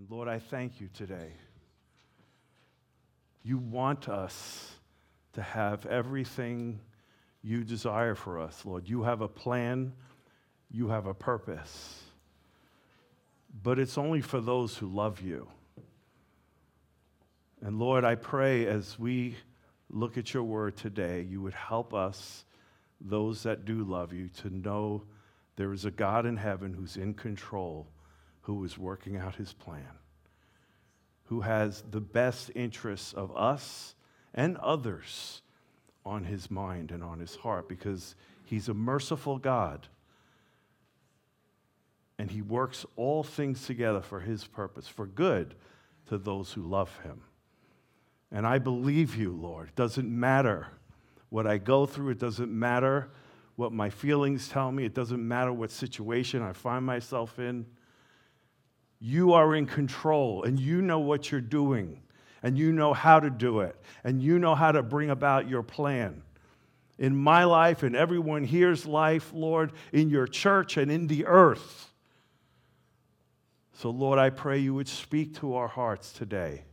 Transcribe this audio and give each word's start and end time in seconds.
And 0.00 0.10
Lord, 0.10 0.28
I 0.28 0.38
thank 0.38 0.80
you 0.80 0.88
today. 0.94 1.34
You 3.42 3.58
want 3.58 4.08
us 4.08 4.72
to 5.34 5.42
have 5.42 5.84
everything 5.84 6.80
you 7.42 7.64
desire 7.64 8.14
for 8.14 8.40
us, 8.40 8.64
Lord. 8.64 8.88
You 8.88 9.02
have 9.02 9.20
a 9.20 9.28
plan, 9.28 9.92
you 10.70 10.88
have 10.88 11.04
a 11.04 11.12
purpose. 11.12 12.00
But 13.62 13.78
it's 13.78 13.98
only 13.98 14.22
for 14.22 14.40
those 14.40 14.74
who 14.74 14.86
love 14.86 15.20
you. 15.20 15.48
And 17.60 17.78
Lord, 17.78 18.02
I 18.02 18.14
pray 18.14 18.66
as 18.68 18.98
we 18.98 19.36
look 19.90 20.16
at 20.16 20.32
your 20.32 20.44
word 20.44 20.78
today, 20.78 21.26
you 21.28 21.42
would 21.42 21.52
help 21.52 21.92
us, 21.92 22.46
those 23.02 23.42
that 23.42 23.66
do 23.66 23.84
love 23.84 24.14
you, 24.14 24.30
to 24.38 24.48
know 24.48 25.02
there 25.56 25.74
is 25.74 25.84
a 25.84 25.90
God 25.90 26.24
in 26.24 26.38
heaven 26.38 26.72
who's 26.72 26.96
in 26.96 27.12
control, 27.12 27.86
who 28.42 28.64
is 28.64 28.78
working 28.78 29.16
out 29.16 29.36
his 29.36 29.52
plan, 29.52 29.98
who 31.24 31.40
has 31.42 31.82
the 31.90 32.00
best 32.00 32.50
interests 32.54 33.12
of 33.12 33.36
us 33.36 33.94
and 34.34 34.56
others 34.58 35.42
on 36.04 36.24
his 36.24 36.50
mind 36.50 36.90
and 36.90 37.02
on 37.02 37.20
his 37.20 37.36
heart 37.36 37.68
because 37.68 38.14
he's 38.44 38.68
a 38.68 38.74
merciful 38.74 39.38
God. 39.38 39.86
And 42.18 42.30
he 42.30 42.42
works 42.42 42.84
all 42.96 43.22
things 43.22 43.66
together 43.66 44.02
for 44.02 44.20
his 44.20 44.44
purpose, 44.44 44.86
for 44.86 45.06
good 45.06 45.54
to 46.06 46.18
those 46.18 46.52
who 46.52 46.62
love 46.62 46.98
him. 47.02 47.22
And 48.30 48.46
I 48.46 48.58
believe 48.58 49.16
you, 49.16 49.32
Lord. 49.32 49.68
It 49.68 49.76
doesn't 49.76 50.08
matter 50.08 50.68
what 51.30 51.46
I 51.46 51.58
go 51.58 51.86
through, 51.86 52.10
it 52.10 52.18
doesn't 52.18 52.50
matter 52.50 53.10
what 53.56 53.72
my 53.72 53.90
feelings 53.90 54.48
tell 54.48 54.72
me, 54.72 54.84
it 54.84 54.94
doesn't 54.94 55.26
matter 55.26 55.52
what 55.52 55.70
situation 55.70 56.42
I 56.42 56.52
find 56.52 56.84
myself 56.84 57.38
in. 57.38 57.66
You 59.00 59.32
are 59.32 59.54
in 59.54 59.66
control 59.66 60.44
and 60.44 60.60
you 60.60 60.82
know 60.82 60.98
what 60.98 61.32
you're 61.32 61.40
doing 61.40 62.00
and 62.42 62.56
you 62.56 62.72
know 62.72 62.94
how 62.94 63.20
to 63.20 63.30
do 63.30 63.60
it, 63.60 63.76
and 64.04 64.22
you 64.22 64.38
know 64.38 64.54
how 64.54 64.72
to 64.72 64.82
bring 64.82 65.10
about 65.10 65.48
your 65.48 65.62
plan. 65.62 66.22
In 66.98 67.16
my 67.16 67.44
life, 67.44 67.82
and 67.82 67.96
everyone 67.96 68.44
here's 68.44 68.86
life, 68.86 69.30
Lord, 69.34 69.72
in 69.92 70.10
your 70.10 70.26
church 70.26 70.76
and 70.76 70.90
in 70.90 71.06
the 71.06 71.26
earth. 71.26 71.92
So, 73.74 73.90
Lord, 73.90 74.18
I 74.18 74.30
pray 74.30 74.58
you 74.58 74.74
would 74.74 74.88
speak 74.88 75.38
to 75.40 75.54
our 75.54 75.68
hearts 75.68 76.12
today. 76.12 76.64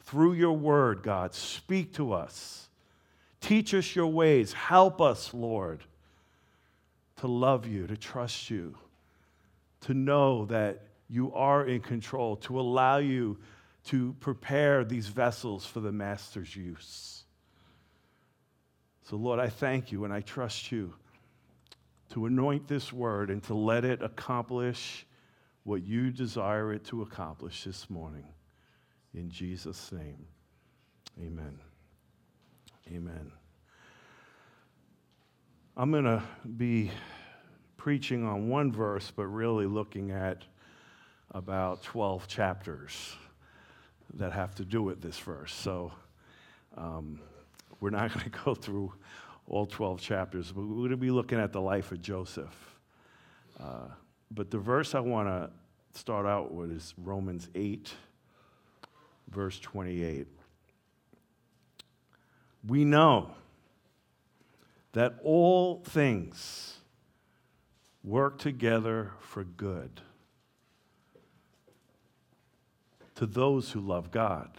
Through 0.00 0.34
your 0.34 0.56
word, 0.56 1.02
God, 1.02 1.34
speak 1.34 1.94
to 1.94 2.12
us. 2.12 2.68
Teach 3.40 3.74
us 3.74 3.94
your 3.94 4.06
ways. 4.06 4.52
Help 4.52 5.00
us, 5.00 5.34
Lord, 5.34 5.84
to 7.16 7.26
love 7.26 7.66
you, 7.66 7.86
to 7.86 7.96
trust 7.96 8.50
you, 8.50 8.74
to 9.82 9.94
know 9.94 10.46
that 10.46 10.80
you 11.12 11.30
are 11.34 11.66
in 11.66 11.82
control, 11.82 12.36
to 12.36 12.58
allow 12.58 12.96
you 12.96 13.38
to 13.84 14.16
prepare 14.18 14.82
these 14.82 15.08
vessels 15.08 15.66
for 15.66 15.80
the 15.80 15.92
Master's 15.92 16.56
use. 16.56 17.24
So, 19.02 19.16
Lord, 19.16 19.38
I 19.38 19.50
thank 19.50 19.92
you 19.92 20.04
and 20.04 20.12
I 20.12 20.22
trust 20.22 20.72
you 20.72 20.94
to 22.12 22.24
anoint 22.24 22.66
this 22.66 22.94
word 22.94 23.28
and 23.28 23.42
to 23.42 23.54
let 23.54 23.84
it 23.84 24.02
accomplish 24.02 25.06
what 25.64 25.82
you 25.82 26.10
desire 26.10 26.72
it 26.72 26.84
to 26.84 27.02
accomplish 27.02 27.64
this 27.64 27.90
morning. 27.90 28.24
In 29.12 29.28
Jesus' 29.28 29.92
name, 29.92 30.24
amen. 31.20 31.58
Amen. 32.88 33.32
I'm 35.76 35.90
going 35.90 36.04
to 36.04 36.22
be 36.56 36.90
preaching 37.76 38.24
on 38.24 38.48
one 38.48 38.72
verse, 38.72 39.12
but 39.14 39.26
really 39.26 39.66
looking 39.66 40.10
at 40.10 40.44
about 41.32 41.82
12 41.82 42.28
chapters 42.28 43.16
that 44.14 44.32
have 44.32 44.54
to 44.54 44.64
do 44.64 44.82
with 44.82 45.00
this 45.00 45.18
verse. 45.18 45.52
So 45.52 45.92
um, 46.76 47.20
we're 47.80 47.90
not 47.90 48.12
going 48.14 48.30
to 48.30 48.38
go 48.44 48.54
through 48.54 48.92
all 49.46 49.66
12 49.66 50.00
chapters, 50.00 50.52
but 50.52 50.62
we're 50.62 50.76
going 50.76 50.90
to 50.90 50.96
be 50.96 51.10
looking 51.10 51.40
at 51.40 51.52
the 51.52 51.60
life 51.60 51.90
of 51.90 52.00
Joseph. 52.00 52.78
Uh, 53.58 53.88
but 54.30 54.50
the 54.50 54.58
verse 54.58 54.94
I 54.94 55.00
want 55.00 55.28
to 55.28 55.98
start 55.98 56.26
out 56.26 56.52
with 56.52 56.70
is 56.70 56.94
Romans 56.96 57.48
8, 57.54 57.92
verse 59.28 59.58
28. 59.60 60.26
We 62.66 62.84
know 62.84 63.32
that 64.92 65.18
all 65.24 65.82
things 65.84 66.76
work 68.04 68.38
together 68.38 69.12
for 69.20 69.44
good 69.44 70.00
to 73.16 73.26
those 73.26 73.70
who 73.72 73.80
love 73.80 74.10
God, 74.10 74.50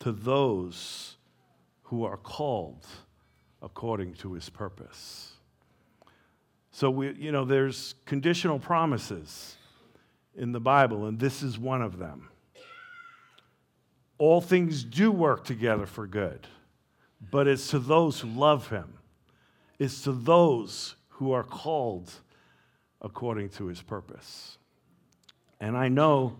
to 0.00 0.12
those 0.12 1.16
who 1.84 2.04
are 2.04 2.16
called 2.16 2.86
according 3.62 4.14
to 4.14 4.34
his 4.34 4.48
purpose. 4.48 5.32
So, 6.70 6.90
we, 6.90 7.12
you 7.14 7.32
know, 7.32 7.44
there's 7.44 7.94
conditional 8.04 8.58
promises 8.58 9.56
in 10.34 10.52
the 10.52 10.60
Bible, 10.60 11.06
and 11.06 11.18
this 11.18 11.42
is 11.42 11.58
one 11.58 11.82
of 11.82 11.98
them. 11.98 12.28
All 14.18 14.40
things 14.40 14.84
do 14.84 15.10
work 15.10 15.44
together 15.44 15.86
for 15.86 16.06
good, 16.06 16.46
but 17.30 17.46
it's 17.46 17.68
to 17.68 17.78
those 17.78 18.20
who 18.20 18.28
love 18.28 18.68
him, 18.68 18.94
it's 19.78 20.02
to 20.02 20.12
those 20.12 20.96
who 21.08 21.32
are 21.32 21.44
called 21.44 22.12
according 23.00 23.50
to 23.50 23.66
his 23.66 23.80
purpose. 23.80 24.58
And 25.64 25.78
I 25.78 25.88
know 25.88 26.36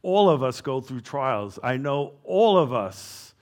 all 0.00 0.30
of 0.30 0.40
us 0.44 0.60
go 0.60 0.80
through 0.80 1.00
trials. 1.00 1.58
I 1.64 1.78
know 1.78 2.12
all 2.22 2.56
of 2.56 2.72
us 2.72 3.34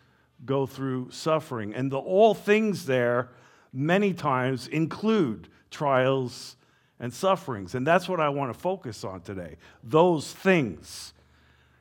go 0.46 0.64
through 0.64 1.10
suffering. 1.10 1.74
And 1.74 1.92
the 1.92 1.98
all 1.98 2.32
things 2.32 2.86
there 2.86 3.28
many 3.70 4.14
times 4.14 4.68
include 4.68 5.48
trials 5.70 6.56
and 6.98 7.12
sufferings. 7.12 7.74
And 7.74 7.86
that's 7.86 8.08
what 8.08 8.18
I 8.18 8.30
want 8.30 8.50
to 8.50 8.58
focus 8.58 9.04
on 9.04 9.20
today 9.20 9.56
those 9.84 10.32
things. 10.32 11.12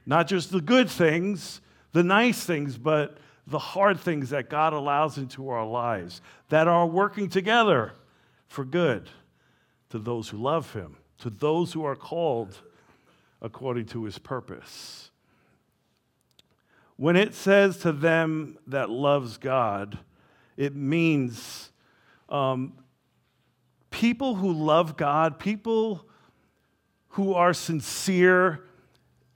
Not 0.06 0.28
just 0.28 0.52
the 0.52 0.60
good 0.60 0.90
things, 0.90 1.62
the 1.94 2.04
nice 2.04 2.44
things, 2.44 2.78
but 2.78 3.20
the 3.48 3.60
hard 3.60 4.02
things 4.02 4.32
that 4.32 4.50
God 4.50 4.74
allows 4.74 5.18
into 5.18 5.48
our 5.48 5.66
lives 5.66 6.22
that 6.50 6.68
are 6.68 6.86
working 6.86 7.30
together 7.30 7.94
for 8.48 8.66
good 8.66 9.10
to 9.92 9.98
those 9.98 10.28
who 10.28 10.40
love 10.40 10.74
Him, 10.74 10.98
to 11.20 11.30
those 11.30 11.72
who 11.72 11.86
are 11.86 11.96
called 11.96 12.62
according 13.42 13.86
to 13.88 14.04
his 14.04 14.18
purpose. 14.18 15.12
When 16.98 17.16
it 17.16 17.34
says 17.34 17.78
to 17.78 17.92
them 17.92 18.58
that 18.68 18.90
loves 18.90 19.38
God, 19.38 19.98
it 20.58 20.76
means 20.76 21.72
um, 22.30 22.74
people 23.90 24.36
who 24.36 24.52
love 24.52 24.98
God, 24.98 25.40
people 25.40 26.06
who 27.10 27.34
are 27.34 27.54
sincere 27.54 28.64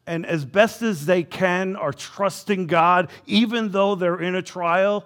and 0.07 0.25
as 0.25 0.45
best 0.45 0.81
as 0.81 1.05
they 1.05 1.23
can 1.23 1.75
are 1.75 1.91
trusting 1.91 2.67
God, 2.67 3.09
even 3.25 3.71
though 3.71 3.95
they're 3.95 4.21
in 4.21 4.35
a 4.35 4.41
trial. 4.41 5.05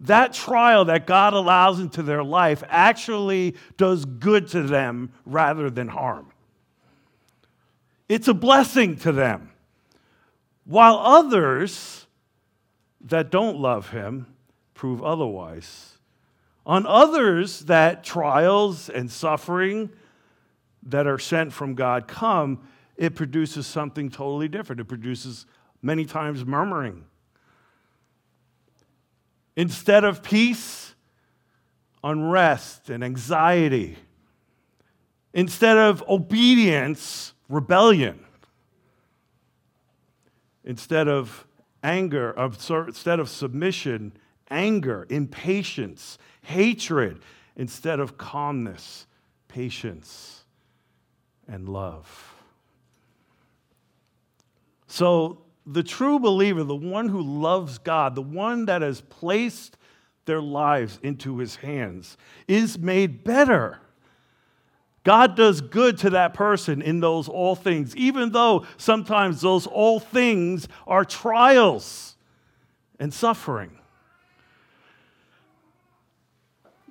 That 0.00 0.32
trial 0.32 0.84
that 0.84 1.06
God 1.06 1.34
allows 1.34 1.80
into 1.80 2.04
their 2.04 2.22
life 2.22 2.62
actually 2.68 3.56
does 3.76 4.04
good 4.04 4.46
to 4.48 4.62
them 4.62 5.12
rather 5.26 5.70
than 5.70 5.88
harm. 5.88 6.30
It's 8.08 8.28
a 8.28 8.34
blessing 8.34 8.96
to 8.98 9.12
them. 9.12 9.50
While 10.64 10.96
others 10.98 12.06
that 13.02 13.30
don't 13.30 13.58
love 13.58 13.90
him 13.90 14.26
prove 14.74 15.02
otherwise. 15.02 15.98
On 16.66 16.86
others 16.86 17.60
that 17.60 18.04
trials 18.04 18.88
and 18.90 19.10
suffering 19.10 19.90
that 20.82 21.06
are 21.06 21.18
sent 21.18 21.52
from 21.52 21.74
God 21.74 22.06
come, 22.06 22.60
it 22.96 23.14
produces 23.14 23.66
something 23.66 24.10
totally 24.10 24.48
different. 24.48 24.80
It 24.80 24.84
produces 24.84 25.46
many 25.82 26.04
times 26.04 26.44
murmuring. 26.44 27.04
Instead 29.56 30.04
of 30.04 30.22
peace, 30.22 30.94
unrest 32.04 32.90
and 32.90 33.02
anxiety. 33.02 33.96
Instead 35.32 35.76
of 35.76 36.04
obedience, 36.08 37.32
rebellion. 37.48 38.24
Instead 40.64 41.08
of 41.08 41.46
anger, 41.82 42.34
instead 42.36 43.20
of 43.20 43.28
submission, 43.28 44.12
anger, 44.50 45.06
impatience, 45.08 46.18
hatred, 46.42 47.20
instead 47.56 48.00
of 48.00 48.18
calmness, 48.18 49.06
patience, 49.48 50.44
and 51.46 51.68
love. 51.68 52.34
So, 54.86 55.42
the 55.66 55.82
true 55.82 56.18
believer, 56.18 56.64
the 56.64 56.74
one 56.74 57.08
who 57.08 57.20
loves 57.20 57.78
God, 57.78 58.14
the 58.14 58.22
one 58.22 58.66
that 58.66 58.80
has 58.80 59.02
placed 59.02 59.76
their 60.24 60.40
lives 60.40 60.98
into 61.02 61.38
his 61.38 61.56
hands, 61.56 62.16
is 62.46 62.78
made 62.78 63.22
better 63.22 63.78
God 65.08 65.36
does 65.36 65.62
good 65.62 65.96
to 66.00 66.10
that 66.10 66.34
person 66.34 66.82
in 66.82 67.00
those 67.00 67.30
all 67.30 67.56
things, 67.56 67.96
even 67.96 68.30
though 68.30 68.66
sometimes 68.76 69.40
those 69.40 69.66
all 69.66 70.00
things 70.00 70.68
are 70.86 71.02
trials 71.02 72.14
and 73.00 73.14
suffering. 73.14 73.70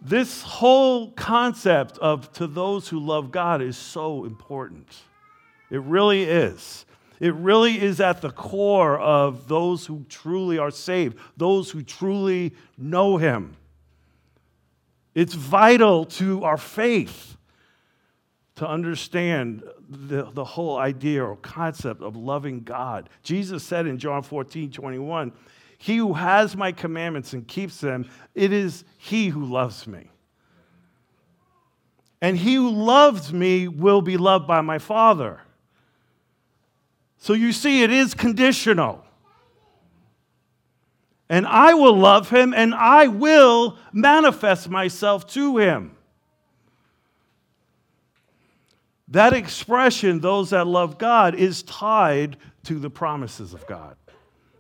This 0.01 0.41
whole 0.41 1.11
concept 1.11 1.99
of 1.99 2.33
to 2.33 2.47
those 2.47 2.87
who 2.87 2.99
love 2.99 3.29
God 3.29 3.61
is 3.61 3.77
so 3.77 4.25
important. 4.25 4.87
It 5.69 5.81
really 5.81 6.23
is. 6.23 6.87
It 7.19 7.35
really 7.35 7.79
is 7.79 8.01
at 8.01 8.23
the 8.23 8.31
core 8.31 8.97
of 8.97 9.47
those 9.47 9.85
who 9.85 10.07
truly 10.09 10.57
are 10.57 10.71
saved, 10.71 11.19
those 11.37 11.69
who 11.69 11.83
truly 11.83 12.55
know 12.79 13.17
Him. 13.17 13.55
It's 15.13 15.35
vital 15.35 16.05
to 16.05 16.43
our 16.43 16.57
faith 16.57 17.36
to 18.57 18.67
understand 18.67 19.63
the, 19.87 20.29
the 20.31 20.43
whole 20.43 20.77
idea 20.77 21.23
or 21.23 21.35
concept 21.37 22.01
of 22.01 22.15
loving 22.15 22.63
God. 22.63 23.09
Jesus 23.21 23.63
said 23.63 23.85
in 23.85 23.99
John 23.99 24.23
14 24.23 24.71
21, 24.71 25.31
He 25.77 25.97
who 25.97 26.13
has 26.13 26.57
my 26.57 26.71
commandments 26.71 27.33
and 27.33 27.47
keeps 27.47 27.79
them, 27.79 28.09
it 28.33 28.51
is 28.51 28.83
he 28.97 29.29
who 29.29 29.45
loves 29.45 29.87
me. 29.87 30.09
And 32.19 32.35
he 32.35 32.55
who 32.55 32.71
loves 32.71 33.31
me 33.31 33.67
will 33.67 34.01
be 34.01 34.17
loved 34.17 34.47
by 34.47 34.61
my 34.61 34.79
Father. 34.79 35.39
So 37.19 37.33
you 37.33 37.51
see, 37.51 37.83
it 37.83 37.91
is 37.91 38.15
conditional. 38.15 39.03
And 41.29 41.45
I 41.45 41.75
will 41.75 41.95
love 41.95 42.29
him 42.29 42.55
and 42.55 42.73
I 42.73 43.07
will 43.07 43.77
manifest 43.91 44.69
myself 44.69 45.27
to 45.33 45.57
him. 45.57 45.96
That 49.09 49.33
expression, 49.33 50.19
those 50.19 50.49
that 50.49 50.67
love 50.67 50.97
God, 50.97 51.35
is 51.35 51.63
tied 51.63 52.37
to 52.63 52.79
the 52.79 52.89
promises 52.89 53.53
of 53.53 53.65
God. 53.67 53.95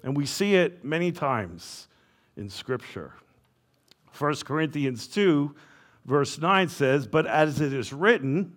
And 0.03 0.15
we 0.15 0.25
see 0.25 0.55
it 0.55 0.85
many 0.85 1.11
times 1.11 1.87
in 2.37 2.49
Scripture. 2.49 3.13
1 4.17 4.35
Corinthians 4.37 5.07
2, 5.07 5.53
verse 6.05 6.39
9 6.39 6.69
says, 6.69 7.07
But 7.07 7.27
as 7.27 7.59
it 7.59 7.73
is 7.73 7.91
written, 7.91 8.55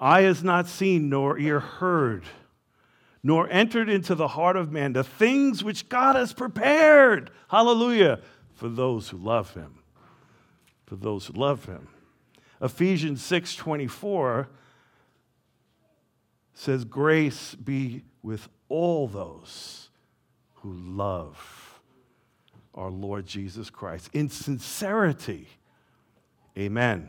eye 0.00 0.22
has 0.22 0.42
not 0.42 0.66
seen 0.66 1.08
nor 1.08 1.38
ear 1.38 1.60
heard 1.60 2.24
nor 3.22 3.48
entered 3.50 3.88
into 3.88 4.14
the 4.14 4.28
heart 4.28 4.56
of 4.56 4.72
man 4.72 4.92
the 4.92 5.04
things 5.04 5.62
which 5.62 5.88
God 5.88 6.16
has 6.16 6.32
prepared. 6.32 7.30
Hallelujah. 7.48 8.20
For 8.54 8.68
those 8.68 9.08
who 9.08 9.16
love 9.16 9.54
him. 9.54 9.78
For 10.86 10.96
those 10.96 11.26
who 11.26 11.34
love 11.34 11.64
him. 11.66 11.88
Ephesians 12.60 13.22
6 13.22 13.54
24 13.54 14.48
says, 16.54 16.84
Grace 16.84 17.54
be 17.54 18.02
with 18.22 18.48
all 18.68 19.08
those 19.08 19.88
who 20.56 20.72
love 20.72 21.80
our 22.74 22.90
Lord 22.90 23.26
Jesus 23.26 23.70
Christ 23.70 24.10
in 24.12 24.28
sincerity. 24.28 25.48
Amen. 26.56 27.08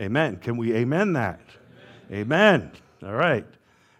Amen. 0.00 0.36
Can 0.36 0.56
we 0.56 0.74
amen 0.74 1.14
that? 1.14 1.40
Amen. 2.10 2.70
amen. 2.70 2.72
All 3.02 3.14
right. 3.14 3.46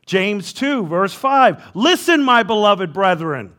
James 0.05 0.53
2, 0.53 0.87
verse 0.87 1.13
5. 1.13 1.71
Listen, 1.75 2.23
my 2.23 2.43
beloved 2.43 2.93
brethren. 2.93 3.53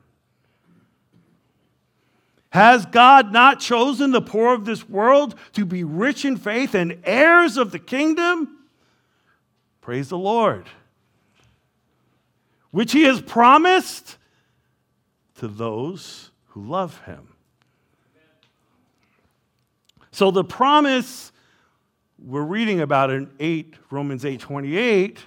Has 2.49 2.85
God 2.85 3.31
not 3.31 3.59
chosen 3.59 4.11
the 4.11 4.21
poor 4.21 4.53
of 4.53 4.65
this 4.65 4.88
world 4.88 5.35
to 5.53 5.65
be 5.65 5.83
rich 5.83 6.23
in 6.23 6.38
faith 6.38 6.73
and 6.73 6.99
heirs 7.03 7.57
of 7.57 7.71
the 7.71 7.79
kingdom? 7.79 8.65
Praise 9.81 10.09
the 10.09 10.17
Lord. 10.17 10.67
Which 12.72 12.92
he 12.92 13.04
has 13.04 13.22
promised 13.22 14.18
to 15.36 15.48
those 15.48 16.31
who 16.48 16.66
love 16.66 17.02
him. 17.06 17.34
So 20.12 20.31
the 20.31 20.44
promise 20.44 21.31
we're 22.18 22.42
reading 22.42 22.81
about 22.81 23.12
in 23.12 23.30
8 23.40 23.75
Romans 23.92 24.25
8:28 24.25 25.19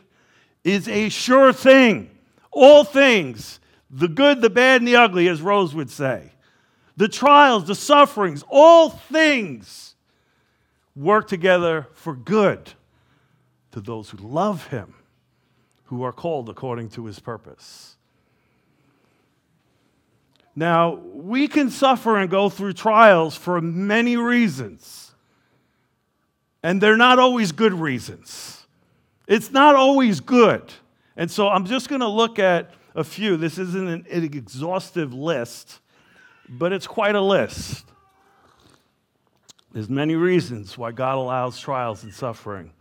is 0.65 0.89
a 0.89 1.09
sure 1.09 1.53
thing. 1.53 2.11
All 2.51 2.83
things, 2.83 3.61
the 3.89 4.09
good, 4.09 4.41
the 4.43 4.51
bad, 4.51 4.81
and 4.81 4.89
the 4.89 4.97
ugly, 4.97 5.29
as 5.29 5.41
Rose 5.41 5.75
would 5.75 5.91
say, 5.91 6.33
the 6.97 7.09
trials, 7.09 7.67
the 7.67 7.75
sufferings, 7.75 8.45
all 8.49 8.91
things 8.91 9.95
work 10.97 11.29
together 11.29 11.87
for 11.95 12.15
good 12.15 12.73
to 13.71 13.81
those 13.81 14.11
who 14.11 14.19
love 14.19 14.67
Him, 14.67 14.95
who 15.91 16.05
are 16.05 16.13
called 16.13 16.49
according 16.49 16.89
to 16.89 17.07
His 17.07 17.19
purpose. 17.19 17.97
Now, 20.55 20.95
we 20.95 21.49
can 21.49 21.69
suffer 21.69 22.17
and 22.17 22.31
go 22.31 22.49
through 22.49 22.75
trials 22.75 23.37
for 23.37 23.61
many 23.61 24.17
reasons, 24.17 25.13
and 26.63 26.81
they're 26.81 26.97
not 26.97 27.19
always 27.19 27.51
good 27.51 27.75
reasons. 27.75 28.67
It's 29.27 29.51
not 29.51 29.75
always 29.75 30.21
good. 30.21 30.73
And 31.17 31.29
so 31.29 31.49
I'm 31.49 31.67
just 31.67 31.89
going 31.89 32.03
to 32.03 32.09
look 32.09 32.39
at 32.39 32.71
a 32.95 33.03
few. 33.03 33.37
This 33.37 33.59
isn't 33.59 33.89
an, 33.89 34.05
exhaustive 34.09 35.13
list, 35.13 35.81
but 36.49 36.73
it's 36.73 36.87
quite 36.87 37.17
a 37.17 37.21
list. 37.21 37.85
There's 39.73 39.91
many 39.91 40.15
reasons 40.15 40.79
why 40.79 40.93
God 40.93 41.17
allows 41.17 41.59
trials 41.59 42.05
and 42.05 42.15
suffering. 42.15 42.73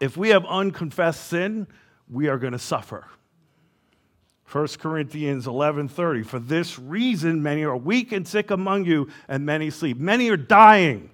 If 0.00 0.16
we 0.16 0.30
have 0.30 0.44
unconfessed 0.46 1.28
sin, 1.28 1.66
we 2.08 2.28
are 2.28 2.38
going 2.38 2.52
to 2.52 2.58
suffer. 2.58 3.06
1 4.50 4.78
Corinthians 4.78 5.46
11:30 5.46 6.26
For 6.26 6.38
this 6.38 6.78
reason 6.78 7.42
many 7.42 7.64
are 7.64 7.76
weak 7.76 8.12
and 8.12 8.26
sick 8.26 8.50
among 8.50 8.84
you 8.84 9.08
and 9.28 9.46
many 9.46 9.70
sleep. 9.70 9.98
Many 9.98 10.30
are 10.30 10.36
dying 10.36 11.10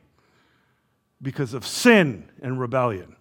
because 1.23 1.55
of 1.55 1.67
sin 1.67 2.29
and 2.43 2.61
rebellion. 2.61 3.17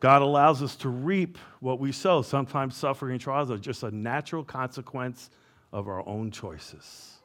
God 0.00 0.22
allows 0.22 0.62
us 0.62 0.74
to 0.76 0.88
reap 0.88 1.38
what 1.60 1.78
we 1.78 1.92
sow. 1.92 2.22
Sometimes 2.22 2.76
suffering 2.76 3.12
and 3.12 3.20
trials 3.20 3.50
are 3.50 3.58
just 3.58 3.84
a 3.84 3.90
natural 3.90 4.42
consequence 4.42 5.30
of 5.72 5.86
our 5.86 6.06
own 6.08 6.30
choices. 6.32 7.18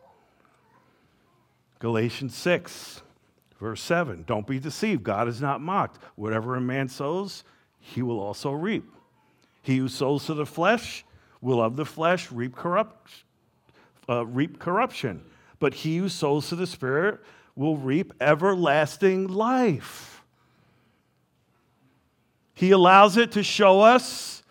Galatians 1.80 2.36
6, 2.36 3.02
verse 3.60 3.82
7 3.82 4.24
Don't 4.28 4.48
be 4.48 4.60
deceived. 4.60 5.04
God 5.04 5.28
is 5.28 5.42
not 5.42 5.62
mocked. 5.62 6.00
Whatever 6.16 6.56
a 6.56 6.62
man 6.62 6.88
sows, 6.88 7.44
he 7.80 8.02
will 8.02 8.20
also 8.20 8.52
reap. 8.52 8.90
He 9.62 9.78
who 9.78 9.88
sows 9.88 10.26
to 10.26 10.34
the 10.34 10.46
flesh 10.46 11.04
will 11.42 11.62
of 11.62 11.76
the 11.76 11.86
flesh 11.86 12.32
reap, 12.32 12.56
corrupt, 12.56 13.12
uh, 14.10 14.26
reap 14.26 14.60
corruption. 14.60 15.24
But 15.60 15.74
he 15.74 15.98
who 15.98 16.10
sows 16.10 16.50
to 16.50 16.56
the 16.56 16.68
Spirit 16.68 17.20
will 17.56 17.78
reap 17.78 18.14
everlasting 18.22 19.28
life. 19.28 20.24
He 22.54 22.72
allows 22.72 23.18
it 23.18 23.34
to 23.34 23.44
show 23.44 23.82
us 23.82 24.44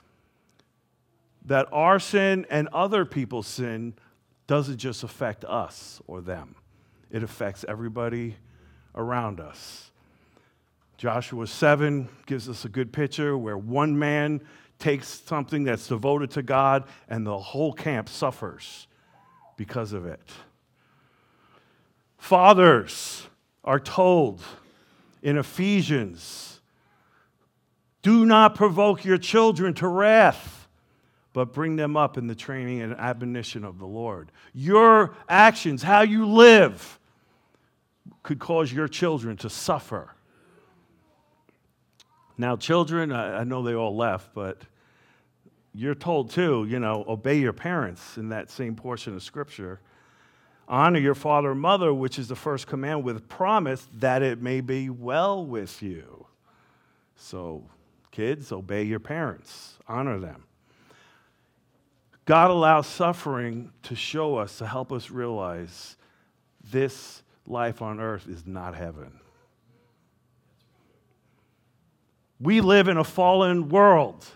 that 1.44 1.68
our 1.72 1.98
sin 1.98 2.46
and 2.50 2.68
other 2.72 3.04
people's 3.04 3.46
sin 3.46 3.94
doesn't 4.46 4.78
just 4.78 5.02
affect 5.02 5.44
us 5.44 6.00
or 6.06 6.20
them, 6.20 6.56
it 7.10 7.22
affects 7.22 7.64
everybody 7.68 8.36
around 8.96 9.40
us. 9.40 9.90
Joshua 10.96 11.46
7 11.46 12.08
gives 12.24 12.48
us 12.48 12.64
a 12.64 12.68
good 12.68 12.92
picture 12.92 13.36
where 13.36 13.58
one 13.58 13.98
man 13.98 14.40
takes 14.78 15.08
something 15.08 15.64
that's 15.64 15.88
devoted 15.88 16.30
to 16.32 16.42
God 16.42 16.84
and 17.08 17.26
the 17.26 17.38
whole 17.38 17.72
camp 17.72 18.08
suffers 18.08 18.86
because 19.56 19.92
of 19.92 20.06
it. 20.06 20.30
Fathers 22.18 23.26
are 23.64 23.80
told 23.80 24.42
in 25.22 25.38
Ephesians 25.38 26.60
do 28.02 28.24
not 28.24 28.54
provoke 28.54 29.04
your 29.04 29.18
children 29.18 29.74
to 29.74 29.88
wrath, 29.88 30.68
but 31.32 31.52
bring 31.52 31.74
them 31.74 31.96
up 31.96 32.16
in 32.16 32.28
the 32.28 32.36
training 32.36 32.80
and 32.80 32.94
admonition 32.94 33.64
of 33.64 33.80
the 33.80 33.86
Lord. 33.86 34.30
Your 34.54 35.16
actions, 35.28 35.82
how 35.82 36.02
you 36.02 36.24
live, 36.24 37.00
could 38.22 38.38
cause 38.38 38.72
your 38.72 38.88
children 38.88 39.36
to 39.38 39.50
suffer. 39.50 40.14
Now, 42.38 42.56
children, 42.56 43.12
I, 43.12 43.44
know 43.44 43.62
they 43.62 43.74
all 43.74 43.96
left, 43.96 44.34
but 44.34 44.62
you're 45.74 45.94
told 45.94 46.30
too, 46.30 46.66
you 46.68 46.78
know, 46.78 47.04
obey 47.08 47.38
your 47.38 47.52
parents 47.52 48.18
in 48.18 48.28
that 48.28 48.50
same 48.50 48.76
portion 48.76 49.14
of 49.14 49.22
Scripture. 49.22 49.80
Honor 50.68 50.98
your 50.98 51.14
father 51.14 51.52
and 51.52 51.60
mother, 51.60 51.94
which 51.94 52.18
is 52.18 52.28
the 52.28 52.36
first 52.36 52.66
command, 52.66 53.04
with 53.04 53.28
promise 53.28 53.88
that 53.94 54.22
it 54.22 54.42
may 54.42 54.60
be 54.60 54.90
well 54.90 55.46
with 55.46 55.82
you. 55.82 56.26
So 57.16 57.64
Kids, 58.16 58.50
obey 58.50 58.82
your 58.82 58.98
parents, 58.98 59.74
honor 59.86 60.18
them. 60.18 60.44
God 62.24 62.50
allows 62.50 62.86
suffering 62.86 63.72
to 63.82 63.94
show 63.94 64.36
us, 64.36 64.56
to 64.56 64.66
help 64.66 64.90
us 64.90 65.10
realize 65.10 65.96
this 66.64 67.22
life 67.48 67.82
on 67.82 68.00
earth 68.00 68.28
is 68.28 68.46
not 68.46 68.74
heaven. 68.74 69.20
We 72.40 72.60
live 72.60 72.88
in 72.88 72.96
a 72.96 73.04
fallen 73.04 73.68
world, 73.68 74.26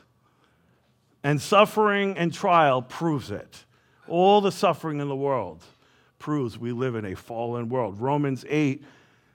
and 1.23 1.41
suffering 1.41 2.17
and 2.17 2.33
trial 2.33 2.81
proves 2.81 3.31
it. 3.31 3.65
All 4.09 4.41
the 4.41 4.53
suffering 4.53 5.01
in 5.01 5.09
the 5.09 5.17
world 5.17 5.63
proves 6.19 6.59
we 6.59 6.73
live 6.73 6.95
in 6.95 7.05
a 7.05 7.15
fallen 7.15 7.69
world. 7.69 8.01
Romans 8.01 8.45
8 8.49 8.85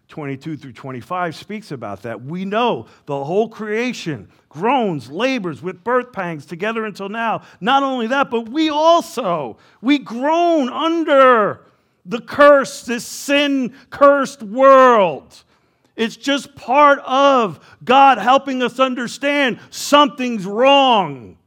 22 0.07 0.57
through 0.57 0.71
25 0.71 1.35
speaks 1.35 1.71
about 1.71 2.03
that. 2.03 2.23
We 2.23 2.45
know 2.45 2.85
the 3.07 3.23
whole 3.23 3.49
creation 3.49 4.29
groans, 4.49 5.09
labors 5.09 5.63
with 5.63 5.83
birth 5.83 6.13
pangs 6.13 6.45
together 6.45 6.85
until 6.85 7.09
now. 7.09 7.41
Not 7.59 7.81
only 7.81 8.07
that, 8.07 8.29
but 8.29 8.49
we 8.49 8.69
also, 8.69 9.57
we 9.81 9.97
groan 9.97 10.69
under 10.69 11.65
the 12.05 12.21
curse, 12.21 12.83
this 12.83 13.05
sin 13.05 13.73
cursed 13.89 14.43
world. 14.43 15.43
It's 15.95 16.17
just 16.17 16.55
part 16.55 16.99
of 16.99 17.59
God 17.83 18.17
helping 18.17 18.61
us 18.61 18.79
understand 18.79 19.59
something's 19.69 20.45
wrong. 20.45 21.37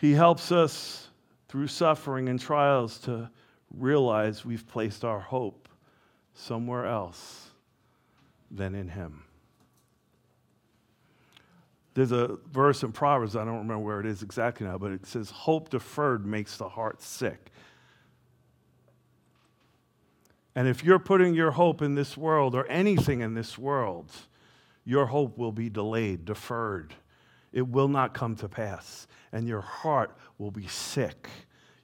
He 0.00 0.12
helps 0.12 0.52
us 0.52 1.08
through 1.48 1.68
suffering 1.68 2.28
and 2.28 2.38
trials 2.38 2.98
to 3.00 3.30
realize 3.70 4.44
we've 4.44 4.66
placed 4.66 5.04
our 5.04 5.20
hope 5.20 5.68
somewhere 6.34 6.86
else 6.86 7.50
than 8.50 8.74
in 8.74 8.88
Him. 8.88 9.25
There's 11.96 12.12
a 12.12 12.36
verse 12.52 12.82
in 12.82 12.92
Proverbs, 12.92 13.36
I 13.36 13.46
don't 13.46 13.56
remember 13.56 13.78
where 13.78 14.00
it 14.00 14.04
is 14.04 14.22
exactly 14.22 14.66
now, 14.66 14.76
but 14.76 14.92
it 14.92 15.06
says, 15.06 15.30
Hope 15.30 15.70
deferred 15.70 16.26
makes 16.26 16.58
the 16.58 16.68
heart 16.68 17.00
sick. 17.00 17.50
And 20.54 20.68
if 20.68 20.84
you're 20.84 20.98
putting 20.98 21.32
your 21.32 21.52
hope 21.52 21.80
in 21.80 21.94
this 21.94 22.14
world 22.14 22.54
or 22.54 22.66
anything 22.66 23.22
in 23.22 23.32
this 23.32 23.56
world, 23.56 24.12
your 24.84 25.06
hope 25.06 25.38
will 25.38 25.52
be 25.52 25.70
delayed, 25.70 26.26
deferred. 26.26 26.92
It 27.54 27.66
will 27.66 27.88
not 27.88 28.12
come 28.12 28.36
to 28.36 28.48
pass. 28.48 29.06
And 29.32 29.48
your 29.48 29.62
heart 29.62 30.14
will 30.36 30.50
be 30.50 30.66
sick. 30.66 31.30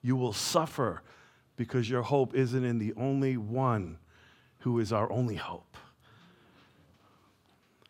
You 0.03 0.15
will 0.15 0.33
suffer 0.33 1.01
because 1.55 1.89
your 1.89 2.03
hope 2.03 2.35
isn't 2.35 2.63
in 2.63 2.77
the 2.77 2.93
only 2.97 3.35
one 3.35 3.97
who 4.59 4.77
is 4.77 4.93
our 4.93 5.11
only 5.11 5.37
hope. 5.37 5.75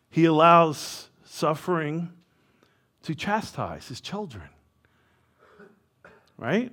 He 0.08 0.24
allows 0.24 1.10
suffering 1.24 2.12
to 3.02 3.14
chastise 3.14 3.88
his 3.88 4.00
children, 4.00 4.48
right? 6.38 6.72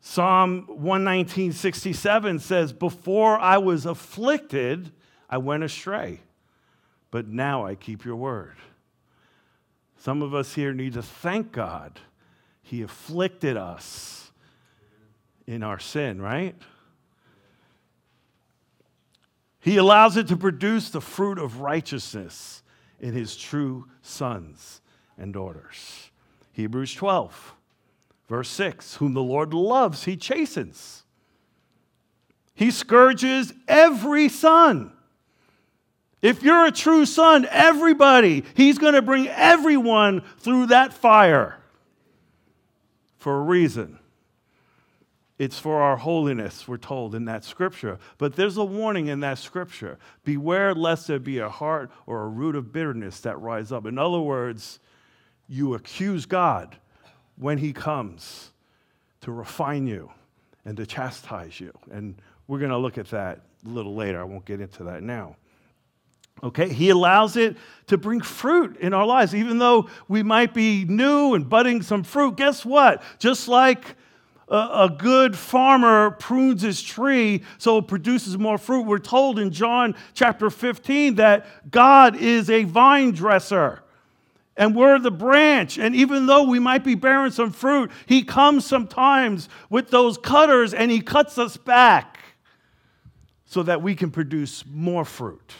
Psalm 0.00 0.66
119.67 0.68 2.40
says, 2.40 2.72
Before 2.72 3.38
I 3.38 3.58
was 3.58 3.86
afflicted, 3.86 4.90
I 5.30 5.38
went 5.38 5.62
astray, 5.62 6.20
but 7.10 7.28
now 7.28 7.64
I 7.64 7.76
keep 7.76 8.04
your 8.04 8.16
word. 8.16 8.56
Some 9.98 10.20
of 10.20 10.34
us 10.34 10.54
here 10.54 10.72
need 10.72 10.94
to 10.94 11.02
thank 11.02 11.52
God. 11.52 12.00
He 12.62 12.82
afflicted 12.82 13.56
us 13.56 14.32
in 15.46 15.62
our 15.62 15.78
sin, 15.78 16.20
right? 16.20 16.56
He 19.62 19.76
allows 19.76 20.16
it 20.16 20.26
to 20.26 20.36
produce 20.36 20.90
the 20.90 21.00
fruit 21.00 21.38
of 21.38 21.60
righteousness 21.60 22.64
in 23.00 23.14
his 23.14 23.36
true 23.36 23.86
sons 24.02 24.80
and 25.16 25.32
daughters. 25.32 26.10
Hebrews 26.52 26.92
12, 26.94 27.54
verse 28.28 28.48
6 28.48 28.96
Whom 28.96 29.14
the 29.14 29.22
Lord 29.22 29.54
loves, 29.54 30.04
he 30.04 30.16
chastens. 30.16 31.04
He 32.54 32.72
scourges 32.72 33.52
every 33.68 34.28
son. 34.28 34.92
If 36.20 36.42
you're 36.42 36.66
a 36.66 36.72
true 36.72 37.06
son, 37.06 37.46
everybody, 37.48 38.44
he's 38.54 38.78
going 38.78 38.94
to 38.94 39.02
bring 39.02 39.28
everyone 39.28 40.22
through 40.38 40.66
that 40.66 40.92
fire 40.92 41.56
for 43.16 43.38
a 43.38 43.42
reason. 43.42 44.00
It's 45.38 45.58
for 45.58 45.80
our 45.80 45.96
holiness, 45.96 46.68
we're 46.68 46.76
told 46.76 47.14
in 47.14 47.24
that 47.24 47.44
scripture. 47.44 47.98
But 48.18 48.36
there's 48.36 48.58
a 48.58 48.64
warning 48.64 49.08
in 49.08 49.20
that 49.20 49.38
scripture 49.38 49.98
Beware 50.24 50.74
lest 50.74 51.06
there 51.06 51.18
be 51.18 51.38
a 51.38 51.48
heart 51.48 51.90
or 52.06 52.22
a 52.22 52.28
root 52.28 52.54
of 52.54 52.72
bitterness 52.72 53.20
that 53.20 53.40
rise 53.40 53.72
up. 53.72 53.86
In 53.86 53.98
other 53.98 54.20
words, 54.20 54.78
you 55.48 55.74
accuse 55.74 56.26
God 56.26 56.76
when 57.36 57.58
he 57.58 57.72
comes 57.72 58.50
to 59.22 59.32
refine 59.32 59.86
you 59.86 60.10
and 60.64 60.76
to 60.76 60.86
chastise 60.86 61.58
you. 61.60 61.72
And 61.90 62.14
we're 62.46 62.58
going 62.58 62.70
to 62.70 62.78
look 62.78 62.98
at 62.98 63.08
that 63.10 63.40
a 63.64 63.68
little 63.68 63.94
later. 63.94 64.20
I 64.20 64.24
won't 64.24 64.44
get 64.44 64.60
into 64.60 64.84
that 64.84 65.02
now. 65.02 65.36
Okay, 66.42 66.72
he 66.72 66.90
allows 66.90 67.36
it 67.36 67.56
to 67.86 67.96
bring 67.96 68.20
fruit 68.20 68.76
in 68.78 68.92
our 68.92 69.06
lives. 69.06 69.34
Even 69.34 69.58
though 69.58 69.88
we 70.08 70.22
might 70.22 70.52
be 70.54 70.84
new 70.84 71.34
and 71.34 71.48
budding 71.48 71.82
some 71.82 72.02
fruit, 72.02 72.36
guess 72.36 72.64
what? 72.64 73.02
Just 73.18 73.46
like 73.46 73.96
a, 74.52 74.94
good 74.96 75.36
farmer 75.36 76.10
prunes 76.10 76.60
his 76.60 76.82
tree 76.82 77.42
so 77.56 77.78
it 77.78 77.88
produces 77.88 78.36
more 78.36 78.58
fruit. 78.58 78.82
We're 78.82 78.98
told 78.98 79.38
in 79.38 79.50
John 79.50 79.94
chapter 80.12 80.50
15 80.50 81.14
that 81.14 81.70
God 81.70 82.16
is 82.16 82.50
a 82.50 82.64
vine 82.64 83.12
dresser 83.12 83.82
and 84.54 84.76
we're 84.76 84.98
the 84.98 85.10
branch. 85.10 85.78
And 85.78 85.96
even 85.96 86.26
though 86.26 86.44
we 86.44 86.58
might 86.58 86.84
be 86.84 86.94
bearing 86.94 87.32
some 87.32 87.50
fruit, 87.50 87.90
He 88.04 88.22
comes 88.22 88.66
sometimes 88.66 89.48
with 89.70 89.88
those 89.88 90.18
cutters 90.18 90.74
and 90.74 90.90
He 90.90 91.00
cuts 91.00 91.38
us 91.38 91.56
back 91.56 92.18
so 93.46 93.62
that 93.62 93.80
we 93.80 93.94
can 93.94 94.10
produce 94.10 94.64
more 94.66 95.06
fruit. 95.06 95.54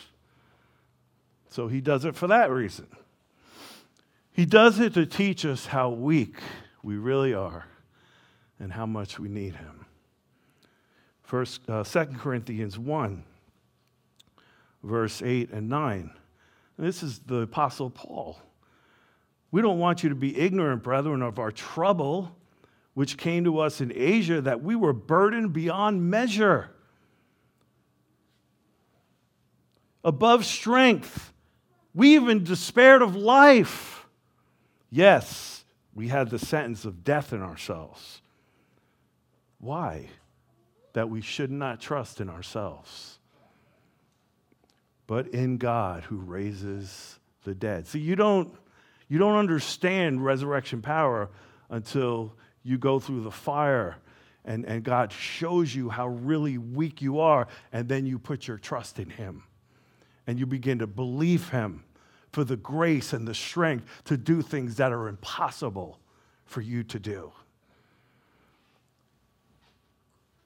So 1.48 1.66
He 1.66 1.80
does 1.80 2.04
it 2.04 2.14
for 2.14 2.26
that 2.26 2.50
reason. 2.50 2.88
He 4.34 4.44
does 4.44 4.80
it 4.80 4.92
to 4.94 5.06
teach 5.06 5.46
us 5.46 5.66
how 5.66 5.88
weak 5.88 6.36
we 6.82 6.96
really 6.96 7.32
are 7.32 7.66
and 8.62 8.72
how 8.72 8.86
much 8.86 9.18
we 9.18 9.28
need 9.28 9.56
him. 9.56 9.84
First, 11.22 11.68
uh, 11.68 11.82
2 11.82 12.04
Corinthians 12.16 12.78
1, 12.78 13.24
verse 14.84 15.20
8 15.20 15.50
and 15.50 15.68
9. 15.68 16.10
And 16.78 16.86
this 16.86 17.02
is 17.02 17.18
the 17.18 17.40
Apostle 17.40 17.90
Paul. 17.90 18.38
We 19.50 19.62
don't 19.62 19.80
want 19.80 20.04
you 20.04 20.10
to 20.10 20.14
be 20.14 20.38
ignorant, 20.38 20.84
brethren, 20.84 21.22
of 21.22 21.40
our 21.40 21.50
trouble, 21.50 22.36
which 22.94 23.18
came 23.18 23.42
to 23.44 23.58
us 23.58 23.80
in 23.80 23.92
Asia, 23.94 24.40
that 24.40 24.62
we 24.62 24.76
were 24.76 24.92
burdened 24.92 25.52
beyond 25.52 26.08
measure, 26.08 26.70
above 30.04 30.44
strength. 30.44 31.32
We 31.94 32.14
even 32.14 32.44
despaired 32.44 33.02
of 33.02 33.16
life. 33.16 34.06
Yes, 34.88 35.64
we 35.94 36.08
had 36.08 36.30
the 36.30 36.38
sentence 36.38 36.84
of 36.84 37.02
death 37.02 37.32
in 37.32 37.42
ourselves. 37.42 38.22
Why? 39.62 40.08
That 40.92 41.08
we 41.08 41.20
should 41.20 41.52
not 41.52 41.80
trust 41.80 42.20
in 42.20 42.28
ourselves, 42.28 43.20
but 45.06 45.28
in 45.28 45.56
God 45.56 46.02
who 46.02 46.16
raises 46.16 47.20
the 47.44 47.54
dead. 47.54 47.86
See, 47.86 48.00
you 48.00 48.16
don't, 48.16 48.52
you 49.08 49.18
don't 49.18 49.36
understand 49.36 50.24
resurrection 50.24 50.82
power 50.82 51.30
until 51.70 52.34
you 52.64 52.76
go 52.76 52.98
through 52.98 53.22
the 53.22 53.30
fire 53.30 53.96
and, 54.44 54.64
and 54.64 54.82
God 54.82 55.12
shows 55.12 55.74
you 55.74 55.88
how 55.88 56.08
really 56.08 56.58
weak 56.58 57.00
you 57.00 57.20
are, 57.20 57.46
and 57.72 57.88
then 57.88 58.06
you 58.06 58.18
put 58.18 58.48
your 58.48 58.58
trust 58.58 58.98
in 58.98 59.10
Him. 59.10 59.44
And 60.26 60.38
you 60.38 60.46
begin 60.46 60.80
to 60.80 60.86
believe 60.86 61.50
Him 61.50 61.84
for 62.32 62.42
the 62.42 62.56
grace 62.56 63.12
and 63.12 63.28
the 63.28 63.34
strength 63.34 63.86
to 64.04 64.16
do 64.16 64.42
things 64.42 64.76
that 64.76 64.92
are 64.92 65.06
impossible 65.06 66.00
for 66.44 66.60
you 66.60 66.82
to 66.84 66.98
do. 66.98 67.32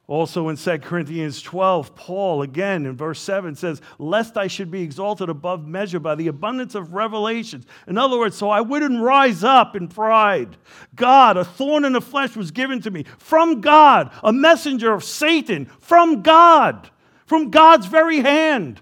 Also 0.09 0.49
in 0.49 0.57
2 0.57 0.79
Corinthians 0.79 1.43
12, 1.43 1.97
Paul, 1.97 2.43
again 2.43 2.87
in 2.87 2.97
verse 2.97 3.21
7, 3.21 3.57
says, 3.57 3.81
Lest 3.99 4.37
I 4.37 4.47
should 4.47 4.71
be 4.71 4.83
exalted 4.83 5.29
above 5.29 5.67
measure 5.67 5.99
by 5.99 6.15
the 6.15 6.29
abundance 6.29 6.77
of 6.77 6.95
revelations. 6.95 7.67
In 7.89 7.99
other 7.99 8.17
words, 8.17 8.37
so 8.37 8.49
I 8.49 8.61
wouldn't 8.61 9.03
rise 9.03 9.43
up 9.43 9.75
in 9.75 9.89
pride. 9.89 10.57
God, 10.95 11.37
a 11.37 11.45
thorn 11.45 11.85
in 11.85 11.93
the 11.93 12.01
flesh, 12.01 12.37
was 12.37 12.53
given 12.53 12.81
to 12.83 12.91
me 12.93 13.05
from 13.19 13.61
God, 13.61 14.13
a 14.23 14.33
messenger 14.33 14.93
of 14.93 15.03
Satan 15.03 15.67
from 15.81 16.23
God, 16.23 16.89
from 17.27 17.51
God's 17.51 17.87
very 17.87 18.21
hand. 18.21 18.81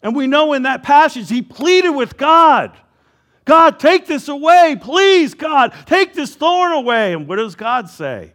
And 0.00 0.14
we 0.14 0.28
know 0.28 0.52
in 0.52 0.62
that 0.62 0.84
passage, 0.84 1.28
he 1.28 1.42
pleaded 1.42 1.90
with 1.90 2.16
God. 2.16 2.78
God, 3.44 3.80
take 3.80 4.06
this 4.06 4.28
away. 4.28 4.76
Please, 4.80 5.34
God, 5.34 5.72
take 5.86 6.14
this 6.14 6.36
thorn 6.36 6.70
away. 6.70 7.14
And 7.14 7.26
what 7.26 7.36
does 7.36 7.56
God 7.56 7.88
say? 7.90 8.34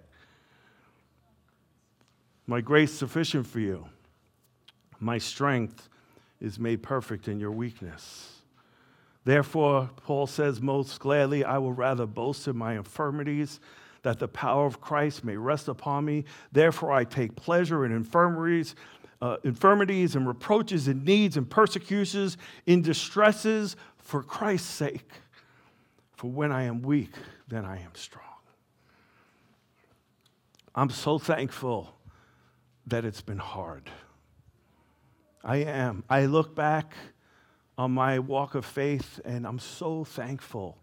My 2.46 2.62
grace 2.62 2.92
is 2.92 2.98
sufficient 2.98 3.48
for 3.48 3.60
you. 3.60 3.86
My 5.00 5.18
strength 5.18 5.90
is 6.42 6.60
made 6.60 6.84
perfect 6.84 7.28
in 7.28 7.40
your 7.40 7.52
weakness. 7.52 8.42
Therefore, 9.26 9.90
Paul 10.04 10.28
says, 10.28 10.62
most 10.62 11.00
gladly, 11.00 11.46
I 11.46 11.58
will 11.58 11.72
rather 11.72 12.06
boast 12.06 12.48
in 12.48 12.58
my 12.58 12.76
infirmities 12.76 13.62
that 14.02 14.20
the 14.20 14.28
power 14.28 14.66
of 14.66 14.82
Christ 14.82 15.24
may 15.24 15.38
rest 15.38 15.70
upon 15.70 16.04
me. 16.04 16.26
Therefore, 16.52 16.92
I 16.92 17.06
take 17.06 17.36
pleasure 17.38 17.86
in 17.86 17.94
infirmities, 17.94 18.76
uh, 19.22 19.38
infirmities 19.46 20.18
and 20.18 20.28
reproaches 20.28 20.90
and 20.90 21.06
needs 21.06 21.38
and 21.38 21.50
persecutions, 21.50 22.38
in 22.66 22.82
distresses 22.82 23.78
for 23.98 24.22
Christ's 24.22 24.70
sake. 24.70 25.10
For 26.18 26.30
when 26.30 26.52
I 26.52 26.64
am 26.64 26.82
weak, 26.82 27.14
then 27.48 27.64
I 27.64 27.78
am 27.78 27.96
strong. 27.96 28.26
I'm 30.76 30.90
so 30.90 31.18
thankful 31.18 31.96
that 32.88 33.06
it's 33.06 33.22
been 33.22 33.38
hard. 33.38 33.90
I 35.44 35.58
am. 35.58 36.04
I 36.10 36.26
look 36.26 36.56
back 36.56 36.96
on 37.78 37.92
my 37.92 38.20
walk 38.20 38.56
of 38.56 38.66
faith 38.66 39.20
and 39.26 39.46
I'm 39.46 39.60
so 39.60 40.04
thankful. 40.04 40.78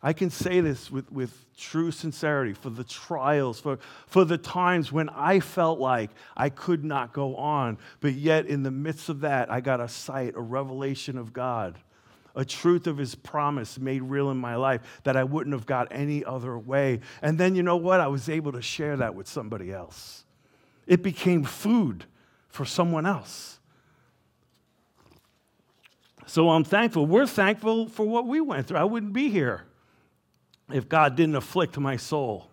I 0.00 0.12
can 0.12 0.30
say 0.30 0.60
this 0.60 0.90
with, 0.90 1.10
with 1.10 1.44
true 1.56 1.90
sincerity 1.90 2.52
for 2.52 2.70
the 2.70 2.84
trials, 2.84 3.58
for, 3.58 3.78
for 4.06 4.24
the 4.24 4.38
times 4.38 4.92
when 4.92 5.08
I 5.08 5.40
felt 5.40 5.80
like 5.80 6.10
I 6.36 6.50
could 6.50 6.84
not 6.84 7.12
go 7.12 7.34
on, 7.34 7.78
but 8.00 8.12
yet 8.12 8.46
in 8.46 8.62
the 8.62 8.70
midst 8.70 9.08
of 9.08 9.20
that, 9.20 9.50
I 9.50 9.60
got 9.60 9.80
a 9.80 9.88
sight, 9.88 10.34
a 10.36 10.40
revelation 10.40 11.18
of 11.18 11.32
God, 11.32 11.78
a 12.36 12.44
truth 12.44 12.86
of 12.86 12.96
His 12.96 13.16
promise 13.16 13.76
made 13.78 14.02
real 14.02 14.30
in 14.30 14.36
my 14.36 14.54
life 14.54 14.82
that 15.02 15.16
I 15.16 15.24
wouldn't 15.24 15.54
have 15.54 15.66
got 15.66 15.88
any 15.90 16.24
other 16.24 16.56
way. 16.56 17.00
And 17.20 17.36
then 17.36 17.56
you 17.56 17.64
know 17.64 17.76
what? 17.76 18.00
I 18.00 18.06
was 18.06 18.28
able 18.28 18.52
to 18.52 18.62
share 18.62 18.96
that 18.98 19.16
with 19.16 19.26
somebody 19.26 19.72
else. 19.72 20.24
It 20.88 21.02
became 21.02 21.44
food 21.44 22.06
for 22.48 22.64
someone 22.64 23.06
else. 23.06 23.60
So 26.26 26.48
I'm 26.50 26.64
thankful. 26.64 27.06
We're 27.06 27.26
thankful 27.26 27.88
for 27.88 28.06
what 28.06 28.26
we 28.26 28.40
went 28.40 28.66
through. 28.66 28.78
I 28.78 28.84
wouldn't 28.84 29.12
be 29.12 29.28
here 29.28 29.64
if 30.72 30.88
God 30.88 31.14
didn't 31.14 31.36
afflict 31.36 31.78
my 31.78 31.96
soul. 31.96 32.50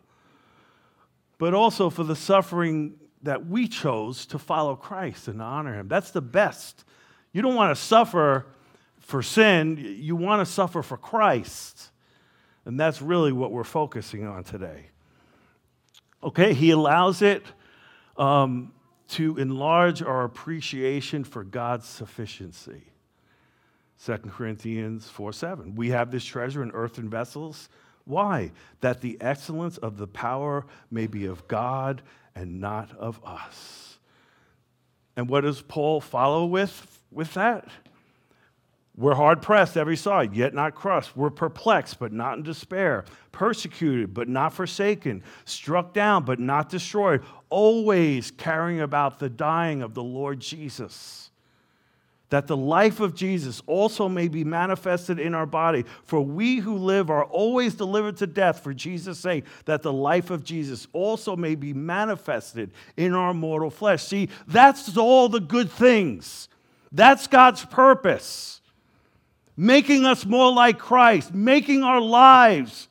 But 1.38 1.54
also 1.54 1.90
for 1.90 2.04
the 2.04 2.16
suffering 2.16 2.96
that 3.24 3.48
we 3.48 3.68
chose 3.68 4.26
to 4.28 4.38
follow 4.38 4.76
Christ 4.76 5.30
and 5.30 5.40
to 5.40 5.44
honor 5.44 5.74
Him. 5.74 5.88
That's 5.88 6.12
the 6.12 6.22
best. 6.22 6.84
You 7.32 7.42
don't 7.42 7.56
want 7.56 7.76
to 7.76 7.82
suffer 7.82 8.46
for 9.00 9.22
sin, 9.22 9.98
you 10.00 10.16
want 10.16 10.46
to 10.46 10.52
suffer 10.52 10.82
for 10.82 10.98
Christ. 10.98 11.92
And 12.66 12.80
that's 12.80 13.02
really 13.02 13.32
what 13.32 13.52
we're 13.52 13.64
focusing 13.64 14.26
on 14.26 14.44
today. 14.44 14.88
Okay, 16.24 16.54
He 16.54 16.72
allows 16.72 17.22
it 17.22 17.44
um, 18.18 18.74
to 19.10 19.38
enlarge 19.38 20.02
our 20.02 20.24
appreciation 20.24 21.24
for 21.24 21.44
God's 21.44 21.88
sufficiency. 21.88 22.84
2 24.04 24.18
Corinthians 24.30 25.08
4 25.10 25.34
7. 25.34 25.76
We 25.76 25.90
have 25.90 26.12
this 26.12 26.26
treasure 26.26 26.64
in 26.64 26.72
earthen 26.72 27.10
vessels. 27.10 27.70
Why? 28.04 28.52
That 28.82 29.02
the 29.02 29.18
excellence 29.22 29.78
of 29.78 29.98
the 29.98 30.08
power 30.08 30.66
may 30.92 31.08
be 31.08 31.26
of 31.26 31.48
God 31.48 32.02
and 32.36 32.60
not 32.60 32.96
of 32.98 33.20
us. 33.26 33.98
And 35.16 35.30
what 35.30 35.42
does 35.42 35.62
Paul 35.62 36.02
follow 36.02 36.46
with, 36.46 37.02
with 37.12 37.34
that? 37.36 37.68
We're 38.98 39.16
hard 39.16 39.42
pressed 39.42 39.76
every 39.76 39.98
side, 39.98 40.34
yet 40.34 40.54
not 40.54 40.74
crushed. 40.74 41.18
We're 41.18 41.30
perplexed, 41.30 42.00
but 42.00 42.14
not 42.14 42.38
in 42.38 42.44
despair. 42.44 43.04
Persecuted, 43.32 44.14
but 44.14 44.30
not 44.30 44.54
forsaken. 44.54 45.22
Struck 45.44 45.94
down, 45.94 46.24
but 46.24 46.40
not 46.40 46.70
destroyed. 46.70 47.24
Always 47.50 48.32
carrying 48.32 48.80
about 48.80 49.20
the 49.20 49.30
dying 49.30 49.82
of 49.82 49.94
the 49.94 50.04
Lord 50.04 50.40
Jesus 50.40 51.26
that 52.30 52.48
the 52.48 52.58
life 52.58 53.00
of 53.00 53.16
Jesus 53.16 53.62
also 53.68 54.10
may 54.10 54.28
be 54.28 54.44
manifested 54.44 55.20
in 55.20 55.34
our 55.34 55.46
body. 55.46 55.86
For 56.04 56.20
we 56.20 56.58
who 56.58 56.78
live 56.78 57.10
are 57.10 57.24
always 57.24 57.76
delivered 57.76 58.18
to 58.18 58.28
death 58.28 58.62
for 58.62 58.74
Jesus' 58.74 59.20
sake, 59.20 59.46
that 59.66 59.84
the 59.84 59.94
life 59.94 60.32
of 60.32 60.44
Jesus 60.44 60.88
also 60.92 61.36
may 61.36 61.56
be 61.56 61.74
manifested 61.74 62.72
in 62.98 63.14
our 63.14 63.34
mortal 63.34 63.70
flesh. 63.70 64.04
See, 64.04 64.30
that's 64.48 64.98
all 64.98 65.30
the 65.30 65.40
good 65.40 65.72
things. 65.72 66.50
That's 66.92 67.28
God's 67.28 67.64
purpose. 67.64 68.62
Making 69.58 70.06
us 70.06 70.26
more 70.26 70.52
like 70.52 70.78
Christ, 70.78 71.34
making 71.34 71.84
our 71.84 72.02
lives 72.02 72.88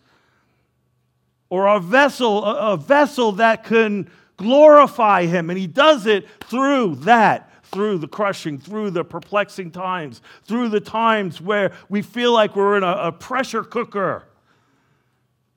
or 1.50 1.68
our 1.68 1.80
vessel 1.80 2.44
a 2.44 2.76
vessel 2.76 3.32
that 3.32 3.64
can 3.64 4.10
glorify 4.36 5.26
Him. 5.26 5.50
And 5.50 5.58
He 5.58 5.66
does 5.66 6.06
it 6.06 6.26
through 6.44 6.96
that 6.96 7.50
through 7.74 7.98
the 7.98 8.06
crushing, 8.06 8.56
through 8.56 8.88
the 8.90 9.02
perplexing 9.02 9.72
times, 9.72 10.22
through 10.44 10.68
the 10.68 10.78
times 10.78 11.40
where 11.40 11.72
we 11.88 12.02
feel 12.02 12.32
like 12.32 12.54
we're 12.54 12.76
in 12.76 12.84
a, 12.84 12.92
a 13.08 13.12
pressure 13.12 13.64
cooker 13.64 14.22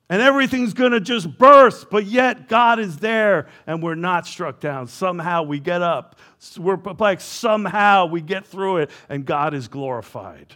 and 0.09 0.21
everything's 0.21 0.73
going 0.73 0.93
to 0.93 1.01
just 1.01 1.37
burst, 1.37 1.89
but 1.89 2.05
yet 2.05 2.47
God 2.47 2.79
is 2.79 2.97
there 2.97 3.47
and 3.65 3.83
we're 3.83 3.95
not 3.95 4.25
struck 4.25 4.59
down. 4.59 4.87
Somehow 4.87 5.43
we 5.43 5.59
get 5.59 5.81
up. 5.81 6.17
We're 6.57 6.77
perplexed. 6.77 7.27
Somehow 7.27 8.05
we 8.05 8.21
get 8.21 8.45
through 8.45 8.77
it 8.77 8.91
and 9.09 9.25
God 9.25 9.53
is 9.53 9.67
glorified. 9.67 10.55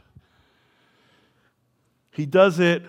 He 2.12 2.26
does 2.26 2.60
it 2.60 2.84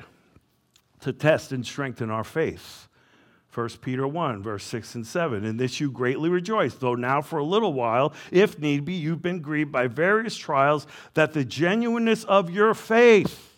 to 1.01 1.13
test 1.13 1.53
and 1.53 1.65
strengthen 1.65 2.11
our 2.11 2.25
faith. 2.25 2.89
1 3.55 3.69
Peter 3.83 4.09
1, 4.09 4.43
verse 4.43 4.65
6 4.65 4.95
and 4.95 5.07
7. 5.07 5.45
In 5.45 5.59
this 5.59 5.79
you 5.79 5.91
greatly 5.91 6.31
rejoice, 6.31 6.75
though 6.75 6.95
now 6.95 7.21
for 7.21 7.39
a 7.39 7.45
little 7.45 7.75
while, 7.75 8.15
if 8.31 8.59
need 8.59 8.85
be, 8.85 8.95
you've 8.95 9.21
been 9.21 9.41
grieved 9.41 9.71
by 9.71 9.89
various 9.89 10.37
trials, 10.37 10.87
that 11.15 11.35
the 11.35 11.45
genuineness 11.45 12.25
of 12.25 12.51
your 12.51 12.73
faith, 12.73 13.51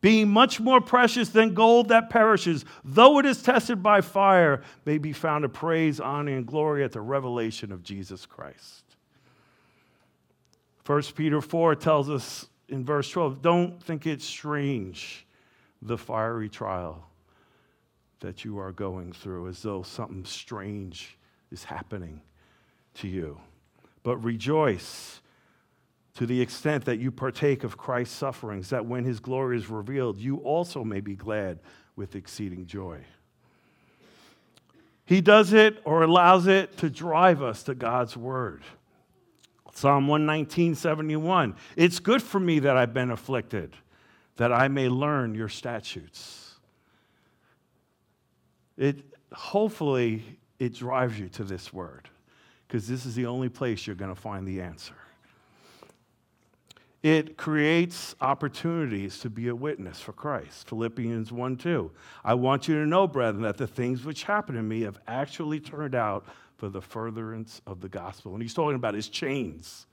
being 0.00 0.28
much 0.28 0.60
more 0.60 0.80
precious 0.80 1.28
than 1.28 1.52
gold 1.52 1.88
that 1.88 2.08
perishes, 2.08 2.64
though 2.84 3.18
it 3.18 3.26
is 3.26 3.42
tested 3.42 3.82
by 3.82 4.00
fire, 4.00 4.62
may 4.86 4.96
be 4.96 5.12
found 5.12 5.42
to 5.42 5.48
praise, 5.48 6.00
honor, 6.00 6.34
and 6.34 6.46
glory 6.46 6.82
at 6.82 6.92
the 6.92 7.00
revelation 7.00 7.72
of 7.72 7.82
Jesus 7.82 8.24
Christ. 8.24 8.84
1 10.86 11.02
Peter 11.14 11.42
4 11.42 11.74
tells 11.74 12.08
us 12.08 12.46
in 12.68 12.84
verse 12.84 13.10
12 13.10 13.42
don't 13.42 13.82
think 13.82 14.06
it 14.06 14.22
strange, 14.22 15.26
the 15.82 15.98
fiery 15.98 16.48
trial 16.48 17.06
that 18.20 18.44
you 18.44 18.58
are 18.58 18.72
going 18.72 19.12
through 19.12 19.48
as 19.48 19.62
though 19.62 19.82
something 19.82 20.24
strange 20.24 21.18
is 21.50 21.64
happening 21.64 22.20
to 22.94 23.08
you. 23.08 23.38
But 24.02 24.16
rejoice 24.18 25.20
to 26.14 26.26
the 26.26 26.40
extent 26.40 26.86
that 26.86 26.98
you 26.98 27.10
partake 27.10 27.62
of 27.62 27.76
Christ's 27.76 28.16
sufferings, 28.16 28.70
that 28.70 28.86
when 28.86 29.04
his 29.04 29.20
glory 29.20 29.58
is 29.58 29.68
revealed, 29.68 30.18
you 30.18 30.38
also 30.38 30.82
may 30.82 31.00
be 31.00 31.14
glad 31.14 31.58
with 31.94 32.16
exceeding 32.16 32.66
joy. 32.66 33.00
He 35.04 35.20
does 35.20 35.52
it 35.52 35.80
or 35.84 36.02
allows 36.02 36.46
it 36.46 36.78
to 36.78 36.90
drive 36.90 37.42
us 37.42 37.62
to 37.64 37.74
God's 37.74 38.16
word. 38.16 38.62
Psalm 39.76 40.08
119, 40.08 40.74
71. 40.74 41.54
It's 41.76 41.98
good 41.98 42.22
for 42.22 42.40
me 42.40 42.60
that 42.60 42.78
I've 42.78 42.94
been 42.94 43.10
afflicted, 43.10 43.76
that 44.36 44.50
I 44.50 44.68
may 44.68 44.88
learn 44.88 45.34
your 45.34 45.50
statutes. 45.50 46.54
It 48.78 49.04
hopefully 49.34 50.22
it 50.58 50.72
drives 50.72 51.20
you 51.20 51.28
to 51.28 51.44
this 51.44 51.74
word 51.74 52.08
because 52.66 52.88
this 52.88 53.04
is 53.04 53.14
the 53.14 53.26
only 53.26 53.50
place 53.50 53.86
you're 53.86 53.96
going 53.96 54.14
to 54.14 54.18
find 54.18 54.48
the 54.48 54.62
answer. 54.62 54.94
It 57.02 57.36
creates 57.36 58.14
opportunities 58.22 59.18
to 59.18 59.28
be 59.28 59.48
a 59.48 59.54
witness 59.54 60.00
for 60.00 60.14
Christ. 60.14 60.68
Philippians 60.68 61.32
1 61.32 61.56
2. 61.58 61.90
I 62.24 62.32
want 62.32 62.66
you 62.66 62.76
to 62.76 62.86
know, 62.86 63.06
brethren, 63.06 63.42
that 63.42 63.58
the 63.58 63.66
things 63.66 64.06
which 64.06 64.22
happened 64.22 64.56
to 64.56 64.62
me 64.62 64.80
have 64.80 64.98
actually 65.06 65.60
turned 65.60 65.94
out 65.94 66.24
for 66.56 66.68
the 66.68 66.80
furtherance 66.80 67.60
of 67.66 67.80
the 67.80 67.88
gospel. 67.88 68.32
And 68.32 68.42
he's 68.42 68.54
talking 68.54 68.76
about 68.76 68.94
his 68.94 69.08
chains, 69.08 69.86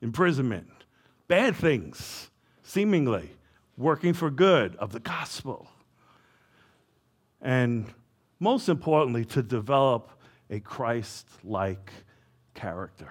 imprisonment, 0.00 0.68
bad 1.28 1.54
things, 1.54 2.30
seemingly 2.62 3.30
working 3.76 4.12
for 4.12 4.30
good 4.30 4.76
of 4.76 4.92
the 4.92 5.00
gospel. 5.00 5.68
And 7.40 7.86
most 8.38 8.68
importantly, 8.68 9.24
to 9.26 9.42
develop 9.42 10.10
a 10.50 10.60
Christ 10.60 11.26
like 11.44 11.92
character. 12.54 13.10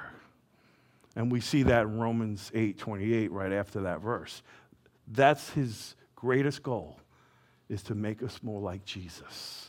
And 1.15 1.31
we 1.31 1.41
see 1.41 1.63
that 1.63 1.83
in 1.83 1.99
Romans 1.99 2.51
8 2.53 2.77
28, 2.77 3.31
right 3.31 3.51
after 3.51 3.81
that 3.81 4.01
verse. 4.01 4.43
That's 5.07 5.49
his 5.51 5.95
greatest 6.15 6.61
goal, 6.61 6.99
is 7.67 7.81
to 7.83 7.95
make 7.95 8.21
us 8.21 8.41
more 8.43 8.61
like 8.61 8.85
Jesus. 8.85 9.68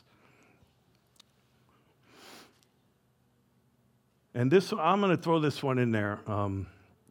And 4.34 4.50
this, 4.50 4.72
I'm 4.72 5.00
going 5.00 5.16
to 5.16 5.20
throw 5.20 5.40
this 5.40 5.62
one 5.62 5.78
in 5.78 5.90
there 5.90 6.20
um, 6.26 6.66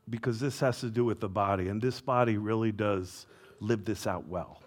because 0.10 0.40
this 0.40 0.60
has 0.62 0.80
to 0.82 0.90
do 0.90 1.04
with 1.04 1.20
the 1.20 1.30
body, 1.30 1.68
and 1.68 1.82
this 1.82 2.00
body 2.00 2.38
really 2.38 2.72
does 2.72 3.26
live 3.60 3.86
this 3.86 4.08
out 4.08 4.28
well. 4.28 4.62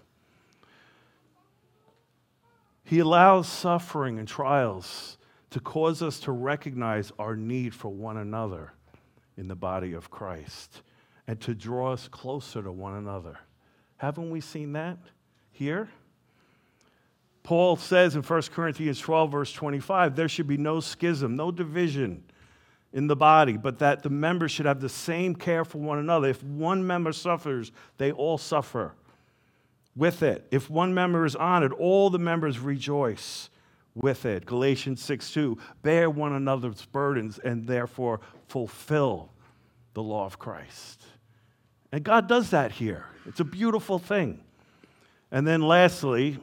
He 2.84 2.98
allows 2.98 3.48
suffering 3.48 4.18
and 4.18 4.28
trials 4.28 5.16
to 5.50 5.60
cause 5.60 6.02
us 6.02 6.20
to 6.20 6.32
recognize 6.32 7.12
our 7.18 7.36
need 7.36 7.74
for 7.74 7.88
one 7.88 8.18
another 8.18 8.72
in 9.36 9.48
the 9.48 9.54
body 9.54 9.94
of 9.94 10.10
Christ 10.10 10.82
and 11.26 11.40
to 11.42 11.54
draw 11.54 11.92
us 11.92 12.08
closer 12.08 12.62
to 12.62 12.72
one 12.72 12.94
another. 12.94 13.38
Haven't 13.96 14.30
we 14.30 14.40
seen 14.40 14.72
that 14.72 14.98
here? 15.52 15.88
Paul 17.42 17.76
says 17.76 18.14
in 18.14 18.22
1 18.22 18.42
Corinthians 18.54 19.00
12, 19.00 19.30
verse 19.30 19.52
25, 19.52 20.16
there 20.16 20.28
should 20.28 20.46
be 20.46 20.56
no 20.56 20.80
schism, 20.80 21.34
no 21.34 21.50
division 21.50 22.24
in 22.92 23.06
the 23.06 23.16
body, 23.16 23.56
but 23.56 23.78
that 23.78 24.02
the 24.02 24.10
members 24.10 24.50
should 24.50 24.66
have 24.66 24.80
the 24.80 24.88
same 24.88 25.34
care 25.34 25.64
for 25.64 25.78
one 25.78 25.98
another. 25.98 26.28
If 26.28 26.42
one 26.42 26.86
member 26.86 27.12
suffers, 27.12 27.72
they 27.98 28.12
all 28.12 28.38
suffer 28.38 28.94
with 29.96 30.22
it. 30.22 30.46
If 30.50 30.68
one 30.70 30.94
member 30.94 31.24
is 31.24 31.36
honored, 31.36 31.72
all 31.72 32.10
the 32.10 32.18
members 32.18 32.58
rejoice 32.58 33.48
with 33.94 34.24
it. 34.24 34.46
Galatians 34.46 35.02
6 35.02 35.32
2, 35.32 35.58
bear 35.82 36.10
one 36.10 36.32
another's 36.32 36.84
burdens 36.86 37.38
and 37.38 37.66
therefore 37.66 38.20
fulfill 38.48 39.30
the 39.94 40.02
law 40.02 40.24
of 40.24 40.38
Christ. 40.38 41.02
And 41.92 42.02
God 42.02 42.26
does 42.26 42.50
that 42.50 42.72
here. 42.72 43.06
It's 43.26 43.40
a 43.40 43.44
beautiful 43.44 43.98
thing. 43.98 44.42
And 45.30 45.46
then 45.46 45.62
lastly, 45.62 46.38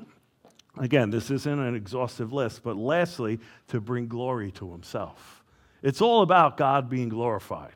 again, 0.78 1.10
this 1.10 1.32
isn't 1.32 1.60
an 1.60 1.76
exhaustive 1.76 2.32
list, 2.32 2.64
but 2.64 2.76
lastly, 2.76 3.40
to 3.68 3.82
bring 3.82 4.08
glory 4.08 4.52
to 4.54 4.72
himself. 4.72 5.39
It's 5.82 6.02
all 6.02 6.22
about 6.22 6.58
God 6.58 6.90
being 6.90 7.10
glorified. 7.10 7.76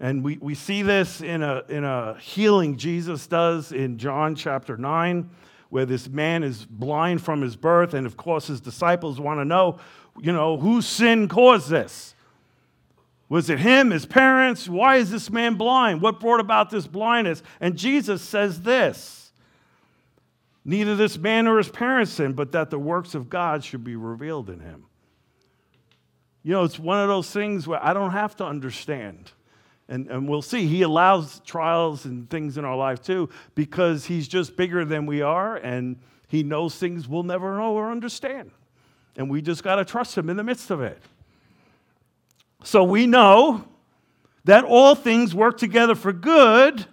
And 0.00 0.22
we, 0.22 0.38
we 0.38 0.54
see 0.54 0.82
this 0.82 1.20
in 1.20 1.42
a, 1.42 1.64
in 1.68 1.84
a 1.84 2.16
healing 2.20 2.76
Jesus 2.76 3.26
does 3.26 3.72
in 3.72 3.98
John 3.98 4.36
chapter 4.36 4.76
9, 4.76 5.28
where 5.70 5.86
this 5.86 6.08
man 6.08 6.44
is 6.44 6.64
blind 6.64 7.22
from 7.22 7.42
his 7.42 7.56
birth. 7.56 7.94
And 7.94 8.06
of 8.06 8.16
course, 8.16 8.46
his 8.46 8.60
disciples 8.60 9.20
want 9.20 9.40
to 9.40 9.44
know, 9.44 9.78
you 10.20 10.32
know, 10.32 10.56
whose 10.56 10.86
sin 10.86 11.26
caused 11.28 11.68
this? 11.68 12.14
Was 13.28 13.50
it 13.50 13.58
him, 13.58 13.90
his 13.90 14.06
parents? 14.06 14.68
Why 14.68 14.96
is 14.96 15.10
this 15.10 15.30
man 15.30 15.54
blind? 15.54 16.00
What 16.00 16.20
brought 16.20 16.40
about 16.40 16.70
this 16.70 16.86
blindness? 16.86 17.42
And 17.60 17.76
Jesus 17.76 18.22
says 18.22 18.62
this 18.62 19.32
Neither 20.64 20.96
this 20.96 21.18
man 21.18 21.46
nor 21.46 21.58
his 21.58 21.70
parents 21.70 22.12
sinned, 22.12 22.36
but 22.36 22.52
that 22.52 22.70
the 22.70 22.78
works 22.78 23.14
of 23.14 23.28
God 23.28 23.64
should 23.64 23.84
be 23.84 23.96
revealed 23.96 24.48
in 24.48 24.60
him. 24.60 24.84
You 26.42 26.52
know, 26.52 26.64
it's 26.64 26.78
one 26.78 27.00
of 27.00 27.08
those 27.08 27.30
things 27.30 27.66
where 27.66 27.82
I 27.84 27.92
don't 27.92 28.12
have 28.12 28.36
to 28.36 28.44
understand. 28.44 29.32
And, 29.88 30.08
and 30.08 30.28
we'll 30.28 30.42
see. 30.42 30.66
He 30.66 30.82
allows 30.82 31.40
trials 31.40 32.04
and 32.04 32.28
things 32.28 32.58
in 32.58 32.64
our 32.64 32.76
life 32.76 33.02
too 33.02 33.30
because 33.54 34.04
he's 34.04 34.28
just 34.28 34.56
bigger 34.56 34.84
than 34.84 35.06
we 35.06 35.22
are 35.22 35.56
and 35.56 35.96
he 36.28 36.42
knows 36.42 36.76
things 36.76 37.08
we'll 37.08 37.22
never 37.22 37.56
know 37.56 37.72
or 37.72 37.90
understand. 37.90 38.50
And 39.16 39.30
we 39.30 39.40
just 39.42 39.64
got 39.64 39.76
to 39.76 39.84
trust 39.84 40.16
him 40.16 40.28
in 40.28 40.36
the 40.36 40.44
midst 40.44 40.70
of 40.70 40.82
it. 40.82 41.00
So 42.64 42.84
we 42.84 43.06
know 43.06 43.64
that 44.44 44.64
all 44.64 44.94
things 44.94 45.34
work 45.34 45.58
together 45.58 45.94
for 45.94 46.12
good 46.12 46.84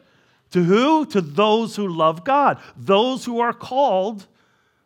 to 0.52 0.64
who? 0.64 1.06
To 1.08 1.22
those 1.22 1.76
who 1.76 1.88
love 1.88 2.24
God, 2.24 2.60
those 2.78 3.26
who 3.26 3.40
are 3.40 3.54
called 3.54 4.26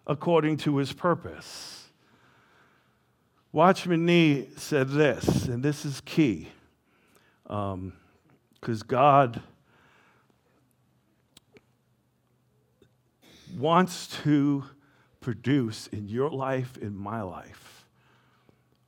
according 0.07 0.57
to 0.57 0.77
his 0.77 0.91
purpose. 0.91 1.78
Watchman 3.51 4.05
Nee 4.05 4.47
said 4.57 4.89
this, 4.89 5.45
and 5.45 5.63
this 5.63 5.83
is 5.83 6.01
key, 6.01 6.49
because 7.43 7.71
um, 7.73 7.93
God 8.87 9.41
wants 13.57 14.05
to 14.23 14.65
produce 15.19 15.87
in 15.87 16.07
your 16.07 16.29
life, 16.29 16.77
in 16.77 16.95
my 16.95 17.23
life, 17.23 17.87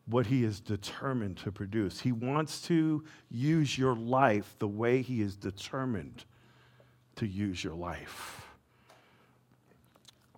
what 0.05 0.27
He 0.27 0.43
is 0.43 0.59
determined 0.59 1.37
to 1.37 1.51
produce. 1.51 1.99
He 1.99 2.11
wants 2.11 2.61
to 2.63 3.03
use 3.31 3.75
your 3.79 3.95
life 3.95 4.55
the 4.59 4.67
way 4.67 5.01
He 5.01 5.21
is 5.21 5.35
determined 5.35 6.23
to 7.15 7.25
use 7.25 7.63
your 7.63 7.75
life. 7.75 8.45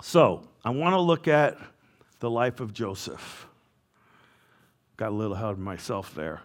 So, 0.01 0.47
I 0.63 0.69
want 0.69 0.93
to 0.93 1.01
look 1.01 1.27
at 1.27 1.57
the 2.19 2.29
life 2.29 2.62
of 2.62 2.73
Joseph. 2.73 3.47
Got 5.04 5.12
a 5.12 5.16
little 5.16 5.36
ahead 5.36 5.50
of 5.50 5.60
myself 5.60 6.16
there. 6.16 6.39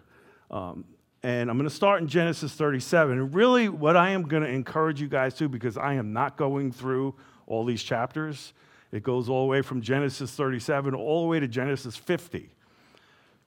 Um, 0.51 0.83
and 1.23 1.49
I'm 1.49 1.55
going 1.55 1.69
to 1.69 1.73
start 1.73 2.01
in 2.01 2.09
Genesis 2.09 2.51
37. 2.51 3.17
And 3.17 3.33
really, 3.33 3.69
what 3.69 3.95
I 3.95 4.09
am 4.09 4.23
going 4.23 4.43
to 4.43 4.49
encourage 4.49 4.99
you 4.99 5.07
guys 5.07 5.33
to, 5.35 5.47
because 5.47 5.77
I 5.77 5.93
am 5.93 6.11
not 6.11 6.35
going 6.35 6.73
through 6.73 7.15
all 7.47 7.63
these 7.63 7.81
chapters, 7.81 8.51
it 8.91 9.01
goes 9.01 9.29
all 9.29 9.45
the 9.45 9.49
way 9.49 9.61
from 9.61 9.79
Genesis 9.79 10.31
37 10.31 10.93
all 10.93 11.21
the 11.21 11.29
way 11.29 11.39
to 11.39 11.47
Genesis 11.47 11.95
50. 11.95 12.49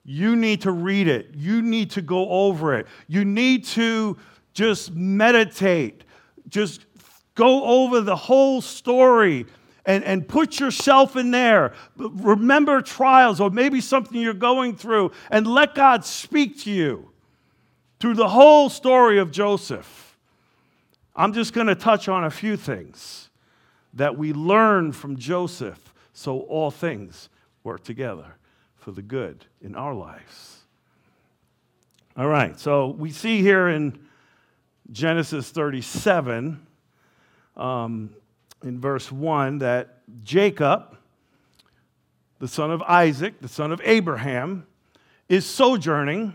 You 0.03 0.35
need 0.35 0.63
to 0.63 0.73
read 0.73 1.09
it. 1.09 1.35
You 1.35 1.61
need 1.61 1.91
to 1.91 2.01
go 2.01 2.31
over 2.31 2.75
it. 2.75 2.87
You 3.07 3.27
need 3.27 3.67
to 3.67 4.17
just 4.55 4.93
meditate. 4.95 6.05
Just 6.49 6.87
go 7.35 7.65
over 7.65 8.01
the 8.01 8.17
whole 8.17 8.63
story 8.63 9.45
and, 9.85 10.05
and 10.05 10.27
put 10.27 10.61
yourself 10.61 11.17
in 11.17 11.31
there. 11.31 11.73
Remember 11.97 12.81
trials 12.83 13.41
or 13.41 13.51
maybe 13.51 13.81
something 13.81 14.21
you're 14.21 14.35
going 14.35 14.77
through 14.77 15.13
and 15.31 15.47
let 15.47 15.75
God 15.75 16.05
speak 16.05 16.61
to 16.61 16.71
you 16.71 17.11
through 18.01 18.15
the 18.15 18.29
whole 18.29 18.69
story 18.69 19.19
of 19.19 19.31
Joseph. 19.31 20.17
I'm 21.15 21.33
just 21.33 21.53
going 21.53 21.67
to 21.67 21.75
touch 21.75 22.09
on 22.09 22.25
a 22.25 22.31
few 22.31 22.57
things 22.57 23.29
that 23.95 24.17
we 24.17 24.33
learn 24.33 24.93
from 24.93 25.17
Joseph 25.17 25.93
so 26.13 26.41
all 26.41 26.71
things 26.71 27.29
work 27.65 27.85
together 27.85 28.37
for 28.77 28.93
the 28.93 29.03
good 29.03 29.45
in 29.61 29.75
our 29.75 29.95
lives. 29.95 30.59
All 32.17 32.29
right, 32.29 32.59
so 32.59 32.89
we 32.89 33.11
see 33.11 33.41
here 33.41 33.69
in 33.69 33.99
Genesis 34.91 35.51
37, 35.51 36.67
um, 37.57 38.11
in 38.63 38.81
verse 38.81 39.11
1, 39.11 39.59
that 39.59 40.03
Jacob, 40.25 40.97
the 42.39 42.49
son 42.49 42.71
of 42.71 42.83
Isaac, 42.83 43.41
the 43.41 43.49
son 43.49 43.73
of 43.73 43.81
Abraham, 43.85 44.67
is 45.29 45.47
sojourning 45.47 46.35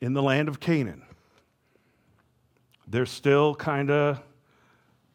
in 0.00 0.12
the 0.12 0.22
land 0.22 0.48
of 0.48 0.60
Canaan. 0.60 1.02
They're 2.86 3.06
still 3.06 3.54
kind 3.54 3.90
of 3.90 4.20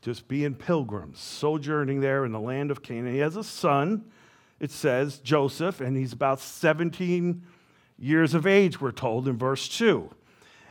just 0.02 0.28
being 0.28 0.56
pilgrims, 0.56 1.20
sojourning 1.20 2.02
there 2.02 2.26
in 2.26 2.32
the 2.32 2.40
land 2.40 2.72
of 2.72 2.82
Canaan. 2.82 3.14
He 3.14 3.20
has 3.20 3.36
a 3.36 3.44
son 3.44 4.06
it 4.62 4.70
says, 4.70 5.18
Joseph, 5.18 5.82
and 5.82 5.98
he's 5.98 6.14
about 6.14 6.40
17 6.40 7.42
years 7.98 8.36
of 8.36 8.46
age, 8.46 8.80
we're 8.80 8.92
told 8.92 9.28
in 9.28 9.36
verse 9.36 9.68
2. 9.68 10.08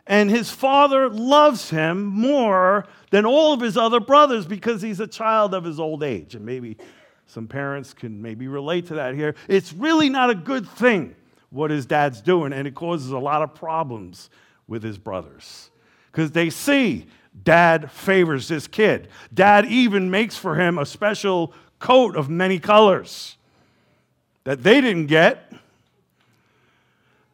And 0.07 0.31
his 0.31 0.51
father 0.51 1.09
loves 1.09 1.71
him 1.71 2.05
more 2.05 2.87
than 3.11 3.27
all 3.27 3.53
of 3.53 3.61
his 3.61 3.77
other 3.77 4.01
brothers 4.01 4.47
because 4.47 4.83
he's 4.83 5.01
a 5.01 5.07
child 5.07 5.55
of 5.55 5.65
his 5.65 5.79
old 5.79 6.03
age. 6.03 6.35
And 6.35 6.45
maybe 6.45 6.77
some 7.27 7.47
parents 7.47 7.95
can 7.95 8.21
maybe 8.21 8.49
relate 8.49 8.87
to 8.87 8.95
that 8.95 9.15
here. 9.15 9.35
It's 9.47 9.73
really 9.73 10.09
not 10.09 10.31
a 10.31 10.35
good 10.35 10.69
thing 10.69 11.15
what 11.51 11.71
his 11.71 11.87
dad's 11.87 12.21
doing, 12.21 12.53
and 12.53 12.67
it 12.67 12.75
causes 12.75 13.11
a 13.11 13.19
lot 13.19 13.43
of 13.43 13.55
problems 13.55 14.31
with 14.69 14.83
his 14.83 14.99
brothers 14.99 15.71
because 16.11 16.31
they 16.31 16.49
see 16.49 17.07
dad 17.45 17.91
favors 17.91 18.49
this 18.49 18.67
kid. 18.67 19.09
Dad 19.35 19.67
even 19.67 20.11
makes 20.11 20.37
for 20.37 20.57
him 20.57 20.79
a 20.79 20.87
special 20.87 21.53
coat 21.79 22.17
of 22.17 22.29
many 22.29 22.59
colors 22.59 23.37
that 24.45 24.63
they 24.63 24.81
didn't 24.81 25.07
get. 25.07 25.53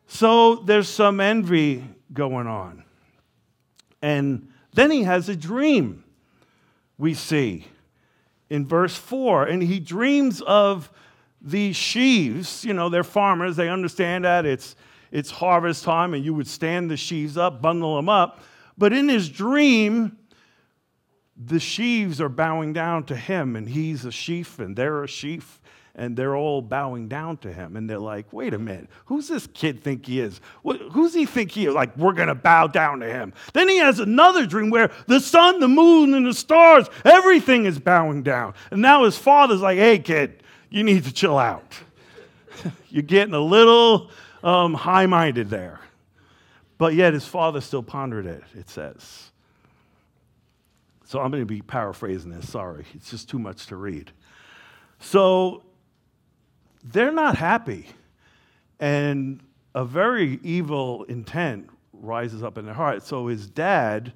So 0.07 0.57
there's 0.57 0.89
some 0.89 1.21
envy 1.21 1.85
going 2.13 2.47
on. 2.47 2.85
And 4.03 4.49
then 4.73 4.91
he 4.91 5.05
has 5.05 5.29
a 5.29 5.37
dream, 5.37 6.05
we 6.99 7.15
see 7.15 7.67
in 8.51 8.67
verse 8.67 8.97
4. 8.97 9.45
And 9.47 9.63
he 9.63 9.81
dreams 9.81 10.41
of 10.43 10.91
these 11.41 11.77
sheaves. 11.77 12.65
You 12.65 12.75
know, 12.75 12.89
they're 12.89 13.05
farmers, 13.05 13.57
they 13.57 13.69
understand 13.69 14.25
that 14.25 14.47
it's, 14.47 14.77
it's 15.11 15.31
harvest 15.31 15.85
time, 15.85 16.15
and 16.15 16.25
you 16.25 16.35
would 16.35 16.49
stand 16.49 16.91
the 16.91 16.97
sheaves 16.97 17.37
up, 17.37 17.63
bundle 17.63 17.97
them 17.97 18.09
up. 18.09 18.41
But 18.79 18.93
in 18.93 19.09
his 19.09 19.29
dream, 19.29 20.19
the 21.37 21.61
sheaves 21.61 22.21
are 22.21 22.29
bowing 22.29 22.73
down 22.73 23.05
to 23.05 23.17
him, 23.17 23.57
and 23.57 23.69
he's 23.69 24.05
a 24.05 24.13
sheaf, 24.13 24.59
and 24.59 24.77
they're 24.77 25.03
a 25.05 25.09
sheaf, 25.09 25.61
and 25.97 26.15
they're 26.15 26.37
all 26.37 26.61
bowing 26.61 27.09
down 27.09 27.39
to 27.39 27.51
him. 27.51 27.75
And 27.75 27.89
they're 27.89 27.99
like, 27.99 28.31
wait 28.31 28.53
a 28.53 28.59
minute, 28.59 28.89
who's 29.07 29.29
this 29.29 29.49
kid 29.49 29.83
think 29.83 30.05
he 30.07 30.21
is? 30.21 30.41
Who's 30.63 31.15
he 31.15 31.25
think 31.25 31.51
he 31.51 31.67
is? 31.67 31.75
Like, 31.75 31.97
we're 31.97 32.13
going 32.13 32.29
to 32.29 32.35
bow 32.35 32.67
down 32.67 33.01
to 33.01 33.07
him. 33.07 33.33
Then 33.55 33.69
he 33.69 33.79
has 33.79 33.99
another 33.99 34.47
dream 34.47 34.69
where 34.69 34.91
the 35.07 35.21
sun, 35.21 35.59
the 35.59 35.69
moon, 35.69 36.13
and 36.13 36.27
the 36.27 36.35
stars, 36.35 36.87
everything 37.05 37.65
is 37.65 37.79
bowing 37.79 38.23
down. 38.23 38.53
And 38.71 38.83
now 38.83 39.05
his 39.05 39.17
father's 39.17 39.63
like, 39.63 39.79
hey, 39.79 39.99
kid, 39.99 40.43
you 40.69 40.85
need 40.85 41.05
to 41.05 41.13
chill 41.13 41.39
out. 41.39 41.75
You're 42.91 43.03
getting 43.03 43.35
a 43.35 43.41
little 43.41 44.11
um, 44.45 44.75
high 44.75 45.07
minded 45.07 45.49
there. 45.49 45.81
But 46.77 46.93
yet 46.95 47.15
his 47.15 47.27
father 47.27 47.63
still 47.63 47.83
pondered 47.83 48.27
it, 48.27 48.43
it 48.55 48.69
says. 48.69 49.31
So 51.07 51.21
I'm 51.21 51.31
going 51.31 51.43
to 51.43 51.47
be 51.47 51.63
paraphrasing 51.63 52.33
this. 52.33 52.51
Sorry, 52.51 52.85
it's 52.93 53.11
just 53.11 53.31
too 53.31 53.39
much 53.39 53.67
to 53.69 53.77
read. 53.77 54.11
So 54.99 55.63
they're 56.93 57.13
not 57.13 57.37
happy. 57.37 57.87
And 58.79 59.41
a 59.75 59.85
very 59.85 60.39
evil 60.43 61.05
intent 61.05 61.71
rises 61.93 62.43
up 62.43 62.59
in 62.59 62.65
their 62.65 62.75
heart. 62.75 63.03
So 63.03 63.27
his 63.27 63.49
dad 63.49 64.13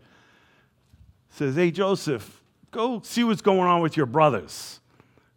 says, 1.31 1.57
Hey, 1.57 1.71
Joseph, 1.71 2.43
go 2.71 3.01
see 3.03 3.25
what's 3.25 3.43
going 3.43 3.61
on 3.61 3.81
with 3.81 3.97
your 3.97 4.07
brothers. 4.07 4.81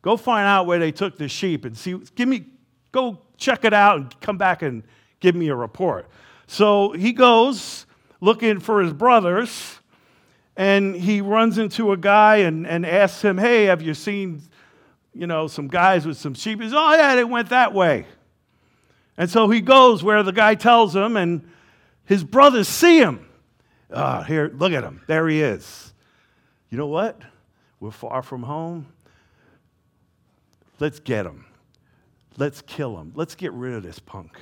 Go 0.02 0.18
find 0.18 0.46
out 0.46 0.66
where 0.66 0.80
they 0.80 0.92
took 0.92 1.18
the 1.18 1.30
sheep 1.30 1.66
and 1.66 1.78
see, 1.78 1.98
give 2.16 2.28
me, 2.28 2.46
go 2.92 3.20
check 3.38 3.64
it 3.64 3.74
out 3.74 3.98
and 3.98 4.22
come 4.22 4.38
back 4.38 4.62
and 4.62 4.84
give 5.22 5.36
me 5.36 5.48
a 5.48 5.56
report. 5.56 6.10
So 6.48 6.92
he 6.92 7.14
goes 7.14 7.86
looking 8.20 8.60
for 8.60 8.82
his 8.82 8.94
brothers 8.94 9.80
and 10.56 10.96
he 10.96 11.22
runs 11.22 11.58
into 11.58 11.94
a 11.94 11.98
guy 11.98 12.38
and, 12.38 12.68
and 12.68 12.86
asks 12.86 13.22
him, 13.22 13.38
Hey, 13.38 13.66
have 13.66 13.82
you 13.82 13.94
seen, 13.94 14.42
you 15.14 15.28
know, 15.28 15.48
some 15.48 15.68
guys 15.68 16.06
with 16.06 16.18
some 16.18 16.34
sheep? 16.34 16.60
He 16.60 16.68
says, 16.68 16.74
Oh, 16.76 16.94
yeah, 16.96 17.16
they 17.16 17.24
went 17.24 17.50
that 17.50 17.74
way. 17.74 18.06
And 19.18 19.30
so 19.30 19.50
he 19.50 19.62
goes 19.62 20.04
where 20.04 20.24
the 20.24 20.32
guy 20.32 20.56
tells 20.56 20.96
him, 20.96 21.18
and 21.18 21.48
his 22.06 22.24
brothers 22.24 22.68
see 22.68 23.00
him. 23.00 23.28
Ah, 23.92 24.24
here, 24.24 24.52
look 24.56 24.74
at 24.74 24.84
him. 24.84 25.02
There 25.08 25.28
he 25.28 25.42
is. 25.42 25.94
You 26.70 26.78
know 26.78 26.88
what? 26.88 27.22
We're 27.80 27.92
far 27.92 28.24
from 28.24 28.44
home. 28.44 28.88
Let's 30.80 31.00
get 31.00 31.26
him. 31.26 31.46
Let's 32.38 32.62
kill 32.62 32.98
him. 32.98 33.12
Let's 33.16 33.36
get 33.36 33.54
rid 33.54 33.74
of 33.74 33.84
this 33.84 34.00
punk. 34.00 34.38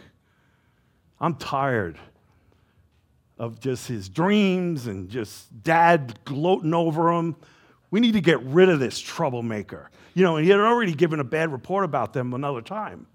I'm 1.19 1.35
tired 1.35 1.97
of 3.37 3.59
just 3.59 3.87
his 3.87 4.07
dreams 4.07 4.87
and 4.87 5.09
just 5.09 5.63
dad 5.63 6.19
gloating 6.23 6.73
over 6.73 7.11
him. 7.11 7.35
We 7.89 7.99
need 7.99 8.13
to 8.13 8.21
get 8.21 8.41
rid 8.43 8.69
of 8.69 8.79
this 8.79 8.99
troublemaker. 8.99 9.89
You 10.13 10.23
know, 10.23 10.37
and 10.37 10.45
he 10.45 10.51
had 10.51 10.59
already 10.59 10.93
given 10.93 11.19
a 11.19 11.23
bad 11.23 11.51
report 11.51 11.85
about 11.85 12.13
them 12.13 12.33
another 12.33 12.61
time. 12.61 13.07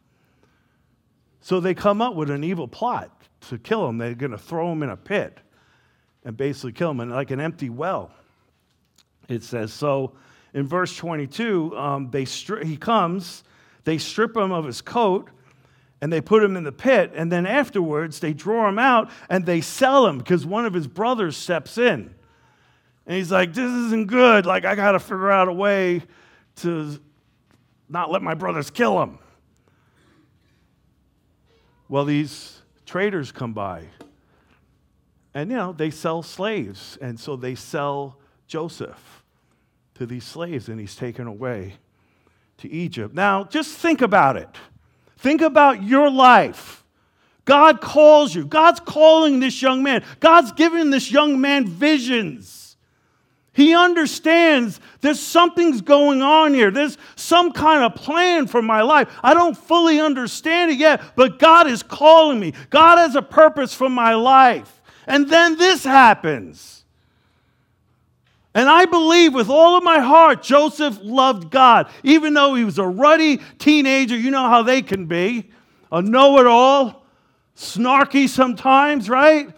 So 1.41 1.61
they 1.61 1.75
come 1.75 2.01
up 2.03 2.15
with 2.15 2.31
an 2.31 2.43
evil 2.43 2.67
plot 2.67 3.11
to 3.49 3.59
kill 3.59 3.89
him. 3.89 3.99
They're 3.99 4.15
going 4.15 4.33
to 4.33 4.39
throw 4.39 4.73
him 4.73 4.83
in 4.83 4.91
a 4.91 4.97
pit 4.97 5.39
and 6.25 6.37
basically 6.37 6.73
kill 6.73 6.91
him 6.91 7.01
in 7.01 7.11
like 7.11 7.31
an 7.31 7.41
empty 7.41 7.71
well. 7.71 8.11
It 9.29 9.43
says 9.43 9.73
so 9.73 10.15
in 10.55 10.67
verse 10.67 10.97
22. 10.97 11.77
Um, 11.77 12.11
they 12.11 12.25
stri- 12.25 12.65
he 12.65 12.77
comes, 12.77 13.45
they 13.85 13.99
strip 13.99 14.37
him 14.37 14.51
of 14.51 14.65
his 14.65 14.81
coat, 14.81 15.29
and 16.01 16.13
they 16.13 16.21
put 16.21 16.43
him 16.43 16.57
in 16.57 16.65
the 16.65 16.73
pit. 16.73 17.13
And 17.15 17.31
then 17.31 17.47
afterwards, 17.47 18.21
they 18.21 18.33
draw 18.33 18.69
him 18.69 18.79
out 18.79 19.11
and 19.29 19.47
they 19.47 19.61
sell 19.61 20.07
him 20.07 20.19
because 20.19 20.45
one 20.45 20.67
of 20.67 20.75
his 20.75 20.87
brothers 20.87 21.37
steps 21.37 21.79
in. 21.79 22.15
And 23.07 23.17
he's 23.17 23.31
like, 23.31 23.55
This 23.55 23.71
isn't 23.71 24.09
good. 24.09 24.47
Like, 24.47 24.65
I 24.65 24.75
got 24.75 24.93
to 24.93 24.99
figure 24.99 25.31
out 25.31 25.49
a 25.49 25.53
way 25.53 26.03
to 26.57 26.99
not 27.89 28.11
let 28.11 28.23
my 28.23 28.35
brothers 28.35 28.71
kill 28.71 29.03
him. 29.03 29.19
Well, 31.89 32.05
these 32.05 32.61
traders 32.85 33.31
come 33.31 33.53
by 33.53 33.85
and, 35.37 35.51
you 35.51 35.57
know, 35.59 35.73
they 35.73 35.91
sell 35.91 36.23
slaves. 36.23 36.97
And 37.03 37.21
so 37.21 37.37
they 37.37 37.55
sell 37.55 38.17
Joseph 38.47 39.23
to 39.97 40.07
these 40.07 40.25
slaves 40.25 40.71
and 40.71 40.81
he's 40.81 40.97
taken 40.97 41.27
away 41.27 41.75
to 42.57 42.71
Egypt. 42.71 43.15
Now, 43.15 43.45
just 43.45 43.77
think 43.77 44.01
about 44.01 44.39
it. 44.39 44.49
Think 45.19 45.43
about 45.43 45.83
your 45.83 46.11
life. 46.11 46.85
God 47.45 47.83
calls 47.83 48.35
you. 48.35 48.47
God's 48.47 48.81
calling 48.81 49.41
this 49.41 49.61
young 49.61 49.83
man. 49.83 50.03
God's 50.21 50.53
giving 50.53 50.89
this 50.89 51.13
young 51.13 51.39
man 51.39 51.67
visions. 51.67 52.66
He 53.57 53.75
understands 53.75 54.81
there's 55.01 55.19
something's 55.19 55.81
going 55.81 56.21
on 56.21 56.53
here. 56.53 56.71
There's 56.71 56.99
some 57.15 57.53
kind 57.53 57.83
of 57.83 57.95
plan 57.95 58.47
for 58.47 58.61
my 58.61 58.83
life. 58.83 59.09
I 59.23 59.33
don't 59.33 59.57
fully 59.57 59.99
understand 59.99 60.73
it 60.73 60.77
yet, 60.77 61.01
but 61.17 61.39
God 61.39 61.67
is 61.67 61.83
calling 61.83 62.39
me. 62.39 62.53
God 62.69 62.99
has 62.99 63.17
a 63.17 63.23
purpose 63.23 63.73
for 63.73 63.89
my 63.89 64.13
life. 64.13 64.83
And 65.07 65.31
then 65.31 65.57
this 65.57 65.85
happens. 65.85 66.85
And 68.55 68.69
I 68.69 68.85
believe 68.85 69.33
with 69.33 69.49
all 69.49 69.79
of 69.79 69.83
my 69.83 70.01
heart, 70.01 70.43
Joseph 70.43 70.99
loved 71.03 71.51
God. 71.51 71.89
Even 72.03 72.35
though 72.35 72.55
he 72.55 72.65
was 72.65 72.79
a 72.79 72.87
ruddy 72.87 73.39
teenager, 73.59 74.19
you 74.19 74.31
know 74.31 74.51
how 74.51 74.63
they 74.63 74.83
can 74.83 75.07
be 75.07 75.51
a 75.91 76.03
know 76.03 76.39
it 76.41 76.47
all, 76.47 77.07
snarky 77.57 78.29
sometimes, 78.29 79.09
right? 79.09 79.49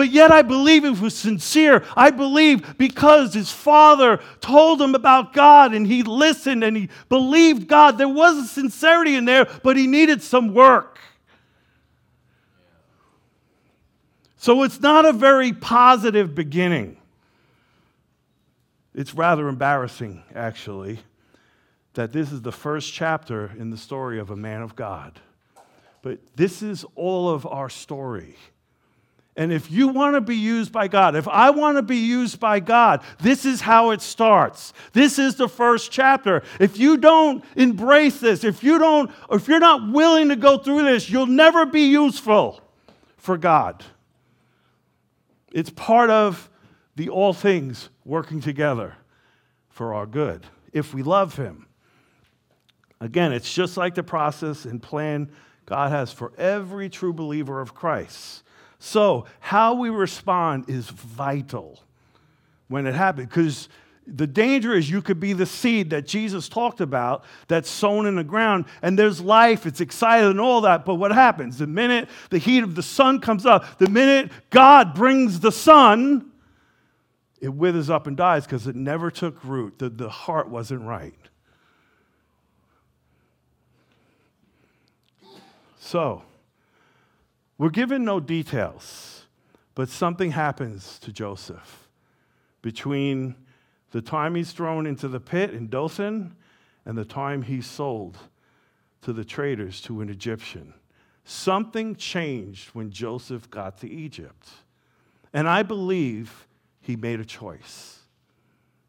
But 0.00 0.12
yet 0.12 0.32
I 0.32 0.40
believe 0.40 0.82
he 0.82 0.88
was 0.88 1.14
sincere. 1.14 1.84
I 1.94 2.10
believe 2.10 2.78
because 2.78 3.34
his 3.34 3.50
father 3.52 4.18
told 4.40 4.80
him 4.80 4.94
about 4.94 5.34
God 5.34 5.74
and 5.74 5.86
he 5.86 6.02
listened 6.02 6.64
and 6.64 6.74
he 6.74 6.88
believed 7.10 7.68
God. 7.68 7.98
There 7.98 8.08
was 8.08 8.38
a 8.38 8.46
sincerity 8.46 9.14
in 9.14 9.26
there, 9.26 9.46
but 9.62 9.76
he 9.76 9.86
needed 9.86 10.22
some 10.22 10.54
work. 10.54 10.98
So 14.38 14.62
it's 14.62 14.80
not 14.80 15.04
a 15.04 15.12
very 15.12 15.52
positive 15.52 16.34
beginning. 16.34 16.96
It's 18.94 19.12
rather 19.12 19.48
embarrassing, 19.48 20.22
actually, 20.34 21.00
that 21.92 22.10
this 22.10 22.32
is 22.32 22.40
the 22.40 22.52
first 22.52 22.90
chapter 22.90 23.52
in 23.58 23.68
the 23.68 23.76
story 23.76 24.18
of 24.18 24.30
a 24.30 24.36
man 24.36 24.62
of 24.62 24.74
God. 24.74 25.20
But 26.00 26.20
this 26.36 26.62
is 26.62 26.86
all 26.94 27.28
of 27.28 27.46
our 27.46 27.68
story. 27.68 28.38
And 29.40 29.54
if 29.54 29.70
you 29.70 29.88
want 29.88 30.16
to 30.16 30.20
be 30.20 30.36
used 30.36 30.70
by 30.70 30.86
God, 30.86 31.16
if 31.16 31.26
I 31.26 31.48
want 31.48 31.78
to 31.78 31.82
be 31.82 31.96
used 31.96 32.38
by 32.38 32.60
God, 32.60 33.02
this 33.20 33.46
is 33.46 33.62
how 33.62 33.88
it 33.88 34.02
starts. 34.02 34.74
This 34.92 35.18
is 35.18 35.36
the 35.36 35.48
first 35.48 35.90
chapter. 35.90 36.42
If 36.58 36.78
you 36.78 36.98
don't 36.98 37.42
embrace 37.56 38.20
this, 38.20 38.44
if 38.44 38.62
you 38.62 38.78
don't 38.78 39.10
if 39.30 39.48
you're 39.48 39.58
not 39.58 39.94
willing 39.94 40.28
to 40.28 40.36
go 40.36 40.58
through 40.58 40.82
this, 40.82 41.08
you'll 41.08 41.24
never 41.24 41.64
be 41.64 41.86
useful 41.86 42.60
for 43.16 43.38
God. 43.38 43.82
It's 45.52 45.70
part 45.70 46.10
of 46.10 46.50
the 46.96 47.08
all 47.08 47.32
things 47.32 47.88
working 48.04 48.42
together 48.42 48.96
for 49.70 49.94
our 49.94 50.04
good 50.04 50.44
if 50.74 50.92
we 50.92 51.02
love 51.02 51.36
Him. 51.36 51.66
Again, 53.00 53.32
it's 53.32 53.50
just 53.50 53.78
like 53.78 53.94
the 53.94 54.02
process 54.02 54.66
and 54.66 54.82
plan 54.82 55.30
God 55.64 55.92
has 55.92 56.12
for 56.12 56.34
every 56.36 56.90
true 56.90 57.14
believer 57.14 57.62
of 57.62 57.74
Christ. 57.74 58.42
So, 58.80 59.26
how 59.40 59.74
we 59.74 59.90
respond 59.90 60.70
is 60.70 60.88
vital 60.88 61.78
when 62.68 62.86
it 62.86 62.94
happens 62.94 63.28
because 63.28 63.68
the 64.06 64.26
danger 64.26 64.74
is 64.74 64.90
you 64.90 65.02
could 65.02 65.20
be 65.20 65.34
the 65.34 65.44
seed 65.44 65.90
that 65.90 66.06
Jesus 66.06 66.48
talked 66.48 66.80
about 66.80 67.22
that's 67.46 67.68
sown 67.68 68.06
in 68.06 68.16
the 68.16 68.24
ground, 68.24 68.64
and 68.80 68.98
there's 68.98 69.20
life, 69.20 69.66
it's 69.66 69.82
excited 69.82 70.30
and 70.30 70.40
all 70.40 70.62
that. 70.62 70.86
But 70.86 70.94
what 70.94 71.12
happens? 71.12 71.58
The 71.58 71.66
minute 71.66 72.08
the 72.30 72.38
heat 72.38 72.62
of 72.62 72.74
the 72.74 72.82
sun 72.82 73.20
comes 73.20 73.44
up, 73.44 73.78
the 73.78 73.88
minute 73.90 74.32
God 74.48 74.94
brings 74.94 75.40
the 75.40 75.52
sun, 75.52 76.32
it 77.38 77.50
withers 77.50 77.90
up 77.90 78.06
and 78.06 78.16
dies 78.16 78.46
because 78.46 78.66
it 78.66 78.76
never 78.76 79.10
took 79.10 79.44
root. 79.44 79.78
The, 79.78 79.90
the 79.90 80.08
heart 80.08 80.48
wasn't 80.48 80.82
right. 80.82 81.14
So, 85.78 86.22
we're 87.60 87.68
given 87.68 88.06
no 88.06 88.20
details, 88.20 89.26
but 89.74 89.90
something 89.90 90.30
happens 90.30 90.98
to 91.00 91.12
Joseph 91.12 91.90
between 92.62 93.34
the 93.90 94.00
time 94.00 94.34
he's 94.34 94.52
thrown 94.52 94.86
into 94.86 95.08
the 95.08 95.20
pit 95.20 95.50
in 95.50 95.68
Dothan 95.68 96.34
and 96.86 96.96
the 96.96 97.04
time 97.04 97.42
he's 97.42 97.66
sold 97.66 98.16
to 99.02 99.12
the 99.12 99.26
traders 99.26 99.82
to 99.82 100.00
an 100.00 100.08
Egyptian. 100.08 100.72
Something 101.24 101.96
changed 101.96 102.70
when 102.70 102.90
Joseph 102.90 103.50
got 103.50 103.76
to 103.80 103.90
Egypt. 103.90 104.48
And 105.34 105.46
I 105.46 105.62
believe 105.62 106.46
he 106.80 106.96
made 106.96 107.20
a 107.20 107.26
choice. 107.26 107.98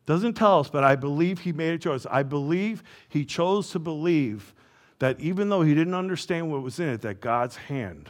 Doesn't 0.05 0.35
tell 0.35 0.61
us, 0.61 0.69
but 0.69 0.85
I 0.85 0.95
believe 0.95 1.39
he 1.39 1.51
made 1.51 1.73
a 1.73 1.77
choice. 1.77 2.05
I 2.09 2.23
believe 2.23 2.83
he 3.09 3.25
chose 3.25 3.69
to 3.71 3.79
believe 3.79 4.55
that 4.99 5.19
even 5.19 5.49
though 5.49 5.61
he 5.61 5.75
didn't 5.75 5.93
understand 5.93 6.49
what 6.49 6.61
was 6.61 6.79
in 6.79 6.87
it, 6.87 7.01
that 7.01 7.19
God's 7.19 7.57
hand 7.57 8.09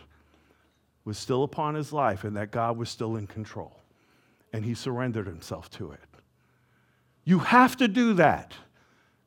was 1.06 1.18
still 1.18 1.44
upon 1.44 1.76
his 1.76 1.92
life 1.92 2.24
and 2.24 2.36
that 2.38 2.52
God 2.52 2.78
was 2.78 2.90
still 2.90 3.16
in 3.16 3.28
control. 3.28 3.76
And 4.54 4.66
he 4.66 4.74
surrendered 4.74 5.28
himself 5.28 5.70
to 5.72 5.92
it. 5.92 6.00
You 7.24 7.40
have 7.40 7.78
to 7.78 7.88
do 7.88 8.14
that. 8.14 8.54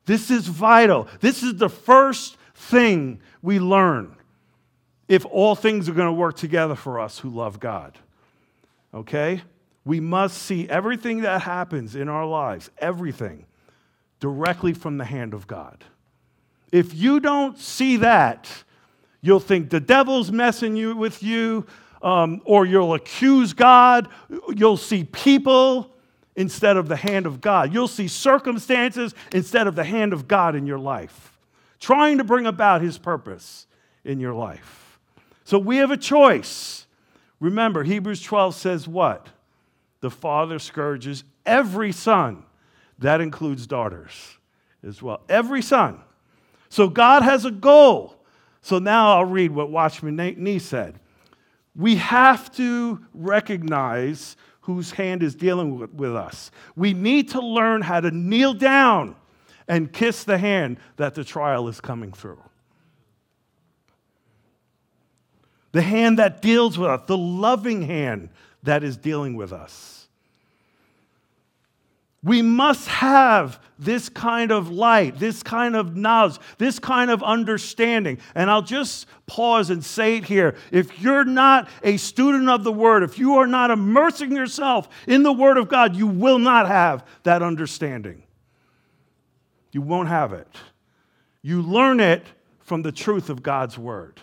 This 0.05 0.29
is 0.29 0.47
vital. 0.47 1.07
This 1.19 1.41
is 1.41 1.55
the 1.55 1.69
first 1.69 2.37
thing 2.53 3.19
we 3.41 3.59
learn 3.59 4.15
if 5.07 5.25
all 5.25 5.55
things 5.55 5.89
are 5.89 5.93
going 5.93 6.07
to 6.07 6.13
work 6.13 6.35
together 6.35 6.75
for 6.75 6.99
us 6.99 7.19
who 7.19 7.29
love 7.29 7.59
God. 7.59 7.97
Okay? 8.93 9.41
We 9.83 9.99
must 9.99 10.37
see 10.37 10.67
everything 10.69 11.21
that 11.21 11.41
happens 11.41 11.95
in 11.95 12.09
our 12.09 12.25
lives, 12.25 12.69
everything, 12.79 13.45
directly 14.19 14.73
from 14.73 14.97
the 14.97 15.05
hand 15.05 15.33
of 15.33 15.47
God. 15.47 15.83
If 16.71 16.93
you 16.93 17.19
don't 17.19 17.57
see 17.57 17.97
that, 17.97 18.63
you'll 19.25 19.39
think 19.39 19.69
the 19.69 19.79
devil's 19.79 20.31
messing 20.31 20.75
you, 20.75 20.95
with 20.95 21.23
you, 21.23 21.65
um, 22.01 22.41
or 22.45 22.65
you'll 22.65 22.93
accuse 22.93 23.53
God. 23.53 24.07
You'll 24.53 24.77
see 24.77 25.03
people 25.03 25.91
instead 26.35 26.77
of 26.77 26.87
the 26.87 26.95
hand 26.95 27.25
of 27.25 27.41
God. 27.41 27.73
You'll 27.73 27.87
see 27.87 28.07
circumstances 28.07 29.13
instead 29.31 29.67
of 29.67 29.75
the 29.75 29.83
hand 29.83 30.13
of 30.13 30.27
God 30.27 30.55
in 30.55 30.67
your 30.67 30.79
life, 30.79 31.37
trying 31.79 32.17
to 32.17 32.23
bring 32.23 32.45
about 32.45 32.81
his 32.81 32.97
purpose 32.97 33.67
in 34.03 34.19
your 34.19 34.33
life. 34.33 34.99
So 35.43 35.57
we 35.57 35.77
have 35.77 35.91
a 35.91 35.97
choice. 35.97 36.85
Remember, 37.39 37.83
Hebrews 37.83 38.21
12 38.21 38.55
says 38.55 38.87
what? 38.87 39.29
the 40.05 40.11
father 40.11 40.59
scourges 40.59 41.23
every 41.47 41.91
son. 41.91 42.43
That 42.99 43.21
includes 43.21 43.65
daughters 43.65 44.37
as 44.87 45.01
well. 45.01 45.21
Every 45.27 45.63
son. 45.63 45.99
So 46.69 46.87
God 46.87 47.23
has 47.23 47.43
a 47.43 47.49
goal. 47.49 48.14
So 48.65 48.79
now 48.79 49.17
I'll 49.17 49.25
read 49.25 49.51
what 49.51 49.69
Watchman 49.69 50.15
Nee 50.15 50.57
said. 50.57 50.99
We 51.75 51.97
have 51.97 52.51
to 52.55 52.99
recognize 53.13 54.35
whose 54.61 54.89
hand 54.89 55.21
is 55.21 55.35
dealing 55.35 55.77
with, 55.77 55.93
with 55.93 56.15
us. 56.15 56.49
We 56.75 56.91
need 56.95 57.29
to 57.29 57.41
learn 57.41 57.83
how 57.83 57.99
to 57.99 58.09
kneel 58.09 58.55
down 58.55 59.17
and 59.67 59.93
kiss 59.93 60.23
the 60.23 60.39
hand 60.39 60.77
that 60.97 61.13
the 61.13 61.23
trial 61.23 61.67
is 61.67 61.79
coming 61.79 62.11
through. 62.11 62.41
The 65.71 65.83
hand 65.83 66.17
that 66.17 66.41
deals 66.41 66.75
with 66.75 66.89
us, 66.89 67.01
the 67.05 67.19
loving 67.19 67.83
hand 67.83 68.29
that 68.63 68.83
is 68.83 68.97
dealing 68.97 69.35
with 69.35 69.53
us. 69.53 70.04
We 72.25 72.41
must 72.41 72.87
have 72.87 73.59
this 73.77 74.09
kind 74.09 74.51
of 74.51 74.71
light, 74.71 75.19
this 75.19 75.43
kind 75.43 75.75
of 75.75 75.95
knowledge, 75.95 76.39
this 76.57 76.79
kind 76.79 77.11
of 77.11 77.21
understanding. 77.21 78.17
And 78.33 78.49
I'll 78.49 78.63
just 78.63 79.05
pause 79.27 79.69
and 79.69 79.85
say 79.85 80.17
it 80.17 80.25
here. 80.25 80.55
If 80.71 80.99
you're 80.99 81.23
not 81.23 81.69
a 81.83 81.97
student 81.97 82.49
of 82.49 82.63
the 82.63 82.71
Word, 82.71 83.03
if 83.03 83.19
you 83.19 83.35
are 83.35 83.45
not 83.45 83.69
immersing 83.69 84.31
yourself 84.31 84.89
in 85.07 85.21
the 85.21 85.31
Word 85.31 85.57
of 85.57 85.69
God, 85.69 85.95
you 85.95 86.07
will 86.07 86.39
not 86.39 86.67
have 86.67 87.05
that 87.23 87.43
understanding. 87.43 88.23
You 89.71 89.83
won't 89.83 90.09
have 90.09 90.33
it. 90.33 90.47
You 91.43 91.61
learn 91.61 91.99
it 91.99 92.25
from 92.61 92.81
the 92.81 92.91
truth 92.91 93.29
of 93.29 93.43
God's 93.43 93.77
Word. 93.77 94.19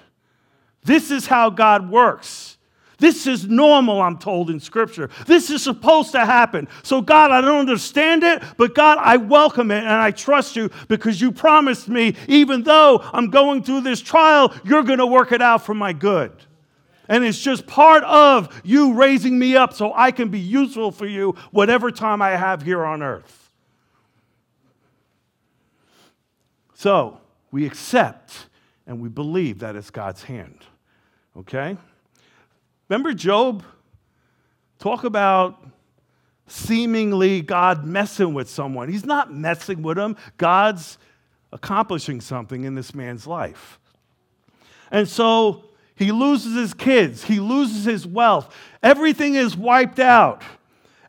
This 0.83 1.13
is 1.13 1.29
how 1.29 1.51
God 1.51 1.89
works. 1.89 2.59
This 3.03 3.27
is 3.27 3.49
normal, 3.49 4.01
I'm 4.01 4.17
told 4.17 4.49
in 4.49 4.61
Scripture. 4.61 5.11
This 5.27 5.51
is 5.51 5.61
supposed 5.61 6.13
to 6.13 6.25
happen. 6.25 6.69
So, 6.85 7.03
God, 7.03 7.33
I 7.33 7.41
don't 7.41 7.59
understand 7.59 8.23
it, 8.23 8.41
but 8.57 8.77
God, 8.77 8.97
I 9.01 9.17
welcome 9.17 9.73
it 9.73 9.83
and 9.83 9.89
I 9.89 10.13
trust 10.13 10.55
you 10.55 10.71
because 10.87 11.21
you 11.21 11.33
promised 11.33 11.89
me, 11.89 12.15
even 12.29 12.63
though 12.63 13.01
I'm 13.13 13.29
going 13.29 13.65
through 13.65 13.81
this 13.81 14.01
trial, 14.01 14.55
you're 14.65 14.85
going 14.85 15.01
to 15.01 15.07
work 15.07 15.33
it 15.33 15.43
out 15.43 15.67
for 15.67 15.75
my 15.75 15.93
good. 15.93 16.31
And 17.09 17.25
it's 17.25 17.41
just 17.41 17.67
part 17.67 18.05
of 18.05 18.63
you 18.63 18.95
raising 18.95 19.37
me 19.37 19.57
up 19.57 19.73
so 19.73 19.93
I 19.93 20.13
can 20.13 20.29
be 20.29 20.39
useful 20.39 20.93
for 20.93 21.07
you 21.07 21.35
whatever 21.51 21.91
time 21.91 22.23
I 22.23 22.37
have 22.37 22.63
here 22.63 22.85
on 22.85 23.03
earth. 23.03 23.51
So, 26.75 27.19
we 27.51 27.67
accept 27.67 28.47
and 28.87 29.01
we 29.01 29.09
believe 29.09 29.59
that 29.59 29.75
it's 29.75 29.91
God's 29.91 30.23
hand. 30.23 30.61
Okay? 31.37 31.77
Remember 32.93 33.15
Job? 33.15 33.65
Talk 34.79 35.05
about 35.05 35.67
seemingly 36.47 37.41
God 37.41 37.87
messing 37.87 38.35
with 38.35 38.51
someone. 38.51 38.91
He's 38.91 39.07
not 39.07 39.33
messing 39.33 39.81
with 39.81 39.97
him, 39.97 40.15
God's 40.37 40.99
accomplishing 41.53 42.21
something 42.21 42.65
in 42.65 42.75
this 42.75 42.95
man's 42.95 43.27
life. 43.27 43.81
And 44.91 45.09
so 45.09 45.65
he 45.95 46.13
loses 46.13 46.55
his 46.55 46.75
kids, 46.75 47.25
he 47.25 47.41
loses 47.41 47.87
his 47.87 48.07
wealth, 48.07 48.55
everything 48.83 49.37
is 49.37 49.57
wiped 49.57 49.99
out. 49.99 50.43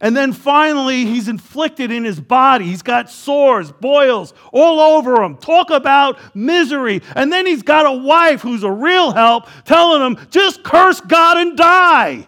And 0.04 0.18
then 0.18 0.34
finally, 0.34 1.06
he's 1.06 1.30
inflicted 1.30 1.90
in 1.90 2.04
his 2.04 2.20
body. 2.20 2.66
He's 2.66 2.82
got 2.82 3.10
sores, 3.10 3.72
boils 3.72 4.34
all 4.52 4.82
over 4.98 5.24
him. 5.24 5.38
Talk 5.38 5.70
about 5.70 6.20
misery. 6.36 7.02
And 7.16 7.32
then 7.32 7.46
he's 7.46 7.64
got 7.64 7.86
a 7.86 7.98
wife 7.98 8.42
who's 8.42 8.64
a 8.64 8.72
real 8.72 9.14
help 9.14 9.48
telling 9.64 10.02
him, 10.02 10.28
just 10.30 10.62
curse 10.62 11.00
God 11.00 11.38
and 11.38 11.56
die. 11.58 12.28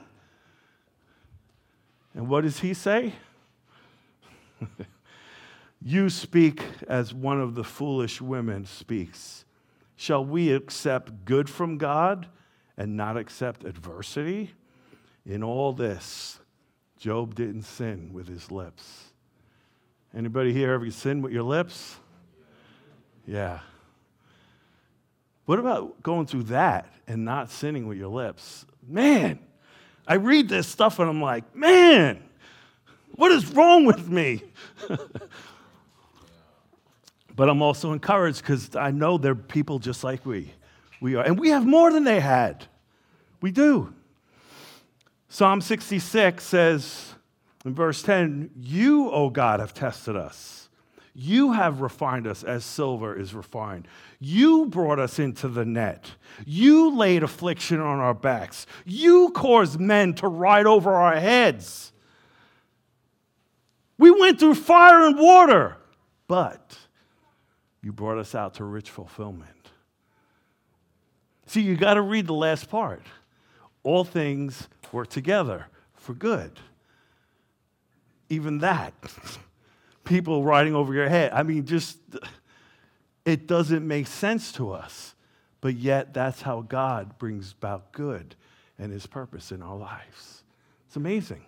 And 2.13 2.29
what 2.29 2.45
does 2.45 2.59
he 2.59 2.73
say? 2.73 3.13
you 5.81 6.09
speak 6.09 6.63
as 6.87 7.13
one 7.13 7.41
of 7.41 7.55
the 7.55 7.63
foolish 7.65 8.21
women 8.21 8.65
speaks. 8.65 9.43
Shall 9.97 10.23
we 10.23 10.53
accept 10.53 11.25
good 11.25 11.49
from 11.49 11.77
God 11.77 12.27
and 12.77 12.95
not 12.95 13.17
accept 13.17 13.65
adversity? 13.65 14.53
In 15.25 15.43
all 15.43 15.73
this, 15.73 16.39
Job 16.97 17.35
didn't 17.35 17.63
sin 17.63 18.11
with 18.13 18.27
his 18.27 18.51
lips. 18.51 19.11
Anybody 20.15 20.53
here 20.53 20.73
ever 20.73 20.89
sin 20.91 21.21
with 21.21 21.33
your 21.33 21.43
lips? 21.43 21.97
Yeah. 23.27 23.59
What 25.45 25.59
about 25.59 26.01
going 26.01 26.25
through 26.25 26.43
that 26.43 26.87
and 27.07 27.25
not 27.25 27.51
sinning 27.51 27.87
with 27.87 27.97
your 27.97 28.07
lips? 28.07 28.65
Man, 28.87 29.39
I 30.07 30.15
read 30.15 30.47
this 30.49 30.67
stuff 30.67 30.99
and 30.99 31.09
I'm 31.09 31.21
like, 31.21 31.55
man, 31.55 32.23
what 33.15 33.31
is 33.31 33.51
wrong 33.51 33.85
with 33.85 34.07
me? 34.07 34.43
but 37.35 37.49
I'm 37.49 37.61
also 37.61 37.91
encouraged 37.91 38.41
because 38.41 38.75
I 38.75 38.91
know 38.91 39.17
they're 39.17 39.35
people 39.35 39.79
just 39.79 40.03
like 40.03 40.25
we. 40.25 40.51
We 41.01 41.15
are. 41.15 41.23
And 41.23 41.39
we 41.39 41.49
have 41.49 41.65
more 41.65 41.91
than 41.91 42.03
they 42.03 42.19
had. 42.19 42.65
We 43.41 43.51
do. 43.51 43.94
Psalm 45.35 45.59
66 45.59 46.41
says 46.41 47.13
in 47.65 47.75
verse 47.75 48.01
10 48.01 48.51
You, 48.55 49.11
O 49.11 49.29
God, 49.29 49.59
have 49.59 49.73
tested 49.73 50.15
us. 50.15 50.69
You 51.13 51.51
have 51.51 51.81
refined 51.81 52.25
us 52.25 52.41
as 52.41 52.63
silver 52.63 53.13
is 53.13 53.33
refined. 53.33 53.85
You 54.21 54.67
brought 54.67 54.97
us 54.97 55.19
into 55.19 55.49
the 55.49 55.65
net. 55.65 56.09
You 56.45 56.95
laid 56.95 57.21
affliction 57.21 57.81
on 57.81 57.99
our 57.99 58.13
backs. 58.13 58.65
You 58.85 59.31
caused 59.31 59.77
men 59.77 60.13
to 60.13 60.29
ride 60.29 60.67
over 60.67 60.93
our 60.93 61.19
heads. 61.19 61.91
We 63.97 64.11
went 64.11 64.39
through 64.39 64.55
fire 64.55 65.05
and 65.05 65.19
water, 65.19 65.75
but 66.29 66.77
you 67.81 67.91
brought 67.91 68.19
us 68.19 68.35
out 68.35 68.53
to 68.53 68.63
rich 68.63 68.89
fulfillment. 68.89 69.69
See, 71.45 71.61
you 71.61 71.75
got 71.75 71.95
to 71.95 72.01
read 72.01 72.25
the 72.25 72.33
last 72.33 72.69
part. 72.69 73.01
All 73.83 74.05
things 74.05 74.69
work 74.95 75.09
together 75.09 75.67
for 75.93 76.13
good. 76.13 76.59
Even 78.29 78.59
that, 78.59 78.93
people 80.05 80.43
riding 80.43 80.73
over 80.73 80.93
your 80.93 81.09
head. 81.09 81.31
I 81.33 81.43
mean, 81.43 81.65
just, 81.65 81.99
it 83.25 83.45
doesn't 83.45 83.85
make 83.85 84.07
sense 84.07 84.51
to 84.53 84.71
us. 84.71 85.13
But 85.61 85.75
yet, 85.75 86.13
that's 86.13 86.41
how 86.41 86.61
God 86.61 87.17
brings 87.17 87.51
about 87.51 87.91
good 87.91 88.35
and 88.79 88.91
his 88.91 89.05
purpose 89.05 89.51
in 89.51 89.61
our 89.61 89.75
lives. 89.75 90.43
It's 90.87 90.95
amazing. 90.95 91.43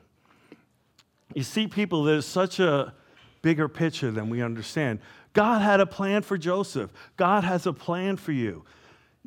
You 1.34 1.44
see, 1.44 1.68
people, 1.68 2.04
there's 2.04 2.26
such 2.26 2.60
a 2.60 2.94
bigger 3.42 3.68
picture 3.70 4.12
than 4.12 4.30
we 4.30 4.42
understand. 4.42 5.00
God 5.34 5.62
had 5.62 5.80
a 5.80 5.86
plan 5.86 6.24
for 6.24 6.38
Joseph, 6.38 6.92
God 7.16 7.44
has 7.44 7.66
a 7.66 7.74
plan 7.74 8.18
for 8.18 8.32
you 8.32 8.66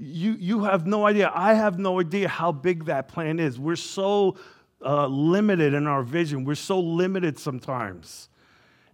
you, 0.01 0.33
you 0.33 0.65
have 0.65 0.87
no 0.87 1.07
idea. 1.07 1.31
I 1.35 1.55
have 1.55 1.79
no 1.79 2.01
idea 2.01 2.27
how 2.29 2.53
big 2.53 2.87
that 2.87 3.09
plan 3.09 3.39
is. 3.39 3.59
We're 3.59 3.77
so 3.77 4.37
uh, 4.83 5.07
limited 5.07 5.75
in 5.75 5.87
our 5.87 6.03
vision, 6.03 6.45
we're 6.45 6.55
so 6.55 6.81
limited 6.81 7.39
sometimes 7.39 8.29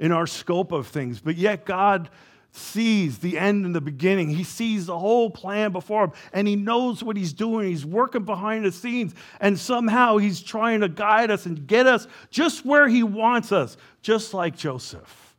in 0.01 0.11
our 0.11 0.27
scope 0.27 0.73
of 0.73 0.89
things. 0.89 1.21
But 1.21 1.37
yet, 1.37 1.65
God 1.65 2.11
sees 2.51 3.19
the 3.19 3.39
end 3.39 3.65
and 3.65 3.75
the 3.75 3.81
beginning. 3.81 4.31
He 4.31 4.43
sees 4.43 4.87
the 4.87 4.99
whole 4.99 5.31
plan 5.31 5.73
before 5.73 6.05
him 6.05 6.13
and 6.33 6.49
he 6.49 6.57
knows 6.57 7.03
what 7.03 7.17
he's 7.17 7.35
doing. 7.35 7.69
He's 7.69 7.85
working 7.85 8.25
behind 8.25 8.65
the 8.65 8.73
scenes 8.73 9.15
and 9.41 9.59
somehow 9.59 10.17
he's 10.17 10.41
trying 10.41 10.81
to 10.81 10.89
guide 10.89 11.31
us 11.31 11.45
and 11.45 11.67
get 11.67 11.87
us 11.87 12.07
just 12.31 12.65
where 12.65 12.89
he 12.89 13.03
wants 13.03 13.53
us, 13.53 13.77
just 14.01 14.33
like 14.33 14.57
Joseph. 14.57 15.37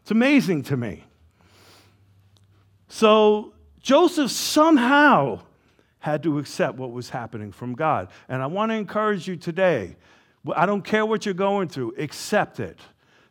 It's 0.00 0.10
amazing 0.10 0.62
to 0.64 0.76
me. 0.76 1.04
So 2.88 3.53
Joseph 3.84 4.30
somehow 4.30 5.40
had 5.98 6.22
to 6.22 6.38
accept 6.38 6.78
what 6.78 6.90
was 6.90 7.10
happening 7.10 7.52
from 7.52 7.74
God. 7.74 8.08
And 8.30 8.42
I 8.42 8.46
want 8.46 8.70
to 8.70 8.76
encourage 8.76 9.28
you 9.28 9.36
today 9.36 9.96
I 10.56 10.66
don't 10.66 10.82
care 10.82 11.06
what 11.06 11.24
you're 11.24 11.34
going 11.34 11.68
through, 11.68 11.94
accept 11.98 12.60
it. 12.60 12.78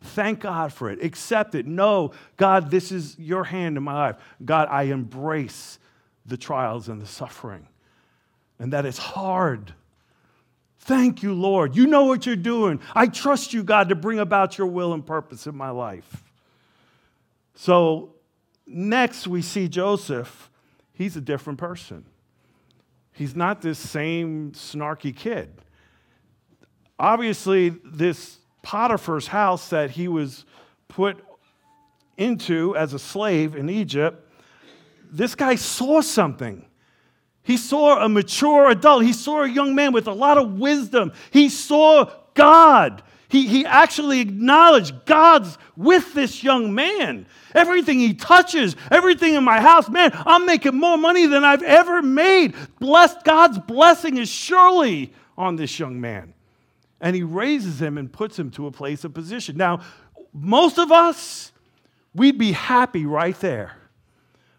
Thank 0.01 0.41
God 0.41 0.73
for 0.73 0.89
it. 0.89 1.03
Accept 1.03 1.55
it. 1.55 1.65
No, 1.65 2.11
God, 2.37 2.69
this 2.69 2.91
is 2.91 3.17
your 3.17 3.43
hand 3.43 3.77
in 3.77 3.83
my 3.83 3.93
life. 3.93 4.15
God, 4.43 4.67
I 4.69 4.83
embrace 4.83 5.79
the 6.25 6.37
trials 6.37 6.87
and 6.89 7.01
the 7.01 7.05
suffering, 7.05 7.67
and 8.59 8.73
that 8.73 8.85
it's 8.85 8.97
hard. 8.97 9.73
Thank 10.79 11.23
you, 11.23 11.33
Lord. 11.33 11.75
You 11.75 11.87
know 11.87 12.05
what 12.05 12.25
you're 12.25 12.35
doing. 12.35 12.79
I 12.93 13.07
trust 13.07 13.53
you, 13.53 13.63
God, 13.63 13.89
to 13.89 13.95
bring 13.95 14.19
about 14.19 14.57
your 14.57 14.67
will 14.67 14.93
and 14.93 15.05
purpose 15.05 15.47
in 15.47 15.55
my 15.55 15.69
life. 15.69 16.23
So 17.55 18.12
next, 18.73 19.27
we 19.27 19.41
see 19.41 19.67
Joseph. 19.67 20.49
He's 20.93 21.15
a 21.15 21.21
different 21.21 21.59
person. 21.59 22.05
He's 23.11 23.35
not 23.35 23.61
this 23.61 23.77
same 23.77 24.51
snarky 24.53 25.15
kid. 25.15 25.49
Obviously, 26.97 27.69
this 27.69 28.39
Potiphar's 28.61 29.27
house 29.27 29.69
that 29.69 29.91
he 29.91 30.07
was 30.07 30.45
put 30.87 31.17
into 32.17 32.75
as 32.75 32.93
a 32.93 32.99
slave 32.99 33.55
in 33.55 33.69
Egypt, 33.69 34.29
this 35.11 35.35
guy 35.35 35.55
saw 35.55 36.01
something. 36.01 36.65
He 37.43 37.57
saw 37.57 38.03
a 38.03 38.09
mature 38.09 38.69
adult. 38.69 39.03
He 39.03 39.13
saw 39.13 39.43
a 39.43 39.49
young 39.49 39.75
man 39.75 39.91
with 39.91 40.07
a 40.07 40.13
lot 40.13 40.37
of 40.37 40.59
wisdom. 40.59 41.11
He 41.29 41.49
saw 41.49 42.09
God. 42.33 43.03
He, 43.33 43.47
he 43.47 43.65
actually 43.65 44.19
acknowledged 44.19 45.05
God's 45.05 45.57
with 45.75 46.13
this 46.13 46.43
young 46.43 46.75
man. 46.75 47.25
Everything 47.55 47.97
he 47.97 48.13
touches, 48.13 48.75
everything 48.91 49.33
in 49.33 49.43
my 49.43 49.59
house, 49.59 49.89
man, 49.89 50.11
I'm 50.13 50.45
making 50.45 50.75
more 50.75 50.99
money 50.99 51.25
than 51.25 51.43
I've 51.43 51.63
ever 51.63 52.03
made. 52.03 52.53
Blessed, 52.79 53.23
God's 53.23 53.57
blessing 53.57 54.17
is 54.17 54.29
surely 54.29 55.13
on 55.35 55.55
this 55.55 55.79
young 55.79 55.99
man. 55.99 56.35
And 57.01 57.15
he 57.15 57.23
raises 57.23 57.81
him 57.81 57.97
and 57.97 58.13
puts 58.13 58.37
him 58.37 58.51
to 58.51 58.67
a 58.67 58.71
place 58.71 59.03
of 59.03 59.15
position. 59.15 59.57
Now, 59.57 59.79
most 60.31 60.77
of 60.77 60.91
us, 60.91 61.51
we'd 62.13 62.37
be 62.37 62.51
happy 62.51 63.07
right 63.07 63.39
there. 63.39 63.75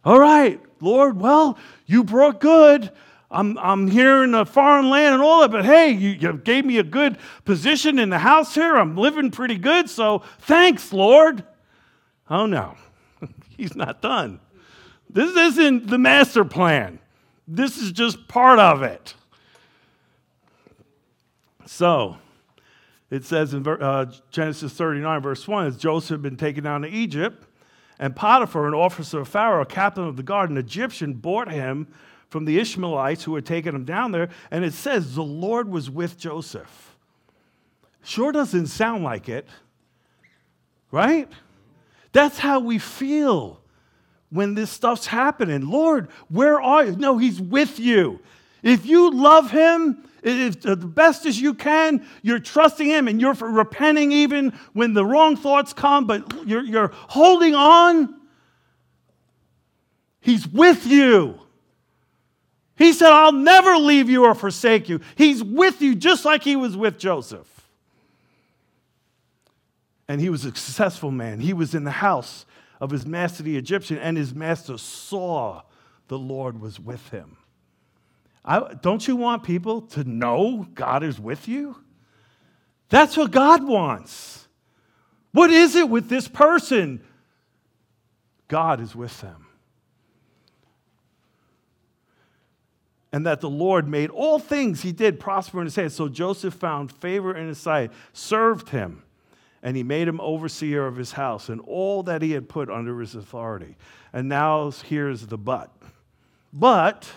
All 0.05 0.19
right, 0.19 0.61
Lord, 0.81 1.21
well, 1.21 1.59
you 1.87 2.03
brought 2.03 2.41
good. 2.41 2.91
I'm, 3.35 3.59
I'm 3.59 3.91
here 3.91 4.23
in 4.23 4.33
a 4.33 4.45
foreign 4.45 4.89
land 4.89 5.15
and 5.15 5.23
all 5.23 5.41
that, 5.41 5.51
but 5.51 5.65
hey, 5.65 5.91
you, 5.91 6.11
you 6.11 6.33
gave 6.35 6.65
me 6.65 6.79
a 6.79 6.85
good 6.85 7.19
position 7.45 7.99
in 7.99 8.09
the 8.09 8.21
house 8.21 8.55
here. 8.55 8.77
I'm 8.77 8.97
living 8.97 9.33
pretty 9.33 9.59
good, 9.59 9.91
so 9.91 10.23
thanks, 10.39 10.93
Lord. 10.93 11.45
Oh 12.31 12.47
no, 12.47 12.77
he's 13.57 13.75
not 13.75 14.01
done. 14.01 14.39
This 15.11 15.37
isn't 15.37 15.89
the 15.89 15.99
master 15.99 16.45
plan, 16.45 17.01
this 17.49 17.77
is 17.77 17.91
just 17.91 18.29
part 18.29 18.61
of 18.61 18.83
it. 18.85 19.15
So, 21.67 22.19
it 23.11 23.25
says 23.25 23.53
in 23.53 23.67
uh, 23.67 24.13
Genesis 24.31 24.73
39, 24.75 25.23
verse 25.23 25.49
1, 25.49 25.67
as 25.67 25.77
Joseph 25.77 26.11
had 26.11 26.23
been 26.23 26.37
taken 26.37 26.63
down 26.63 26.83
to 26.83 26.89
Egypt, 26.89 27.47
and 27.99 28.15
Potiphar, 28.15 28.69
an 28.69 28.75
officer 28.75 29.21
of 29.21 29.29
Pharaoh, 29.29 29.65
captain 29.65 30.05
of 30.05 30.17
the 30.17 30.23
guard, 30.23 30.51
an 30.51 30.57
Egyptian, 30.57 31.15
bought 31.15 31.51
him 31.51 31.89
from 32.35 32.47
the 32.47 32.59
Ishmaelites 32.59 33.23
who 33.23 33.37
had 33.37 33.47
taken 33.47 33.77
him 33.77 33.85
down 33.85 34.11
there. 34.11 34.29
And 34.51 34.65
it 34.65 34.73
says, 34.73 35.15
the 35.15 35.23
Lord 35.23 35.69
was 35.69 35.89
with 35.89 36.19
Joseph. 36.19 36.97
Sure 38.03 38.33
doesn't 38.33 38.67
sound 38.67 39.05
like 39.05 39.29
it, 39.29 39.47
right? 40.91 41.29
That's 42.11 42.37
how 42.37 42.59
we 42.59 42.81
feel 42.81 43.61
when 44.31 44.55
this 44.57 44.73
stuff's 44.73 45.07
happening. 45.07 45.69
Lord, 45.69 46.09
where 46.29 46.61
are 46.61 46.87
you? 46.87 46.97
No, 46.97 47.19
He's 47.19 47.41
with 47.41 47.79
you. 47.79 48.19
If 48.65 48.85
you 48.85 49.13
love 49.13 49.53
Him, 49.53 50.03
if 50.25 50.61
the 50.61 50.75
best 50.75 51.27
as 51.27 51.41
you 51.41 51.55
can, 51.55 52.05
you're 52.23 52.41
trusting 52.41 52.89
Him 52.89 53.07
and 53.07 53.21
you're 53.21 53.35
repenting 53.35 54.11
even 54.11 54.53
when 54.73 54.93
the 54.93 55.07
wrong 55.07 55.37
thoughts 55.37 55.73
come, 55.73 56.09
but 56.09 56.49
you're, 56.49 56.65
you're 56.65 56.91
holding 56.93 57.55
on. 57.55 58.13
He's 60.21 60.49
with 60.49 60.85
you. 60.85 61.39
He 62.77 62.93
said, 62.93 63.11
I'll 63.11 63.33
never 63.33 63.77
leave 63.77 64.11
you 64.11 64.25
or 64.25 64.35
forsake 64.35 64.89
you. 64.89 65.01
He's 65.17 65.43
with 65.43 65.81
you 65.81 65.95
just 65.95 66.25
like 66.25 66.43
he 66.43 66.57
was 66.57 66.77
with 66.77 66.99
Joseph. 66.99 67.49
And 70.09 70.21
he 70.21 70.29
was 70.29 70.45
a 70.45 70.49
successful 70.49 71.11
man. 71.11 71.41
He 71.41 71.53
was 71.53 71.75
in 71.75 71.85
the 71.85 71.91
house 71.91 72.45
of 72.81 72.91
his 72.91 73.07
master, 73.07 73.43
the 73.43 73.57
Egyptian, 73.57 73.99
and 73.99 74.17
his 74.17 74.35
master 74.35 74.77
saw 74.77 75.63
the 76.09 76.19
Lord 76.19 76.61
was 76.61 76.79
with 76.79 77.09
him. 77.11 77.37
I, 78.45 78.75
don't 78.83 79.07
you 79.07 79.17
want 79.17 79.43
people 79.43 79.83
to 79.83 80.05
know 80.05 80.67
God 80.75 81.03
is 81.03 81.19
with 81.19 81.49
you? 81.49 81.77
That's 82.91 83.17
what 83.17 83.31
God 83.31 83.67
wants. 83.67 84.47
What 85.33 85.51
is 85.51 85.75
it 85.77 85.89
with 85.89 86.09
this 86.09 86.29
person? 86.29 87.03
God 88.49 88.81
is 88.81 88.95
with 88.95 89.19
them. 89.21 89.44
And 93.15 93.25
that 93.27 93.41
the 93.41 93.49
Lord 93.49 93.87
made 93.87 94.11
all 94.11 94.41
things 94.41 94.83
he 94.83 94.91
did 94.91 95.21
prosper 95.21 95.61
in 95.61 95.67
his 95.67 95.77
hand. 95.77 95.93
So 95.93 96.09
Joseph 96.09 96.53
found 96.53 96.91
favor 96.91 97.33
in 97.33 97.47
his 97.47 97.59
sight, 97.59 97.93
served 98.13 98.71
him, 98.71 99.05
and 99.63 99.77
he 99.77 99.85
made 99.85 100.09
him 100.09 100.21
overseer 100.21 100.89
of 100.89 100.97
his 100.97 101.13
house 101.13 101.49
and 101.49 101.61
all 101.61 102.03
that 102.03 102.23
he 102.23 102.33
had 102.33 102.49
put 102.49 102.69
under 102.69 102.99
his 102.99 103.15
authority. 103.15 103.77
And 104.13 104.29
now 104.29 104.73
here's 104.73 105.29
the 105.29 105.39
but. 105.39 105.71
But, 106.53 107.09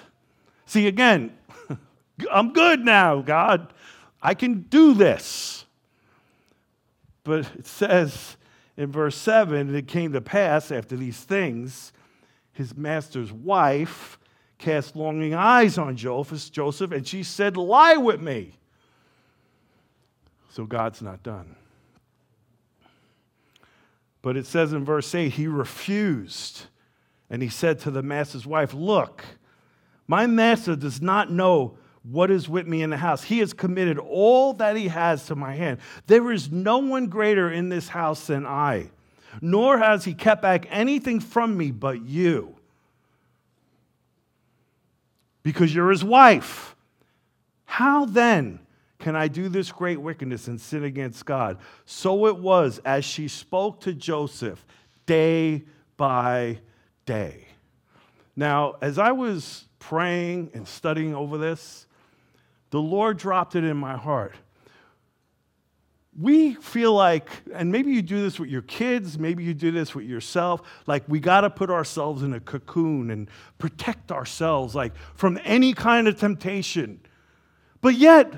see 0.67 0.85
again, 0.85 1.35
I'm 2.31 2.53
good 2.53 2.81
now, 2.81 3.21
God. 3.21 3.73
I 4.21 4.35
can 4.35 4.67
do 4.69 4.93
this. 4.93 5.65
But 7.23 7.49
it 7.57 7.65
says 7.65 8.37
in 8.77 8.91
verse 8.91 9.17
7 9.17 9.73
it 9.73 9.87
came 9.87 10.13
to 10.13 10.21
pass 10.21 10.71
after 10.71 10.95
these 10.95 11.17
things, 11.17 11.91
his 12.53 12.77
master's 12.77 13.33
wife 13.33 14.16
cast 14.57 14.95
longing 14.95 15.33
eyes 15.33 15.77
on 15.77 15.95
Joseph, 15.95 16.91
and 16.91 17.07
she 17.07 17.23
said, 17.23 17.57
Lie 17.57 17.97
with 17.97 18.21
me. 18.21 18.53
So 20.49 20.65
God's 20.65 21.01
not 21.01 21.21
done. 21.21 21.55
But 24.21 24.35
it 24.35 24.45
says 24.45 24.73
in 24.73 24.83
verse 24.83 25.13
8, 25.13 25.29
he 25.29 25.47
refused. 25.47 26.63
And 27.29 27.41
he 27.41 27.49
said 27.49 27.79
to 27.79 27.91
the 27.91 28.01
master's 28.01 28.45
wife, 28.45 28.73
Look, 28.73 29.23
my 30.07 30.25
master 30.25 30.75
does 30.75 31.01
not 31.01 31.31
know 31.31 31.77
what 32.03 32.31
is 32.31 32.49
with 32.49 32.67
me 32.67 32.81
in 32.81 32.89
the 32.89 32.97
house. 32.97 33.23
He 33.23 33.39
has 33.39 33.53
committed 33.53 33.97
all 33.99 34.53
that 34.53 34.75
he 34.75 34.87
has 34.87 35.25
to 35.27 35.35
my 35.35 35.55
hand. 35.55 35.79
There 36.07 36.31
is 36.31 36.51
no 36.51 36.79
one 36.79 37.07
greater 37.07 37.51
in 37.51 37.69
this 37.69 37.89
house 37.89 38.27
than 38.27 38.45
I, 38.45 38.89
nor 39.41 39.77
has 39.77 40.05
he 40.05 40.13
kept 40.13 40.41
back 40.41 40.67
anything 40.69 41.19
from 41.19 41.55
me 41.55 41.71
but 41.71 42.01
you. 42.03 42.56
Because 45.47 45.73
you're 45.73 45.91
his 45.91 46.03
wife. 46.03 46.75
How 47.63 48.03
then 48.03 48.59
can 48.99 49.15
I 49.15 49.29
do 49.29 49.47
this 49.47 49.71
great 49.71 49.95
wickedness 49.95 50.49
and 50.49 50.59
sin 50.59 50.83
against 50.83 51.25
God? 51.25 51.57
So 51.85 52.27
it 52.27 52.35
was 52.35 52.81
as 52.83 53.05
she 53.05 53.29
spoke 53.29 53.79
to 53.81 53.93
Joseph 53.93 54.65
day 55.05 55.63
by 55.95 56.59
day. 57.05 57.47
Now, 58.35 58.75
as 58.81 58.99
I 58.99 59.13
was 59.13 59.63
praying 59.79 60.51
and 60.53 60.67
studying 60.67 61.15
over 61.15 61.37
this, 61.37 61.87
the 62.71 62.81
Lord 62.81 63.17
dropped 63.17 63.55
it 63.55 63.63
in 63.63 63.77
my 63.77 63.95
heart. 63.95 64.35
We 66.19 66.55
feel 66.55 66.93
like, 66.93 67.29
and 67.53 67.71
maybe 67.71 67.91
you 67.91 68.01
do 68.01 68.21
this 68.21 68.39
with 68.39 68.49
your 68.49 68.63
kids, 68.63 69.19
maybe 69.19 69.43
you 69.43 69.53
do 69.53 69.71
this 69.71 69.93
with 69.93 70.05
yourself, 70.05 70.61
like 70.87 71.03
we 71.07 71.19
got 71.19 71.41
to 71.41 71.49
put 71.51 71.69
ourselves 71.69 72.23
in 72.23 72.33
a 72.33 72.39
cocoon 72.39 73.11
and 73.11 73.29
protect 73.59 74.11
ourselves 74.11 74.73
like 74.73 74.93
from 75.13 75.39
any 75.43 75.73
kind 75.73 76.07
of 76.07 76.19
temptation. 76.19 76.99
But 77.81 77.95
yet, 77.95 78.33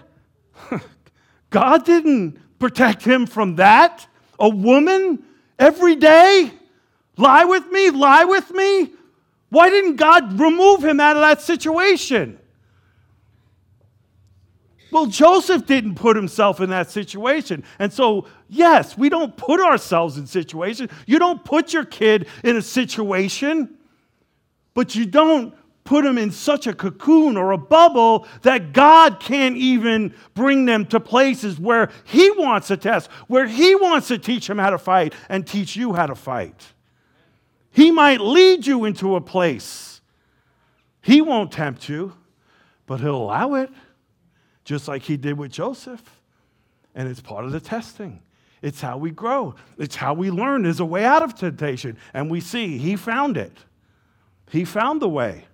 God 1.49 1.85
didn't 1.85 2.37
protect 2.59 3.03
him 3.03 3.25
from 3.25 3.55
that. 3.55 4.07
A 4.39 4.49
woman 4.49 5.23
every 5.57 5.95
day, 5.95 6.51
lie 7.17 7.45
with 7.45 7.67
me, 7.71 7.91
lie 7.91 8.25
with 8.25 8.51
me. 8.51 8.91
Why 9.49 9.69
didn't 9.69 9.95
God 9.95 10.39
remove 10.39 10.83
him 10.83 10.99
out 10.99 11.15
of 11.15 11.21
that 11.21 11.41
situation? 11.41 12.39
Well, 14.91 15.05
Joseph 15.05 15.65
didn't 15.65 15.95
put 15.95 16.15
himself 16.15 16.59
in 16.59 16.69
that 16.71 16.89
situation. 16.89 17.63
And 17.77 17.93
so, 17.93 18.25
yes, 18.47 18.97
we 18.97 19.09
don't 19.09 19.35
put 19.37 19.59
ourselves 19.59 20.17
in 20.17 20.25
situations. 20.25 20.91
You 21.05 21.19
don't 21.19 21.43
put 21.43 21.73
your 21.73 21.85
kid 21.85 22.27
in 22.43 22.55
a 22.55 22.61
situation, 22.61 23.77
but 24.73 24.95
you 24.95 25.05
don't 25.05 25.53
put 25.83 26.03
them 26.03 26.17
in 26.17 26.31
such 26.31 26.67
a 26.67 26.73
cocoon 26.73 27.37
or 27.37 27.51
a 27.51 27.57
bubble 27.57 28.27
that 28.41 28.73
God 28.73 29.19
can't 29.19 29.57
even 29.57 30.13
bring 30.33 30.65
them 30.65 30.85
to 30.87 30.99
places 30.99 31.59
where 31.59 31.89
He 32.03 32.29
wants 32.31 32.67
to 32.67 32.77
test, 32.77 33.09
where 33.27 33.47
He 33.47 33.75
wants 33.75 34.07
to 34.09 34.17
teach 34.17 34.47
them 34.47 34.57
how 34.57 34.69
to 34.69 34.77
fight 34.77 35.13
and 35.29 35.45
teach 35.45 35.75
you 35.75 35.93
how 35.93 36.05
to 36.05 36.15
fight. 36.15 36.73
He 37.71 37.91
might 37.91 38.21
lead 38.21 38.65
you 38.65 38.85
into 38.85 39.15
a 39.15 39.21
place. 39.21 40.01
He 41.01 41.21
won't 41.21 41.51
tempt 41.51 41.89
you, 41.89 42.13
but 42.85 42.99
He'll 42.99 43.15
allow 43.15 43.55
it 43.55 43.69
just 44.69 44.87
like 44.87 45.01
he 45.01 45.17
did 45.17 45.35
with 45.35 45.51
Joseph. 45.51 46.03
And 46.93 47.09
it's 47.09 47.19
part 47.19 47.43
of 47.43 47.51
the 47.51 47.59
testing. 47.59 48.21
It's 48.61 48.79
how 48.79 48.99
we 48.99 49.09
grow, 49.09 49.55
it's 49.79 49.95
how 49.95 50.13
we 50.13 50.29
learn. 50.29 50.61
There's 50.61 50.79
a 50.79 50.85
way 50.85 51.05
out 51.05 51.23
of 51.23 51.33
temptation. 51.33 51.97
And 52.13 52.29
we 52.29 52.39
see 52.39 52.77
he 52.77 52.95
found 52.95 53.35
it, 53.35 53.57
he 54.51 54.65
found 54.65 55.01
the 55.01 55.09
way. 55.09 55.45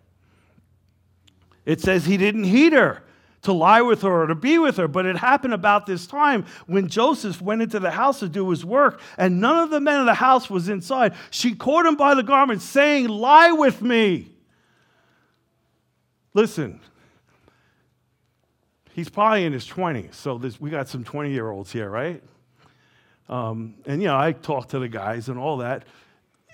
It 1.65 1.79
says 1.79 2.05
he 2.05 2.17
didn't 2.17 2.43
heed 2.43 2.73
her 2.73 3.03
to 3.43 3.53
lie 3.53 3.81
with 3.81 4.01
her 4.01 4.23
or 4.23 4.27
to 4.27 4.35
be 4.35 4.57
with 4.57 4.75
her, 4.77 4.87
but 4.89 5.05
it 5.05 5.15
happened 5.15 5.53
about 5.53 5.85
this 5.85 6.05
time 6.07 6.45
when 6.67 6.89
Joseph 6.89 7.41
went 7.41 7.61
into 7.61 7.79
the 7.79 7.91
house 7.91 8.19
to 8.19 8.27
do 8.27 8.49
his 8.49 8.65
work, 8.65 8.99
and 9.17 9.39
none 9.39 9.63
of 9.63 9.69
the 9.69 9.79
men 9.79 10.01
of 10.01 10.07
the 10.07 10.13
house 10.13 10.49
was 10.49 10.67
inside. 10.67 11.15
She 11.31 11.55
caught 11.55 11.85
him 11.85 11.95
by 11.95 12.15
the 12.15 12.23
garment, 12.23 12.61
saying, 12.61 13.07
Lie 13.07 13.51
with 13.53 13.81
me. 13.81 14.27
Listen, 16.33 16.81
he's 18.95 19.09
probably 19.09 19.43
in 19.43 19.51
his 19.51 19.67
20s. 19.67 20.13
So 20.13 20.41
we 20.61 20.69
got 20.69 20.87
some 20.87 21.03
20 21.03 21.29
year 21.29 21.51
olds 21.51 21.69
here, 21.69 21.89
right? 21.89 22.23
Um, 23.27 23.75
and, 23.85 24.01
you 24.01 24.07
know, 24.07 24.17
I 24.17 24.31
talk 24.31 24.69
to 24.69 24.79
the 24.79 24.87
guys 24.87 25.27
and 25.27 25.37
all 25.37 25.57
that. 25.57 25.83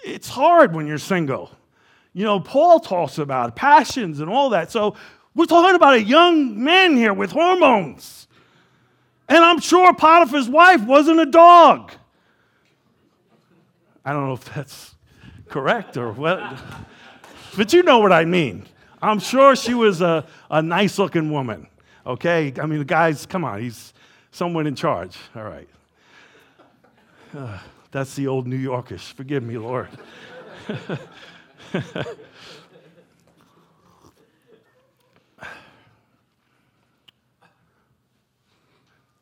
It's 0.04 0.28
hard 0.28 0.74
when 0.74 0.88
you're 0.88 0.98
single. 0.98 1.52
You 2.14 2.26
know, 2.26 2.40
Paul 2.40 2.80
talks 2.80 3.20
about 3.20 3.56
passions 3.56 4.20
and 4.20 4.30
all 4.30 4.50
that. 4.50 4.72
So 4.72 4.96
we're 5.36 5.46
talking 5.46 5.76
about 5.76 5.94
a 5.94 6.02
young 6.02 6.64
man 6.64 6.98
here 6.98 7.14
with 7.14 7.32
hormones. 7.32 8.28
And 9.30 9.38
I'm 9.38 9.60
sure 9.60 9.94
Potiphar's 9.94 10.50
wife 10.50 10.82
wasn't 10.82 11.20
a 11.20 11.28
dog. 11.28 11.92
I 14.04 14.14
don't 14.14 14.26
know 14.26 14.34
if 14.34 14.52
that's 14.52 14.96
correct 15.48 15.96
or 15.96 16.12
what, 16.12 16.42
but 17.56 17.72
you 17.72 17.84
know 17.84 18.00
what 18.00 18.12
I 18.12 18.26
mean. 18.26 18.66
I'm 19.00 19.20
sure 19.20 19.56
she 19.56 19.76
was 19.76 20.02
a, 20.02 20.26
a 20.50 20.64
nice 20.64 20.98
looking 20.98 21.32
woman. 21.32 21.68
Okay? 22.06 22.54
I 22.62 22.66
mean, 22.66 22.80
the 22.80 22.86
guy's, 22.86 23.26
come 23.26 23.44
on, 23.44 23.62
he's 23.62 23.94
someone 24.32 24.68
in 24.68 24.76
charge. 24.76 25.18
All 25.36 25.44
right. 25.44 25.68
Uh, 27.36 27.58
that's 27.92 28.16
the 28.16 28.28
old 28.28 28.48
New 28.48 28.58
Yorkish. 28.58 29.14
Forgive 29.14 29.44
me, 29.44 29.58
Lord. 29.58 29.90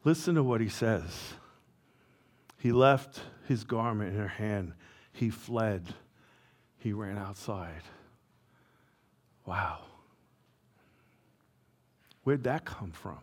Listen 0.03 0.36
to 0.36 0.43
what 0.43 0.61
he 0.61 0.69
says. 0.69 1.34
He 2.57 2.71
left 2.71 3.21
his 3.47 3.63
garment 3.63 4.13
in 4.13 4.19
her 4.19 4.27
hand. 4.27 4.73
He 5.11 5.30
fled. 5.30 5.93
He 6.77 6.93
ran 6.93 7.17
outside. 7.17 7.84
Wow. 9.45 9.89
Where'd 12.24 12.43
that 12.43 12.65
come 12.65 12.91
from? 12.91 13.20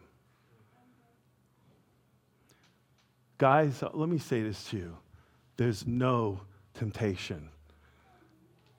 Guys, 3.38 3.82
let 3.92 4.08
me 4.08 4.18
say 4.18 4.42
this 4.42 4.64
to 4.70 4.76
you. 4.76 4.96
There's 5.56 5.86
no 5.86 6.40
temptation 6.74 7.48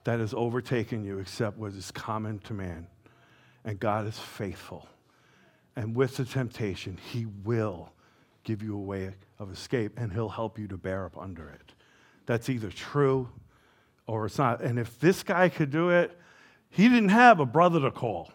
that 0.04 0.20
has 0.20 0.34
overtaken 0.34 1.04
you 1.04 1.18
except 1.18 1.58
what 1.58 1.72
is 1.72 1.90
common 1.90 2.38
to 2.40 2.54
man. 2.54 2.86
And 3.64 3.78
God 3.78 4.06
is 4.06 4.18
faithful. 4.18 4.88
And 5.76 5.94
with 5.94 6.16
the 6.16 6.24
temptation, 6.24 6.98
He 7.12 7.26
will 7.44 7.92
give 8.42 8.62
you 8.62 8.74
a 8.74 8.80
way 8.80 9.14
of 9.38 9.52
escape 9.52 9.92
and 9.96 10.12
He'll 10.12 10.28
help 10.28 10.58
you 10.58 10.66
to 10.68 10.76
bear 10.76 11.04
up 11.04 11.16
under 11.18 11.48
it. 11.50 11.74
That's 12.26 12.48
either 12.48 12.70
true 12.70 13.28
or 14.06 14.26
it's 14.26 14.38
not. 14.38 14.60
And 14.60 14.78
if 14.78 14.98
this 14.98 15.22
guy 15.22 15.48
could 15.48 15.70
do 15.70 15.90
it, 15.90 16.18
he 16.70 16.88
didn't 16.88 17.10
have 17.10 17.40
a 17.40 17.46
brother 17.46 17.80
to 17.80 17.90
call. 17.90 18.32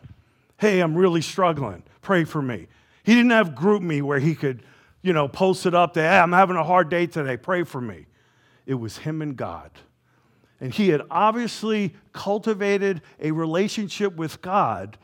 Hey, 0.57 0.79
I'm 0.79 0.95
really 0.95 1.21
struggling. 1.21 1.83
Pray 2.01 2.23
for 2.23 2.41
me. 2.41 2.67
He 3.03 3.15
didn't 3.15 3.31
have 3.31 3.51
GroupMe 3.51 4.01
where 4.01 4.19
he 4.19 4.35
could, 4.35 4.63
you 5.01 5.13
know, 5.13 5.27
post 5.27 5.65
it 5.65 5.73
up 5.73 5.93
there. 5.93 6.09
Hey, 6.09 6.17
I'm 6.17 6.31
having 6.31 6.55
a 6.55 6.63
hard 6.63 6.89
day 6.89 7.07
today. 7.07 7.37
Pray 7.37 7.63
for 7.63 7.81
me. 7.81 8.05
It 8.65 8.75
was 8.75 8.97
him 8.97 9.21
and 9.21 9.35
God. 9.35 9.71
And 10.61 10.73
he 10.73 10.89
had 10.89 11.01
obviously 11.11 11.93
cultivated 12.13 13.01
a 13.19 13.31
relationship 13.31 14.15
with 14.15 14.41
God 14.41 14.97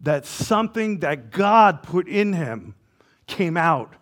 that 0.00 0.26
something 0.26 1.00
that 1.00 1.30
God 1.30 1.82
put 1.82 2.06
in 2.06 2.34
him 2.34 2.74
came 3.26 3.56
out 3.56 3.94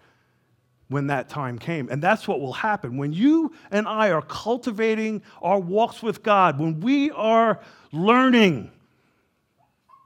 when 0.88 1.06
that 1.06 1.28
time 1.28 1.58
came. 1.58 1.88
And 1.88 2.02
that's 2.02 2.26
what 2.26 2.40
will 2.40 2.52
happen. 2.52 2.96
When 2.96 3.12
you 3.12 3.52
and 3.70 3.86
I 3.86 4.10
are 4.10 4.22
cultivating 4.22 5.22
our 5.40 5.60
walks 5.60 6.02
with 6.02 6.24
God, 6.24 6.58
when 6.58 6.80
we 6.80 7.12
are 7.12 7.60
learning 7.92 8.71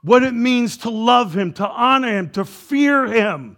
what 0.07 0.23
it 0.23 0.33
means 0.33 0.77
to 0.77 0.89
love 0.89 1.37
Him, 1.37 1.53
to 1.53 1.67
honor 1.67 2.17
Him, 2.17 2.29
to 2.31 2.45
fear 2.45 3.05
Him, 3.05 3.57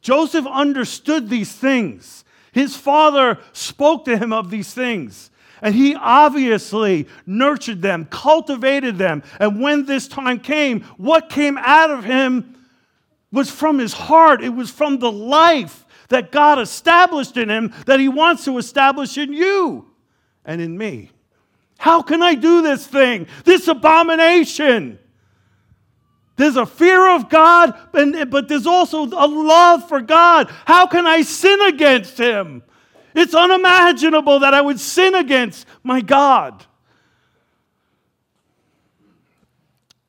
Joseph 0.00 0.46
understood 0.46 1.28
these 1.28 1.52
things. 1.52 2.24
His 2.52 2.76
father 2.76 3.38
spoke 3.52 4.04
to 4.06 4.16
him 4.16 4.32
of 4.32 4.50
these 4.50 4.72
things. 4.72 5.30
And 5.60 5.74
he 5.74 5.94
obviously 5.94 7.08
nurtured 7.26 7.82
them, 7.82 8.06
cultivated 8.06 8.96
them. 8.96 9.22
And 9.40 9.60
when 9.60 9.86
this 9.86 10.06
time 10.06 10.38
came, 10.38 10.82
what 10.96 11.28
came 11.28 11.58
out 11.58 11.90
of 11.90 12.04
him 12.04 12.56
was 13.32 13.50
from 13.50 13.78
his 13.78 13.92
heart. 13.92 14.42
It 14.42 14.54
was 14.54 14.70
from 14.70 14.98
the 14.98 15.10
life 15.10 15.84
that 16.08 16.32
God 16.32 16.58
established 16.58 17.36
in 17.36 17.50
him 17.50 17.74
that 17.86 18.00
he 18.00 18.08
wants 18.08 18.44
to 18.44 18.56
establish 18.56 19.18
in 19.18 19.32
you 19.32 19.90
and 20.44 20.60
in 20.60 20.78
me. 20.78 21.10
How 21.76 22.02
can 22.02 22.22
I 22.22 22.34
do 22.34 22.62
this 22.62 22.86
thing, 22.86 23.26
this 23.44 23.68
abomination? 23.68 24.98
There's 26.38 26.56
a 26.56 26.64
fear 26.64 27.08
of 27.16 27.28
God, 27.28 27.74
but 27.92 28.48
there's 28.48 28.66
also 28.66 29.04
a 29.04 29.26
love 29.26 29.88
for 29.88 30.00
God. 30.00 30.48
How 30.64 30.86
can 30.86 31.04
I 31.04 31.22
sin 31.22 31.60
against 31.62 32.16
him? 32.16 32.62
It's 33.12 33.34
unimaginable 33.34 34.38
that 34.38 34.54
I 34.54 34.60
would 34.60 34.78
sin 34.78 35.16
against 35.16 35.66
my 35.82 36.00
God. 36.00 36.64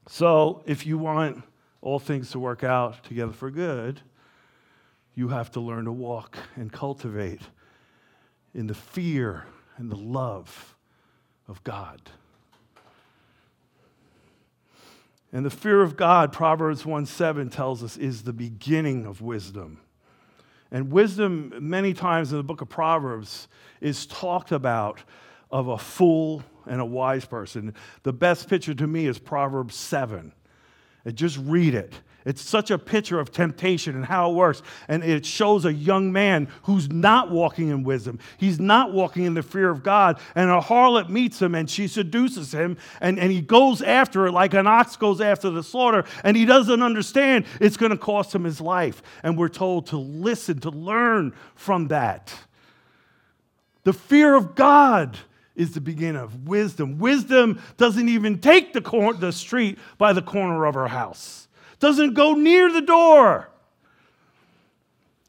So, 0.07 0.61
if 0.67 0.85
you 0.85 0.99
want 0.99 1.43
all 1.81 1.97
things 1.97 2.29
to 2.31 2.39
work 2.39 2.63
out 2.63 3.03
together 3.03 3.33
for 3.33 3.49
good, 3.49 3.99
you 5.15 5.29
have 5.29 5.49
to 5.51 5.59
learn 5.59 5.85
to 5.85 5.91
walk 5.91 6.37
and 6.55 6.71
cultivate 6.71 7.41
in 8.53 8.67
the 8.67 8.75
fear 8.75 9.45
and 9.77 9.91
the 9.91 9.95
love 9.95 10.75
of 11.47 11.63
God. 11.63 12.01
And 15.31 15.45
the 15.45 15.49
fear 15.49 15.81
of 15.81 15.95
God, 15.95 16.31
Proverbs 16.31 16.85
1 16.85 17.05
7 17.05 17.49
tells 17.49 17.83
us, 17.83 17.97
is 17.97 18.23
the 18.23 18.33
beginning 18.33 19.05
of 19.05 19.21
wisdom. 19.21 19.79
And 20.71 20.91
wisdom, 20.91 21.53
many 21.59 21.93
times 21.93 22.31
in 22.31 22.37
the 22.37 22.43
book 22.43 22.61
of 22.61 22.69
Proverbs, 22.69 23.47
is 23.81 24.05
talked 24.05 24.51
about 24.51 25.03
of 25.51 25.67
a 25.67 25.77
fool 25.77 26.43
and 26.65 26.79
a 26.79 26.85
wise 26.85 27.25
person. 27.25 27.73
The 28.03 28.13
best 28.13 28.47
picture 28.47 28.75
to 28.75 28.87
me 28.87 29.07
is 29.07 29.17
Proverbs 29.17 29.75
7. 29.75 30.31
And 31.05 31.15
just 31.15 31.37
read 31.37 31.73
it. 31.73 31.93
It's 32.25 32.41
such 32.41 32.69
a 32.69 32.77
picture 32.77 33.19
of 33.19 33.31
temptation 33.31 33.95
and 33.95 34.05
how 34.05 34.29
it 34.29 34.35
works. 34.35 34.61
And 34.89 35.03
it 35.03 35.25
shows 35.25 35.63
a 35.63 35.73
young 35.73 36.11
man 36.11 36.49
who's 36.63 36.89
not 36.89 37.31
walking 37.31 37.69
in 37.69 37.83
wisdom. 37.83 38.19
He's 38.37 38.59
not 38.59 38.91
walking 38.91 39.23
in 39.23 39.35
the 39.35 39.43
fear 39.43 39.69
of 39.69 39.83
God. 39.83 40.19
And 40.35 40.49
a 40.49 40.59
harlot 40.59 41.09
meets 41.09 41.41
him 41.41 41.55
and 41.55 41.69
she 41.69 41.87
seduces 41.87 42.53
him. 42.53 42.77
And, 42.99 43.17
and 43.19 43.31
he 43.31 43.41
goes 43.41 43.81
after 43.81 44.23
her 44.23 44.31
like 44.31 44.53
an 44.53 44.67
ox 44.67 44.97
goes 44.97 45.21
after 45.21 45.49
the 45.49 45.63
slaughter. 45.63 46.03
And 46.23 46.35
he 46.35 46.45
doesn't 46.45 46.81
understand 46.81 47.45
it's 47.61 47.77
going 47.77 47.91
to 47.91 47.97
cost 47.97 48.35
him 48.35 48.43
his 48.43 48.59
life. 48.59 49.01
And 49.23 49.37
we're 49.37 49.47
told 49.47 49.87
to 49.87 49.97
listen, 49.97 50.59
to 50.59 50.71
learn 50.71 51.33
from 51.55 51.87
that. 51.87 52.33
The 53.85 53.93
fear 53.93 54.35
of 54.35 54.55
God 54.55 55.17
is 55.55 55.73
the 55.73 55.81
beginning 55.81 56.21
of 56.21 56.47
wisdom. 56.47 56.99
Wisdom 56.99 57.61
doesn't 57.77 58.09
even 58.09 58.39
take 58.39 58.73
the, 58.73 58.81
cor- 58.81 59.13
the 59.13 59.31
street 59.31 59.79
by 59.97 60.11
the 60.11 60.21
corner 60.21 60.65
of 60.65 60.73
her 60.73 60.87
house 60.89 61.48
doesn't 61.79 62.13
go 62.13 62.33
near 62.33 62.71
the 62.71 62.81
door. 62.81 63.49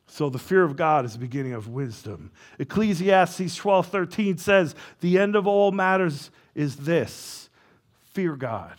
So 0.07 0.29
the 0.29 0.39
fear 0.39 0.65
of 0.65 0.77
God 0.77 1.05
is 1.05 1.13
the 1.13 1.21
beginning 1.21 1.53
of 1.53 1.69
wisdom. 1.69 2.33
Ecclesiastes 2.59 3.55
12 3.55 3.87
13 3.87 4.39
says, 4.39 4.75
The 5.01 5.19
end 5.19 5.37
of 5.37 5.47
all 5.47 5.71
matters 5.71 6.31
is 6.55 6.77
this 6.77 7.49
fear 8.13 8.35
God, 8.35 8.77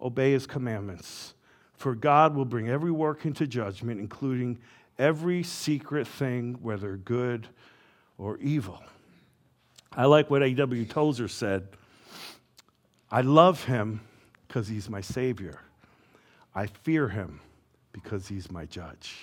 obey 0.00 0.32
his 0.32 0.46
commandments. 0.46 1.34
For 1.74 1.94
God 1.94 2.34
will 2.34 2.44
bring 2.44 2.68
every 2.68 2.90
work 2.90 3.24
into 3.24 3.46
judgment, 3.46 4.00
including 4.00 4.58
every 4.98 5.42
secret 5.42 6.06
thing, 6.06 6.58
whether 6.60 6.96
good 6.96 7.48
or 8.18 8.36
evil. 8.38 8.82
I 9.92 10.04
like 10.06 10.28
what 10.28 10.42
A.W. 10.42 10.84
Tozer 10.84 11.28
said 11.28 11.68
I 13.10 13.22
love 13.22 13.64
him 13.64 14.02
because 14.46 14.68
he's 14.68 14.90
my 14.90 15.00
Savior. 15.00 15.60
I 16.58 16.66
fear 16.66 17.08
him 17.08 17.38
because 17.92 18.26
he's 18.26 18.50
my 18.50 18.64
judge. 18.64 19.14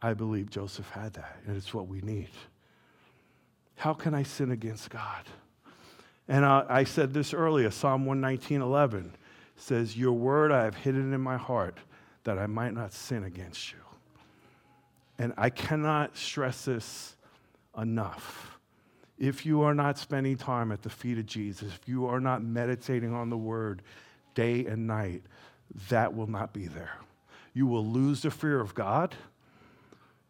I 0.00 0.14
believe 0.14 0.48
Joseph 0.48 0.88
had 0.88 1.12
that, 1.12 1.36
and 1.46 1.54
it's 1.54 1.74
what 1.74 1.86
we 1.86 2.00
need. 2.00 2.30
How 3.74 3.92
can 3.92 4.14
I 4.14 4.22
sin 4.22 4.52
against 4.52 4.88
God? 4.88 5.24
And 6.28 6.46
I, 6.46 6.64
I 6.66 6.84
said 6.84 7.12
this 7.12 7.34
earlier 7.34 7.70
Psalm 7.70 8.06
119 8.06 8.62
11 8.62 9.14
says, 9.56 9.98
Your 9.98 10.14
word 10.14 10.50
I 10.50 10.64
have 10.64 10.76
hidden 10.76 11.12
in 11.12 11.20
my 11.20 11.36
heart 11.36 11.76
that 12.24 12.38
I 12.38 12.46
might 12.46 12.72
not 12.72 12.94
sin 12.94 13.24
against 13.24 13.72
you. 13.72 13.78
And 15.18 15.34
I 15.36 15.50
cannot 15.50 16.16
stress 16.16 16.64
this 16.64 17.16
enough. 17.76 18.58
If 19.18 19.44
you 19.44 19.60
are 19.60 19.74
not 19.74 19.98
spending 19.98 20.38
time 20.38 20.72
at 20.72 20.80
the 20.80 20.90
feet 20.90 21.18
of 21.18 21.26
Jesus, 21.26 21.74
if 21.74 21.86
you 21.86 22.06
are 22.06 22.20
not 22.20 22.42
meditating 22.42 23.12
on 23.12 23.28
the 23.28 23.36
word, 23.36 23.82
day 24.36 24.66
and 24.66 24.86
night, 24.86 25.24
that 25.88 26.14
will 26.14 26.28
not 26.28 26.52
be 26.52 26.68
there. 26.68 26.98
You 27.52 27.66
will 27.66 27.84
lose 27.84 28.22
the 28.22 28.30
fear 28.30 28.60
of 28.60 28.74
God. 28.76 29.16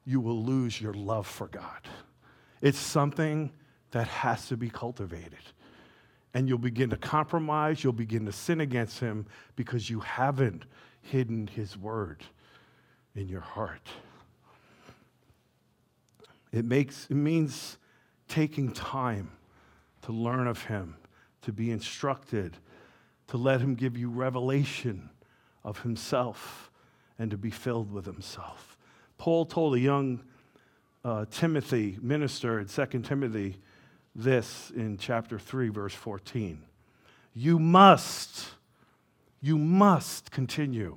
You 0.06 0.20
will 0.20 0.42
lose 0.42 0.80
your 0.80 0.94
love 0.94 1.26
for 1.26 1.48
God. 1.48 1.82
It's 2.62 2.78
something 2.78 3.52
that 3.90 4.06
has 4.06 4.48
to 4.48 4.56
be 4.56 4.70
cultivated. 4.70 5.34
And 6.32 6.48
you'll 6.48 6.58
begin 6.58 6.90
to 6.90 6.96
compromise, 6.96 7.82
you'll 7.82 7.92
begin 7.92 8.24
to 8.26 8.32
sin 8.32 8.60
against 8.60 9.00
Him 9.00 9.26
because 9.56 9.90
you 9.90 10.00
haven't 10.00 10.64
hidden 11.02 11.46
His 11.46 11.76
word 11.76 12.22
in 13.14 13.28
your 13.28 13.40
heart. 13.40 13.88
It, 16.52 16.64
makes, 16.64 17.06
it 17.10 17.14
means 17.14 17.78
taking 18.28 18.72
time 18.72 19.30
to 20.02 20.12
learn 20.12 20.46
of 20.46 20.62
Him, 20.64 20.96
to 21.42 21.52
be 21.52 21.70
instructed, 21.70 22.56
to 23.28 23.36
let 23.36 23.60
Him 23.60 23.74
give 23.74 23.96
you 23.96 24.08
revelation 24.10 25.10
of 25.64 25.80
Himself 25.80 26.70
and 27.18 27.30
to 27.30 27.36
be 27.36 27.50
filled 27.50 27.92
with 27.92 28.04
himself. 28.04 28.76
Paul 29.18 29.46
told 29.46 29.74
a 29.74 29.80
young 29.80 30.20
uh, 31.04 31.24
Timothy 31.30 31.98
minister 32.02 32.60
in 32.60 32.66
2 32.66 32.86
Timothy 33.00 33.56
this 34.14 34.70
in 34.74 34.98
chapter 34.98 35.38
3, 35.38 35.68
verse 35.68 35.94
14. 35.94 36.62
You 37.34 37.58
must, 37.58 38.48
you 39.40 39.58
must 39.58 40.30
continue 40.30 40.96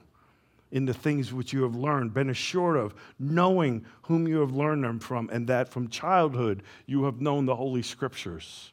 in 0.71 0.85
the 0.85 0.93
things 0.93 1.33
which 1.33 1.51
you 1.51 1.63
have 1.63 1.75
learned, 1.75 2.13
been 2.13 2.29
assured 2.29 2.77
of, 2.77 2.93
knowing 3.17 3.83
whom 4.03 4.27
you 4.27 4.39
have 4.39 4.51
learned 4.51 4.83
them 4.83 4.99
from, 4.99 5.29
and 5.31 5.47
that 5.47 5.67
from 5.67 5.87
childhood 5.87 6.63
you 6.85 7.03
have 7.05 7.19
known 7.21 7.45
the 7.45 7.55
Holy 7.55 7.81
Scriptures, 7.81 8.71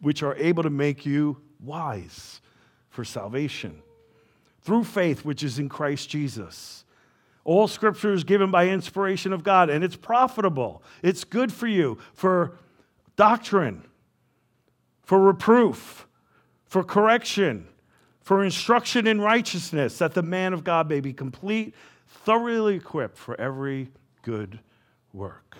which 0.00 0.22
are 0.22 0.36
able 0.36 0.62
to 0.62 0.70
make 0.70 1.04
you 1.04 1.36
wise 1.60 2.40
for 2.96 3.04
salvation 3.04 3.82
through 4.62 4.82
faith 4.82 5.22
which 5.22 5.42
is 5.42 5.58
in 5.58 5.68
Christ 5.68 6.08
Jesus. 6.08 6.86
All 7.44 7.68
scripture 7.68 8.14
is 8.14 8.24
given 8.24 8.50
by 8.50 8.68
inspiration 8.68 9.34
of 9.34 9.44
God, 9.44 9.68
and 9.68 9.84
it's 9.84 9.94
profitable. 9.94 10.82
It's 11.02 11.22
good 11.22 11.52
for 11.52 11.66
you 11.66 11.98
for 12.14 12.58
doctrine, 13.14 13.84
for 15.02 15.20
reproof, 15.20 16.08
for 16.64 16.82
correction, 16.82 17.68
for 18.22 18.42
instruction 18.42 19.06
in 19.06 19.20
righteousness, 19.20 19.98
that 19.98 20.14
the 20.14 20.22
man 20.22 20.54
of 20.54 20.64
God 20.64 20.88
may 20.88 21.00
be 21.00 21.12
complete, 21.12 21.74
thoroughly 22.08 22.76
equipped 22.76 23.18
for 23.18 23.38
every 23.38 23.90
good 24.22 24.58
work. 25.12 25.58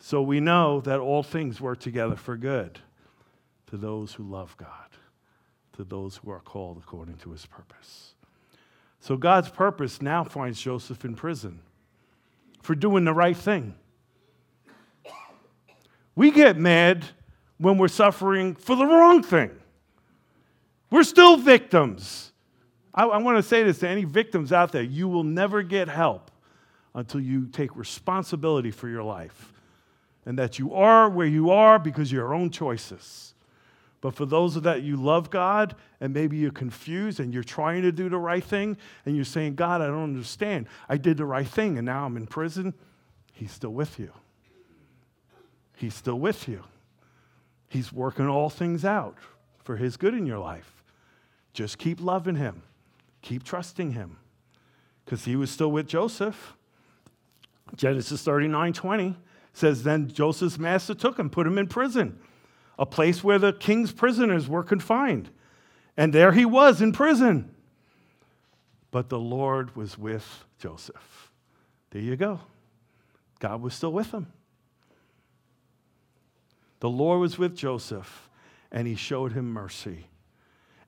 So 0.00 0.20
we 0.22 0.40
know 0.40 0.80
that 0.80 0.98
all 0.98 1.22
things 1.22 1.60
work 1.60 1.78
together 1.78 2.16
for 2.16 2.36
good 2.36 2.80
to 3.68 3.76
those 3.76 4.14
who 4.14 4.24
love 4.24 4.56
God, 4.56 4.89
to 5.80 5.84
those 5.84 6.16
who 6.16 6.30
are 6.30 6.40
called 6.40 6.76
according 6.76 7.16
to 7.16 7.30
his 7.30 7.46
purpose. 7.46 8.12
So 9.00 9.16
God's 9.16 9.48
purpose 9.48 10.02
now 10.02 10.24
finds 10.24 10.60
Joseph 10.60 11.04
in 11.04 11.14
prison 11.14 11.60
for 12.62 12.74
doing 12.74 13.04
the 13.04 13.14
right 13.14 13.36
thing. 13.36 13.74
We 16.14 16.30
get 16.30 16.58
mad 16.58 17.06
when 17.56 17.78
we're 17.78 17.88
suffering 17.88 18.54
for 18.54 18.76
the 18.76 18.84
wrong 18.84 19.22
thing. 19.22 19.50
We're 20.90 21.02
still 21.02 21.38
victims. 21.38 22.32
I, 22.94 23.04
I 23.04 23.18
want 23.18 23.38
to 23.38 23.42
say 23.42 23.62
this 23.62 23.78
to 23.78 23.88
any 23.88 24.04
victims 24.04 24.52
out 24.52 24.72
there 24.72 24.82
you 24.82 25.08
will 25.08 25.24
never 25.24 25.62
get 25.62 25.88
help 25.88 26.30
until 26.94 27.20
you 27.20 27.46
take 27.46 27.74
responsibility 27.74 28.70
for 28.70 28.88
your 28.88 29.02
life 29.02 29.52
and 30.26 30.38
that 30.38 30.58
you 30.58 30.74
are 30.74 31.08
where 31.08 31.26
you 31.26 31.50
are 31.50 31.78
because 31.78 32.08
of 32.08 32.12
your 32.12 32.34
own 32.34 32.50
choices. 32.50 33.34
But 34.00 34.14
for 34.14 34.24
those 34.24 34.56
of 34.56 34.62
that 34.62 34.82
you 34.82 34.96
love 34.96 35.30
God 35.30 35.76
and 36.00 36.14
maybe 36.14 36.38
you're 36.38 36.50
confused 36.50 37.20
and 37.20 37.34
you're 37.34 37.42
trying 37.42 37.82
to 37.82 37.92
do 37.92 38.08
the 38.08 38.18
right 38.18 38.42
thing 38.42 38.76
and 39.04 39.14
you're 39.14 39.24
saying, 39.24 39.56
God, 39.56 39.82
I 39.82 39.86
don't 39.86 40.04
understand. 40.04 40.68
I 40.88 40.96
did 40.96 41.18
the 41.18 41.26
right 41.26 41.46
thing 41.46 41.76
and 41.76 41.84
now 41.84 42.06
I'm 42.06 42.16
in 42.16 42.26
prison. 42.26 42.72
He's 43.32 43.52
still 43.52 43.72
with 43.72 43.98
you. 43.98 44.12
He's 45.76 45.94
still 45.94 46.18
with 46.18 46.48
you. 46.48 46.64
He's 47.68 47.92
working 47.92 48.26
all 48.26 48.50
things 48.50 48.84
out 48.84 49.16
for 49.62 49.76
His 49.76 49.96
good 49.96 50.14
in 50.14 50.26
your 50.26 50.38
life. 50.38 50.82
Just 51.52 51.78
keep 51.78 52.00
loving 52.00 52.36
Him, 52.36 52.62
keep 53.22 53.44
trusting 53.44 53.92
Him. 53.92 54.16
Because 55.04 55.24
He 55.24 55.36
was 55.36 55.50
still 55.50 55.70
with 55.70 55.86
Joseph. 55.86 56.54
Genesis 57.76 58.22
39 58.22 58.72
20 58.72 59.16
says, 59.52 59.82
Then 59.82 60.08
Joseph's 60.08 60.58
master 60.58 60.94
took 60.94 61.18
him, 61.18 61.30
put 61.30 61.46
him 61.46 61.56
in 61.56 61.68
prison 61.68 62.18
a 62.80 62.86
place 62.86 63.22
where 63.22 63.38
the 63.38 63.52
king's 63.52 63.92
prisoners 63.92 64.48
were 64.48 64.64
confined. 64.64 65.28
And 65.98 66.14
there 66.14 66.32
he 66.32 66.46
was 66.46 66.80
in 66.80 66.92
prison. 66.92 67.54
But 68.90 69.10
the 69.10 69.18
Lord 69.18 69.76
was 69.76 69.98
with 69.98 70.44
Joseph. 70.58 71.30
There 71.90 72.00
you 72.00 72.16
go. 72.16 72.40
God 73.38 73.60
was 73.60 73.74
still 73.74 73.92
with 73.92 74.12
him. 74.12 74.32
The 76.80 76.88
Lord 76.88 77.20
was 77.20 77.38
with 77.38 77.54
Joseph, 77.54 78.30
and 78.72 78.88
he 78.88 78.94
showed 78.94 79.32
him 79.32 79.52
mercy. 79.52 80.06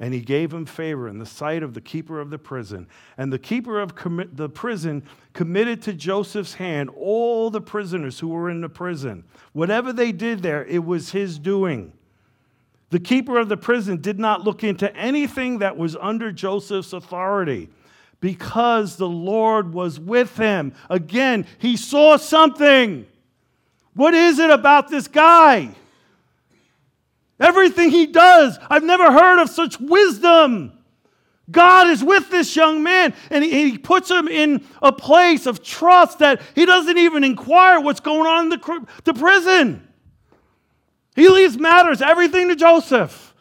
And 0.02 0.12
he 0.12 0.20
gave 0.20 0.52
him 0.52 0.66
favor 0.66 1.06
in 1.06 1.20
the 1.20 1.24
sight 1.24 1.62
of 1.62 1.74
the 1.74 1.80
keeper 1.80 2.20
of 2.20 2.30
the 2.30 2.38
prison. 2.38 2.88
And 3.16 3.32
the 3.32 3.38
keeper 3.38 3.80
of 3.80 3.94
the 4.34 4.48
prison 4.48 5.04
committed 5.32 5.80
to 5.82 5.92
Joseph's 5.92 6.54
hand 6.54 6.90
all 6.96 7.50
the 7.50 7.60
prisoners 7.60 8.18
who 8.18 8.26
were 8.26 8.50
in 8.50 8.62
the 8.62 8.68
prison. 8.68 9.22
Whatever 9.52 9.92
they 9.92 10.10
did 10.10 10.42
there, 10.42 10.64
it 10.64 10.84
was 10.84 11.12
his 11.12 11.38
doing. 11.38 11.92
The 12.90 12.98
keeper 12.98 13.38
of 13.38 13.48
the 13.48 13.56
prison 13.56 14.00
did 14.00 14.18
not 14.18 14.42
look 14.42 14.64
into 14.64 14.92
anything 14.96 15.60
that 15.60 15.76
was 15.76 15.94
under 15.94 16.32
Joseph's 16.32 16.92
authority 16.92 17.68
because 18.18 18.96
the 18.96 19.08
Lord 19.08 19.72
was 19.72 20.00
with 20.00 20.36
him. 20.36 20.74
Again, 20.90 21.46
he 21.58 21.76
saw 21.76 22.16
something. 22.16 23.06
What 23.94 24.14
is 24.14 24.40
it 24.40 24.50
about 24.50 24.88
this 24.88 25.06
guy? 25.06 25.76
Everything 27.42 27.90
he 27.90 28.06
does, 28.06 28.56
I've 28.70 28.84
never 28.84 29.10
heard 29.10 29.42
of 29.42 29.50
such 29.50 29.80
wisdom. 29.80 30.78
God 31.50 31.88
is 31.88 32.02
with 32.02 32.30
this 32.30 32.54
young 32.54 32.84
man, 32.84 33.14
and 33.30 33.42
he, 33.42 33.76
puts 33.78 34.08
him 34.08 34.28
in 34.28 34.64
a 34.80 34.92
place 34.92 35.46
of 35.46 35.60
trust 35.60 36.20
that 36.20 36.40
he 36.54 36.64
doesn't 36.64 36.96
even 36.96 37.24
inquire 37.24 37.80
what's 37.80 37.98
going 37.98 38.28
on 38.28 38.44
in 38.44 38.48
the, 38.50 38.86
the 39.02 39.12
prison. 39.12 39.86
He 41.16 41.28
leaves 41.28 41.58
matters, 41.58 42.00
everything 42.00 42.48
to 42.48 42.54
Joseph. 42.54 43.34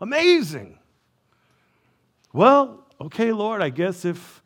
Amazing. 0.00 0.76
Well, 2.32 2.86
okay, 3.00 3.30
Lord, 3.30 3.62
I 3.62 3.70
guess 3.70 4.04
if 4.04 4.42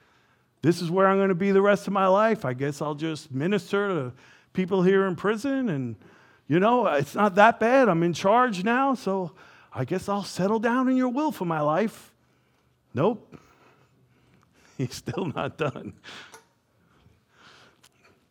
this 0.61 0.83
is 0.83 0.91
where 0.91 1.09
I'm 1.09 1.17
going 1.17 1.31
to 1.31 1.35
be 1.35 1.51
the 1.51 1.63
rest 1.63 1.87
of 1.87 1.95
my 1.95 2.07
life, 2.09 2.45
I 2.45 2.53
guess 2.53 2.83
I'll 2.83 2.95
just 2.95 3.33
minister 3.33 3.89
to 3.89 4.13
people 4.53 4.83
here 4.83 5.07
in 5.07 5.17
prison 5.17 5.71
and 5.71 5.97
you 6.53 6.61
know, 6.61 6.87
it's 6.87 7.15
not 7.15 7.37
that 7.37 7.59
bad. 7.59 7.89
I'm 7.89 8.03
in 8.03 8.13
charge 8.13 8.63
now, 8.63 8.93
so 8.93 9.33
I 9.73 9.87
guess 9.87 10.07
I'll 10.07 10.23
settle 10.23 10.59
down 10.59 10.87
in 10.91 10.99
your 10.99 11.09
will 11.09 11.33
for 11.33 11.47
my 11.47 11.63
life. 11.63 12.13
Nope. 12.93 13.35
He's 14.77 14.95
still 14.95 15.33
not 15.35 15.57
done. 15.57 15.95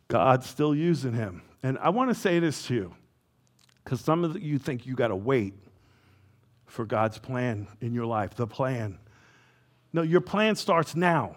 God's 0.06 0.48
still 0.48 0.72
using 0.72 1.14
him. 1.14 1.42
And 1.64 1.76
I 1.78 1.88
want 1.88 2.10
to 2.10 2.14
say 2.14 2.38
this 2.38 2.64
to 2.68 2.74
you, 2.74 2.94
because 3.82 4.00
some 4.00 4.22
of 4.22 4.40
you 4.40 4.56
think 4.56 4.86
you 4.86 4.94
got 4.94 5.08
to 5.08 5.16
wait 5.16 5.54
for 6.66 6.84
God's 6.84 7.18
plan 7.18 7.66
in 7.80 7.92
your 7.92 8.06
life, 8.06 8.36
the 8.36 8.46
plan. 8.46 9.00
No, 9.92 10.02
your 10.02 10.20
plan 10.20 10.54
starts 10.54 10.94
now. 10.94 11.34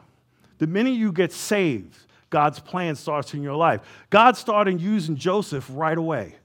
The 0.60 0.68
minute 0.68 0.94
you 0.94 1.12
get 1.12 1.32
saved, 1.32 1.98
God's 2.30 2.60
plan 2.60 2.96
starts 2.96 3.34
in 3.34 3.42
your 3.42 3.56
life. 3.56 3.82
God 4.12 4.38
started 4.38 4.80
using 4.80 5.16
Joseph 5.16 5.68
right 5.74 5.98
away. 5.98 6.36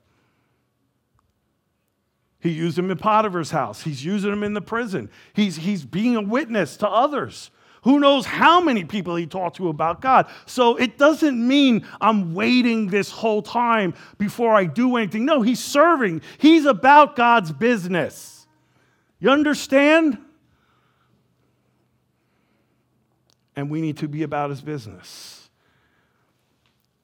He 2.41 2.51
used 2.51 2.79
him 2.79 2.91
in 2.91 2.97
Potiphar's 2.97 3.51
house. 3.51 3.83
He's 3.83 4.05
using 4.05 4.33
him 4.33 4.43
in 4.43 4.55
the 4.55 4.63
prison. 4.63 5.11
He's, 5.35 5.57
he's 5.57 5.85
being 5.85 6.17
a 6.17 6.23
witness 6.23 6.77
to 6.79 6.89
others. 6.89 7.51
Who 7.83 7.99
knows 7.99 8.27
how 8.27 8.61
many 8.61 8.85
people 8.85 9.17
he 9.17 9.27
talked 9.27 9.57
to 9.57 9.69
about 9.69 10.01
God? 10.01 10.27
So 10.47 10.77
it 10.77 10.99
doesn't 10.99 11.47
mean 11.47 11.87
I'm 12.01 12.35
waiting 12.35 12.89
this 12.89 13.11
whole 13.11 13.43
time 13.43 13.95
before 14.19 14.55
I 14.55 14.65
do 14.65 14.97
anything. 14.97 15.25
No, 15.25 15.43
he's 15.43 15.63
serving, 15.63 16.23
he's 16.39 16.67
about 16.67 17.17
God's 17.17 17.53
business. 17.53 18.47
You 19.19 19.31
understand? 19.31 20.19
And 23.55 23.69
we 23.71 23.83
need 23.83 23.99
to 23.99 24.09
be 24.09 24.23
about 24.23 24.49
his 24.51 24.63
business. 24.63 25.51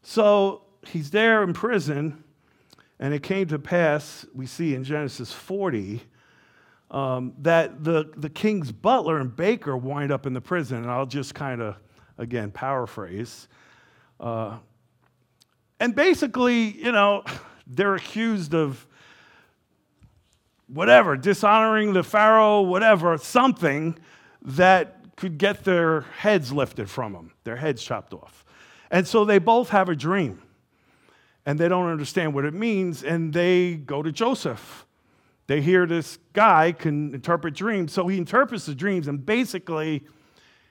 So 0.03 0.63
he's 0.87 1.11
there 1.11 1.43
in 1.43 1.53
prison 1.53 2.23
and 2.99 3.13
it 3.13 3.23
came 3.23 3.47
to 3.49 3.59
pass, 3.59 4.27
we 4.35 4.47
see 4.47 4.75
in 4.75 4.85
Genesis 4.85 5.33
40, 5.33 6.03
um, 6.91 7.35
that 7.39 7.85
the, 7.85 8.11
the 8.17 8.31
king's 8.31 8.73
butler 8.73 9.19
and 9.19 9.35
baker 9.35 9.77
wind 9.77 10.11
up 10.11 10.25
in 10.25 10.33
the 10.33 10.41
prison. 10.41 10.79
And 10.79 10.91
I'll 10.91 11.07
just 11.07 11.35
kind 11.35 11.61
of, 11.61 11.77
again, 12.17 12.51
paraphrase. 12.51 13.49
Uh, 14.19 14.59
and 15.79 15.95
basically, 15.95 16.71
you 16.83 16.93
know, 16.93 17.25
they're 17.67 17.97
accused 17.97 18.55
of 18.55 18.87
whatever, 20.69 21.17
dishonoring 21.17 21.93
the 21.93 22.03
Pharaoh, 22.03 22.63
whatever, 22.63 23.17
something 23.19 23.99
that 24.43 25.17
could 25.17 25.39
get 25.39 25.65
their 25.65 26.03
heads 26.19 26.53
lifted 26.53 26.89
from 26.89 27.13
them, 27.13 27.33
their 27.45 27.57
heads 27.57 27.83
chopped 27.83 28.13
off. 28.13 28.45
And 28.91 29.07
so 29.07 29.25
they 29.25 29.39
both 29.39 29.71
have 29.71 29.89
a 29.89 29.97
dream 29.97 30.43
and 31.47 31.59
they 31.59 31.69
don't 31.69 31.87
understand 31.87 32.35
what 32.35 32.45
it 32.45 32.53
means, 32.53 33.05
and 33.05 33.33
they 33.33 33.75
go 33.75 34.03
to 34.03 34.11
Joseph. 34.11 34.85
They 35.47 35.61
hear 35.63 35.87
this 35.87 36.19
guy 36.33 36.73
can 36.73 37.15
interpret 37.15 37.55
dreams, 37.55 37.93
so 37.93 38.09
he 38.09 38.19
interprets 38.19 38.67
the 38.67 38.75
dreams, 38.75 39.07
and 39.07 39.25
basically, 39.25 40.05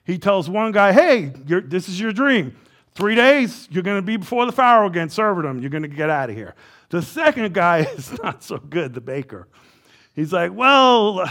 he 0.04 0.18
tells 0.18 0.50
one 0.50 0.72
guy, 0.72 0.92
Hey, 0.92 1.32
this 1.34 1.88
is 1.88 1.98
your 1.98 2.12
dream. 2.12 2.54
Three 2.94 3.14
days, 3.14 3.68
you're 3.70 3.82
going 3.82 3.98
to 3.98 4.06
be 4.06 4.16
before 4.16 4.46
the 4.46 4.52
Pharaoh 4.52 4.86
again, 4.86 5.08
serving 5.08 5.44
him. 5.44 5.60
You're 5.60 5.70
going 5.70 5.82
to 5.82 5.88
get 5.88 6.08
out 6.08 6.30
of 6.30 6.36
here. 6.36 6.54
The 6.90 7.02
second 7.02 7.52
guy 7.52 7.78
is 7.96 8.16
not 8.22 8.44
so 8.44 8.58
good, 8.58 8.94
the 8.94 9.00
baker. 9.00 9.48
He's 10.14 10.32
like, 10.32 10.52
Well, 10.52 11.30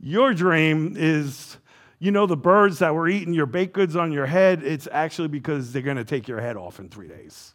your 0.00 0.32
dream 0.32 0.96
is 0.96 1.58
you 1.98 2.10
know, 2.10 2.26
the 2.26 2.36
birds 2.36 2.80
that 2.80 2.96
were 2.96 3.06
eating 3.06 3.32
your 3.32 3.46
baked 3.46 3.74
goods 3.74 3.94
on 3.94 4.10
your 4.10 4.26
head, 4.26 4.64
it's 4.64 4.88
actually 4.90 5.28
because 5.28 5.72
they're 5.72 5.82
going 5.82 5.98
to 5.98 6.04
take 6.04 6.26
your 6.26 6.40
head 6.40 6.56
off 6.56 6.80
in 6.80 6.88
three 6.88 7.06
days. 7.06 7.54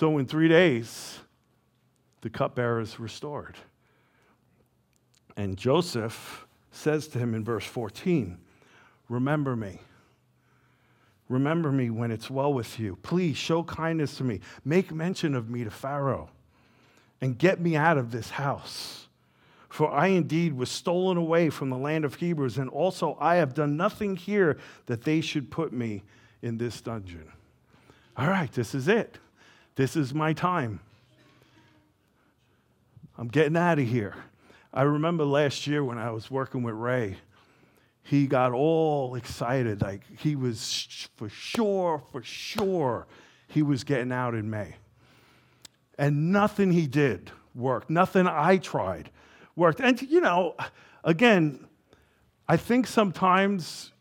So, 0.00 0.16
in 0.16 0.24
three 0.24 0.48
days, 0.48 1.18
the 2.22 2.30
cupbearer 2.30 2.80
is 2.80 2.98
restored. 2.98 3.58
And 5.36 5.58
Joseph 5.58 6.46
says 6.72 7.06
to 7.08 7.18
him 7.18 7.34
in 7.34 7.44
verse 7.44 7.66
14, 7.66 8.38
Remember 9.10 9.54
me. 9.54 9.78
Remember 11.28 11.70
me 11.70 11.90
when 11.90 12.10
it's 12.10 12.30
well 12.30 12.50
with 12.50 12.80
you. 12.80 12.96
Please 13.02 13.36
show 13.36 13.62
kindness 13.62 14.16
to 14.16 14.24
me. 14.24 14.40
Make 14.64 14.90
mention 14.90 15.34
of 15.34 15.50
me 15.50 15.64
to 15.64 15.70
Pharaoh 15.70 16.30
and 17.20 17.36
get 17.36 17.60
me 17.60 17.76
out 17.76 17.98
of 17.98 18.10
this 18.10 18.30
house. 18.30 19.06
For 19.68 19.90
I 19.90 20.06
indeed 20.06 20.54
was 20.54 20.70
stolen 20.70 21.18
away 21.18 21.50
from 21.50 21.68
the 21.68 21.76
land 21.76 22.06
of 22.06 22.14
Hebrews, 22.14 22.56
and 22.56 22.70
also 22.70 23.18
I 23.20 23.34
have 23.34 23.52
done 23.52 23.76
nothing 23.76 24.16
here 24.16 24.56
that 24.86 25.02
they 25.02 25.20
should 25.20 25.50
put 25.50 25.74
me 25.74 26.04
in 26.40 26.56
this 26.56 26.80
dungeon. 26.80 27.30
All 28.16 28.28
right, 28.28 28.50
this 28.50 28.74
is 28.74 28.88
it. 28.88 29.18
This 29.80 29.96
is 29.96 30.12
my 30.12 30.34
time. 30.34 30.80
I'm 33.16 33.28
getting 33.28 33.56
out 33.56 33.78
of 33.78 33.88
here. 33.88 34.14
I 34.74 34.82
remember 34.82 35.24
last 35.24 35.66
year 35.66 35.82
when 35.82 35.96
I 35.96 36.10
was 36.10 36.30
working 36.30 36.62
with 36.62 36.74
Ray, 36.74 37.16
he 38.02 38.26
got 38.26 38.52
all 38.52 39.14
excited. 39.14 39.80
Like 39.80 40.02
he 40.18 40.36
was 40.36 41.08
for 41.16 41.30
sure, 41.30 42.02
for 42.12 42.22
sure, 42.22 43.06
he 43.48 43.62
was 43.62 43.82
getting 43.82 44.12
out 44.12 44.34
in 44.34 44.50
May. 44.50 44.74
And 45.96 46.30
nothing 46.30 46.72
he 46.72 46.86
did 46.86 47.30
worked. 47.54 47.88
Nothing 47.88 48.26
I 48.26 48.58
tried 48.58 49.10
worked. 49.56 49.80
And, 49.80 50.02
you 50.02 50.20
know, 50.20 50.56
again, 51.04 51.66
I 52.46 52.58
think 52.58 52.86
sometimes 52.86 53.92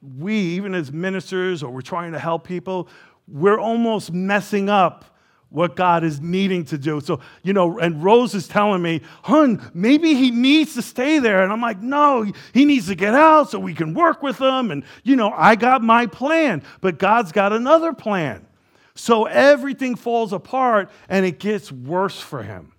we, 0.00 0.32
even 0.32 0.74
as 0.74 0.90
ministers 0.90 1.62
or 1.62 1.70
we're 1.70 1.82
trying 1.82 2.12
to 2.12 2.18
help 2.18 2.44
people, 2.44 2.88
we're 3.28 3.58
almost 3.60 4.14
messing 4.14 4.70
up 4.70 5.12
what 5.48 5.76
God 5.76 6.04
is 6.04 6.20
needing 6.20 6.64
to 6.66 6.78
do. 6.78 7.00
So, 7.00 7.20
you 7.42 7.52
know, 7.52 7.78
and 7.78 8.02
Rose 8.02 8.34
is 8.34 8.48
telling 8.48 8.82
me, 8.82 9.00
hun, 9.22 9.70
maybe 9.72 10.14
he 10.14 10.30
needs 10.30 10.74
to 10.74 10.82
stay 10.82 11.18
there. 11.18 11.42
And 11.42 11.52
I'm 11.52 11.60
like, 11.60 11.80
no, 11.80 12.30
he 12.52 12.64
needs 12.64 12.88
to 12.88 12.94
get 12.94 13.14
out 13.14 13.50
so 13.50 13.58
we 13.58 13.74
can 13.74 13.94
work 13.94 14.22
with 14.22 14.38
him. 14.38 14.70
And, 14.70 14.84
you 15.04 15.16
know, 15.16 15.32
I 15.34 15.54
got 15.54 15.82
my 15.82 16.06
plan, 16.06 16.62
but 16.80 16.98
God's 16.98 17.32
got 17.32 17.52
another 17.52 17.92
plan. 17.92 18.46
So 18.94 19.26
everything 19.26 19.94
falls 19.94 20.32
apart 20.32 20.90
and 21.08 21.24
it 21.24 21.38
gets 21.38 21.70
worse 21.70 22.18
for 22.18 22.42
him. 22.42 22.72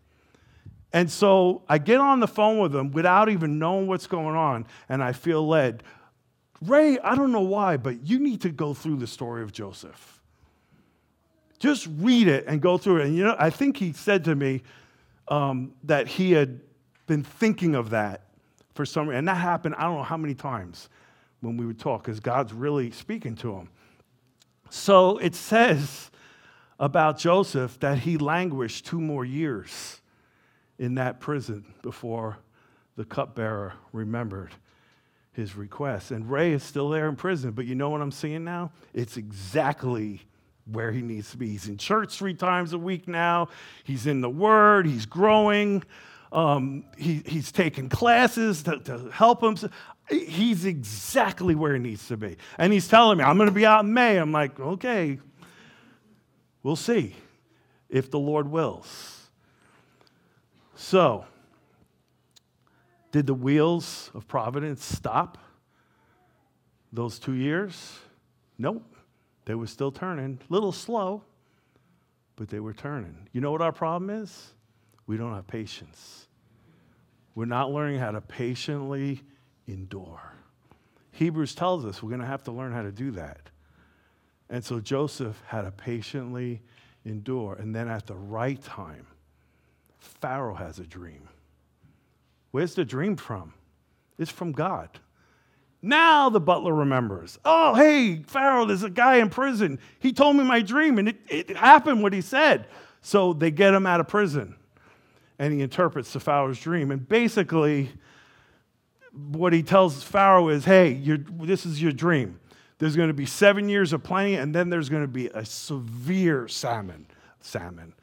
And 0.94 1.12
so 1.12 1.64
I 1.70 1.78
get 1.78 2.00
on 2.00 2.20
the 2.20 2.28
phone 2.28 2.60
with 2.60 2.76
him 2.76 2.92
without 2.92 3.30
even 3.30 3.60
knowing 3.60 3.88
what's 3.88 4.08
going 4.08 4.36
on, 4.36 4.66
and 4.90 5.04
I 5.04 5.12
feel 5.12 5.48
led. 5.48 5.84
Ray, 6.62 6.98
I 7.00 7.16
don't 7.16 7.32
know 7.32 7.42
why, 7.42 7.78
but 7.78 8.08
you 8.08 8.20
need 8.20 8.42
to 8.42 8.50
go 8.50 8.74
through 8.74 8.98
the 8.98 9.06
story 9.06 9.44
of 9.44 9.52
Joseph. 9.52 10.17
Just 11.60 11.88
read 11.98 12.28
it 12.28 12.46
and 12.48 12.62
go 12.62 12.78
through 12.78 13.02
it. 13.02 13.08
And 13.08 13.16
you 13.16 13.24
know, 13.24 13.36
I 13.38 13.50
think 13.50 13.78
he 13.78 13.94
said 13.94 14.24
to 14.26 14.36
me 14.36 14.62
um, 15.28 15.74
that 15.84 16.08
he 16.08 16.32
had 16.32 16.60
been 17.08 17.24
thinking 17.24 17.76
of 17.76 17.90
that 17.92 18.26
for 18.76 18.86
some 18.86 19.08
reason. 19.08 19.20
And 19.20 19.28
that 19.28 19.36
happened, 19.38 19.76
I 19.78 19.84
don't 19.84 19.96
know 19.96 20.04
how 20.04 20.18
many 20.18 20.36
times 20.36 20.90
when 21.42 21.58
we 21.58 21.66
would 21.66 21.80
talk, 21.80 22.04
because 22.04 22.20
God's 22.20 22.54
really 22.54 22.92
speaking 22.92 23.36
to 23.38 23.54
him. 23.54 23.70
So 24.70 25.18
it 25.18 25.36
says 25.36 26.12
about 26.80 27.18
Joseph 27.18 27.80
that 27.80 28.00
he 28.00 28.18
languished 28.18 28.86
two 28.86 29.00
more 29.00 29.26
years 29.26 30.02
in 30.78 30.96
that 30.96 31.20
prison 31.20 31.66
before 31.82 32.38
the 32.96 33.06
cupbearer 33.06 33.74
remembered 33.94 34.52
his 35.32 35.56
request. 35.56 36.12
And 36.12 36.30
Ray 36.30 36.54
is 36.54 36.64
still 36.64 36.90
there 36.90 37.08
in 37.08 37.16
prison, 37.16 37.52
but 37.52 37.66
you 37.66 37.76
know 37.76 37.90
what 37.90 38.02
I'm 38.02 38.12
seeing 38.12 38.44
now? 38.44 38.72
It's 38.94 39.18
exactly 39.18 40.22
where 40.72 40.92
he 40.92 41.02
needs 41.02 41.32
to 41.32 41.38
be. 41.38 41.50
He's 41.50 41.68
in 41.68 41.78
church 41.78 42.18
three 42.18 42.34
times 42.34 42.74
a 42.74 42.78
week 42.78 43.08
now. 43.08 43.50
He's 43.84 44.08
in 44.08 44.22
the 44.22 44.30
Word. 44.30 44.86
He's 44.86 45.06
growing. 45.06 45.84
Um, 46.32 46.84
he, 46.98 47.24
he's 47.26 47.52
taking 47.52 47.90
classes 47.90 48.64
to, 48.64 48.80
to 48.80 49.10
help 49.12 49.42
him. 49.42 49.58
He's 50.10 50.66
exactly 50.66 51.56
where 51.56 51.74
he 51.74 51.80
needs 51.80 52.08
to 52.10 52.18
be. 52.18 52.38
And 52.58 52.74
he's 52.74 52.88
telling 52.88 53.18
me, 53.18 53.24
I'm 53.24 53.38
going 53.38 53.50
to 53.50 53.56
be 53.56 53.66
out 53.66 53.86
in 53.86 53.94
May. 53.94 54.18
I'm 54.18 54.32
like, 54.32 54.60
okay, 54.60 55.20
we'll 56.64 56.76
see 56.76 57.16
if 57.90 58.12
the 58.12 58.20
Lord 58.20 58.50
wills. 58.50 59.30
So, 60.76 61.26
did 63.12 63.26
the 63.26 63.34
wheels 63.34 64.12
of 64.14 64.28
providence 64.28 64.84
stop 64.84 65.38
those 66.92 67.20
two 67.20 67.34
years? 67.34 68.00
Nope. 68.58 68.97
They 69.48 69.56
were 69.56 69.68
still 69.68 69.94
turning, 69.94 70.40
a 70.42 70.54
little 70.54 70.74
slow, 70.74 71.24
but 72.36 72.50
they 72.50 72.60
were 72.60 72.74
turning. 72.74 73.30
You 73.32 73.40
know 73.40 73.50
what 73.50 73.62
our 73.62 73.72
problem 73.72 74.10
is? 74.10 74.54
We 75.08 75.16
don't 75.16 75.34
have 75.34 75.48
patience. 75.48 76.28
We're 77.34 77.46
not 77.46 77.72
learning 77.72 78.00
how 78.00 78.12
to 78.12 78.20
patiently 78.20 79.24
endure. 79.66 80.34
Hebrews 81.12 81.56
tells 81.56 81.86
us 81.86 82.04
we're 82.04 82.10
going 82.10 82.20
to 82.20 82.28
have 82.28 82.44
to 82.44 82.52
learn 82.52 82.74
how 82.74 82.82
to 82.82 82.92
do 82.92 83.12
that. 83.12 83.50
And 84.50 84.66
so 84.66 84.82
Joseph 84.82 85.42
had 85.48 85.62
to 85.62 85.72
patiently 85.72 86.62
endure. 87.06 87.54
And 87.54 87.74
then 87.74 87.88
at 87.88 88.06
the 88.06 88.16
right 88.16 88.62
time, 88.62 89.08
Pharaoh 89.98 90.56
has 90.56 90.78
a 90.78 90.86
dream. 90.86 91.30
Where's 92.52 92.76
the 92.76 92.84
dream 92.84 93.16
from? 93.16 93.54
It's 94.18 94.30
from 94.30 94.52
God. 94.52 95.00
Now 95.82 96.30
the 96.30 96.40
butler 96.40 96.74
remembers. 96.74 97.38
Oh, 97.46 97.76
hey, 97.76 98.24
Pharaoh, 98.24 98.66
there's 98.66 98.84
a 98.84 98.90
guy 98.90 99.18
in 99.18 99.30
prison. 99.30 99.80
He 100.00 100.12
told 100.12 100.36
me 100.36 100.44
my 100.44 100.62
dream, 100.62 100.98
and 100.98 101.10
it, 101.10 101.18
it 101.30 101.58
happened 101.58 102.02
what 102.02 102.14
he 102.14 102.22
said. 102.22 102.68
So 103.02 103.34
they 103.34 103.52
get 103.52 103.74
him 103.74 103.86
out 103.86 104.00
of 104.00 104.08
prison, 104.08 104.56
and 105.40 105.54
he 105.54 105.62
interprets 105.62 106.12
the 106.14 106.20
Pharaoh's 106.20 106.60
dream. 106.60 106.92
And 106.92 107.08
basically, 107.08 107.92
what 109.32 109.54
he 109.54 109.64
tells 109.64 110.04
Pharaoh 110.04 110.50
is, 110.50 110.66
hey, 110.66 110.94
this 111.40 111.66
is 111.66 111.82
your 111.82 111.92
dream. 111.92 112.40
There's 112.80 112.96
going 112.96 113.08
to 113.08 113.14
be 113.14 113.26
seven 113.26 113.70
years 113.70 113.94
of 113.94 114.04
plenty, 114.04 114.36
and 114.36 114.54
then 114.54 114.70
there's 114.70 114.90
going 114.90 115.04
to 115.04 115.08
be 115.08 115.28
a 115.28 115.46
severe 115.46 116.48
salmon. 116.48 117.08
Salmon. 117.40 117.94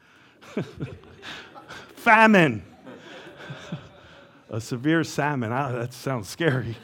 Famine. 1.95 2.63
a 4.49 4.61
severe 4.61 5.03
salmon. 5.03 5.51
Ah, 5.51 5.71
that 5.71 5.93
sounds 5.93 6.27
scary. 6.27 6.75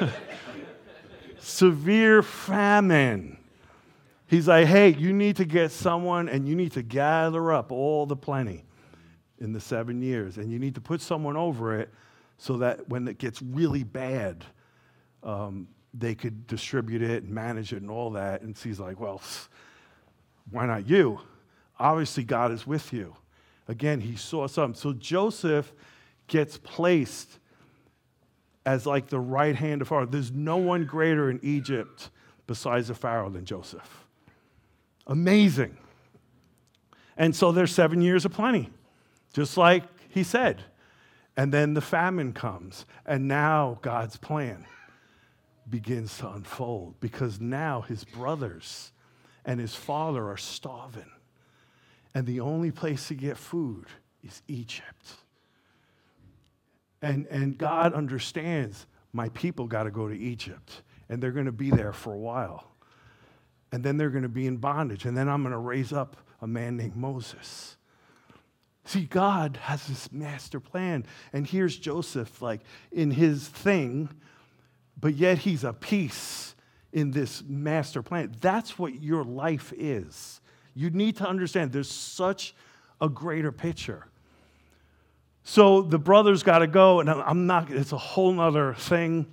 severe 1.48 2.22
famine. 2.22 3.38
He's 4.26 4.46
like, 4.46 4.66
hey, 4.66 4.94
you 4.94 5.12
need 5.12 5.36
to 5.36 5.44
get 5.44 5.72
someone 5.72 6.28
and 6.28 6.46
you 6.46 6.54
need 6.54 6.72
to 6.72 6.82
gather 6.82 7.52
up 7.52 7.72
all 7.72 8.06
the 8.06 8.16
plenty 8.16 8.64
in 9.38 9.52
the 9.52 9.60
seven 9.60 10.02
years. 10.02 10.36
And 10.36 10.52
you 10.52 10.58
need 10.58 10.74
to 10.74 10.80
put 10.80 11.00
someone 11.00 11.36
over 11.36 11.78
it 11.78 11.88
so 12.36 12.58
that 12.58 12.88
when 12.88 13.08
it 13.08 13.18
gets 13.18 13.40
really 13.40 13.84
bad, 13.84 14.44
um, 15.22 15.68
they 15.94 16.14
could 16.14 16.46
distribute 16.46 17.02
it 17.02 17.22
and 17.22 17.32
manage 17.32 17.72
it 17.72 17.80
and 17.80 17.90
all 17.90 18.10
that. 18.10 18.42
And 18.42 18.56
he's 18.56 18.78
like, 18.78 19.00
well, 19.00 19.22
why 20.50 20.66
not 20.66 20.88
you? 20.88 21.20
Obviously, 21.78 22.24
God 22.24 22.52
is 22.52 22.66
with 22.66 22.92
you. 22.92 23.16
Again, 23.66 24.00
he 24.00 24.16
saw 24.16 24.46
something. 24.46 24.78
So 24.78 24.92
Joseph 24.92 25.72
gets 26.26 26.58
placed 26.58 27.38
as 28.68 28.84
like 28.84 29.06
the 29.06 29.18
right 29.18 29.56
hand 29.56 29.80
of 29.80 29.88
Pharaoh. 29.88 30.04
There's 30.04 30.30
no 30.30 30.58
one 30.58 30.84
greater 30.84 31.30
in 31.30 31.40
Egypt 31.42 32.10
besides 32.46 32.88
the 32.88 32.94
Pharaoh 32.94 33.30
than 33.30 33.46
Joseph. 33.46 34.04
Amazing. 35.06 35.78
And 37.16 37.34
so 37.34 37.50
there's 37.50 37.72
seven 37.72 38.02
years 38.02 38.26
of 38.26 38.32
plenty, 38.32 38.68
just 39.32 39.56
like 39.56 39.84
he 40.10 40.22
said. 40.22 40.64
And 41.34 41.50
then 41.50 41.72
the 41.72 41.80
famine 41.80 42.34
comes, 42.34 42.84
and 43.06 43.26
now 43.26 43.78
God's 43.80 44.18
plan 44.18 44.66
begins 45.70 46.18
to 46.18 46.28
unfold 46.28 47.00
because 47.00 47.40
now 47.40 47.80
his 47.80 48.04
brothers 48.04 48.92
and 49.46 49.58
his 49.58 49.74
father 49.74 50.28
are 50.28 50.36
starving. 50.36 51.10
And 52.14 52.26
the 52.26 52.40
only 52.40 52.70
place 52.70 53.08
to 53.08 53.14
get 53.14 53.38
food 53.38 53.86
is 54.22 54.42
Egypt. 54.46 55.14
And, 57.02 57.26
and 57.26 57.56
God 57.56 57.94
understands 57.94 58.86
my 59.12 59.28
people 59.30 59.66
got 59.66 59.84
to 59.84 59.90
go 59.90 60.08
to 60.08 60.16
Egypt, 60.16 60.82
and 61.08 61.22
they're 61.22 61.32
going 61.32 61.46
to 61.46 61.52
be 61.52 61.70
there 61.70 61.92
for 61.92 62.12
a 62.12 62.18
while. 62.18 62.72
And 63.72 63.84
then 63.84 63.96
they're 63.96 64.10
going 64.10 64.22
to 64.22 64.28
be 64.28 64.46
in 64.46 64.56
bondage, 64.56 65.04
and 65.04 65.16
then 65.16 65.28
I'm 65.28 65.42
going 65.42 65.52
to 65.52 65.58
raise 65.58 65.92
up 65.92 66.16
a 66.40 66.46
man 66.46 66.76
named 66.76 66.96
Moses. 66.96 67.76
See, 68.84 69.04
God 69.04 69.58
has 69.62 69.86
this 69.86 70.10
master 70.10 70.60
plan, 70.60 71.04
and 71.32 71.46
here's 71.46 71.76
Joseph, 71.76 72.40
like 72.40 72.62
in 72.90 73.10
his 73.10 73.46
thing, 73.46 74.08
but 74.98 75.14
yet 75.14 75.38
he's 75.38 75.62
a 75.62 75.72
piece 75.72 76.54
in 76.92 77.10
this 77.10 77.42
master 77.46 78.02
plan. 78.02 78.34
That's 78.40 78.78
what 78.78 79.02
your 79.02 79.24
life 79.24 79.72
is. 79.76 80.40
You 80.74 80.90
need 80.90 81.16
to 81.16 81.28
understand 81.28 81.72
there's 81.72 81.90
such 81.90 82.54
a 83.00 83.08
greater 83.08 83.52
picture. 83.52 84.06
So 85.48 85.80
the 85.80 85.98
brothers 85.98 86.42
got 86.42 86.58
to 86.58 86.66
go, 86.66 87.00
and 87.00 87.08
I'm 87.08 87.46
not, 87.46 87.70
it's 87.70 87.92
a 87.92 87.96
whole 87.96 88.30
nother 88.34 88.74
thing. 88.74 89.24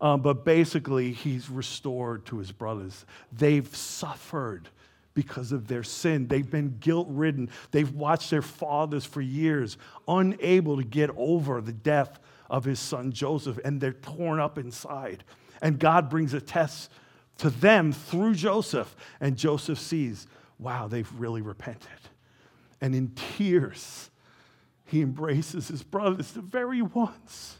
Um, 0.00 0.22
but 0.22 0.42
basically, 0.42 1.12
he's 1.12 1.50
restored 1.50 2.24
to 2.26 2.38
his 2.38 2.50
brothers. 2.50 3.04
They've 3.32 3.68
suffered 3.76 4.70
because 5.12 5.52
of 5.52 5.68
their 5.68 5.82
sin. 5.82 6.26
They've 6.26 6.50
been 6.50 6.78
guilt 6.80 7.06
ridden. 7.10 7.50
They've 7.70 7.92
watched 7.92 8.30
their 8.30 8.40
fathers 8.40 9.04
for 9.04 9.20
years, 9.20 9.76
unable 10.06 10.78
to 10.78 10.84
get 10.84 11.10
over 11.18 11.60
the 11.60 11.74
death 11.74 12.18
of 12.48 12.64
his 12.64 12.80
son 12.80 13.12
Joseph, 13.12 13.58
and 13.62 13.78
they're 13.78 13.92
torn 13.92 14.40
up 14.40 14.56
inside. 14.56 15.22
And 15.60 15.78
God 15.78 16.08
brings 16.08 16.32
a 16.32 16.40
test 16.40 16.90
to 17.38 17.50
them 17.50 17.92
through 17.92 18.36
Joseph, 18.36 18.96
and 19.20 19.36
Joseph 19.36 19.78
sees, 19.78 20.28
wow, 20.58 20.88
they've 20.88 21.12
really 21.18 21.42
repented. 21.42 21.90
And 22.80 22.94
in 22.94 23.12
tears, 23.36 24.08
he 24.88 25.02
embraces 25.02 25.68
his 25.68 25.82
brothers, 25.82 26.32
the 26.32 26.40
very 26.40 26.80
ones 26.80 27.58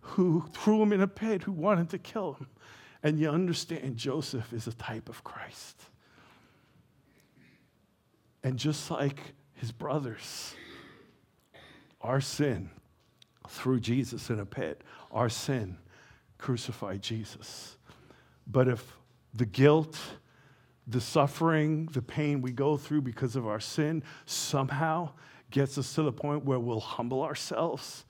who 0.00 0.44
threw 0.52 0.82
him 0.82 0.92
in 0.92 1.00
a 1.00 1.06
pit, 1.06 1.44
who 1.44 1.52
wanted 1.52 1.88
to 1.90 1.98
kill 1.98 2.34
him. 2.34 2.48
And 3.04 3.20
you 3.20 3.30
understand 3.30 3.96
Joseph 3.96 4.52
is 4.52 4.66
a 4.66 4.72
type 4.72 5.08
of 5.08 5.22
Christ. 5.22 5.80
And 8.42 8.58
just 8.58 8.90
like 8.90 9.20
his 9.54 9.70
brothers, 9.70 10.54
our 12.00 12.20
sin 12.20 12.70
threw 13.48 13.78
Jesus 13.78 14.28
in 14.28 14.40
a 14.40 14.46
pit, 14.46 14.82
our 15.12 15.28
sin 15.28 15.78
crucified 16.36 17.00
Jesus. 17.00 17.76
But 18.44 18.66
if 18.66 18.96
the 19.34 19.46
guilt, 19.46 19.96
the 20.88 21.00
suffering, 21.00 21.86
the 21.92 22.02
pain 22.02 22.42
we 22.42 22.50
go 22.50 22.76
through 22.76 23.02
because 23.02 23.36
of 23.36 23.46
our 23.46 23.60
sin 23.60 24.02
somehow 24.26 25.10
gets 25.50 25.78
us 25.78 25.94
to 25.94 26.02
the 26.02 26.12
point 26.12 26.44
where 26.44 26.58
we'll 26.58 26.80
humble 26.80 27.22
ourselves 27.22 28.04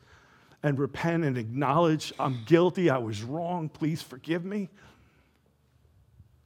and 0.63 0.79
repent 0.79 1.25
and 1.25 1.39
acknowledge 1.39 2.13
I'm 2.19 2.41
guilty, 2.47 2.91
I 2.91 2.99
was 2.99 3.23
wrong, 3.23 3.69
please 3.69 4.03
forgive 4.03 4.45
me, 4.45 4.69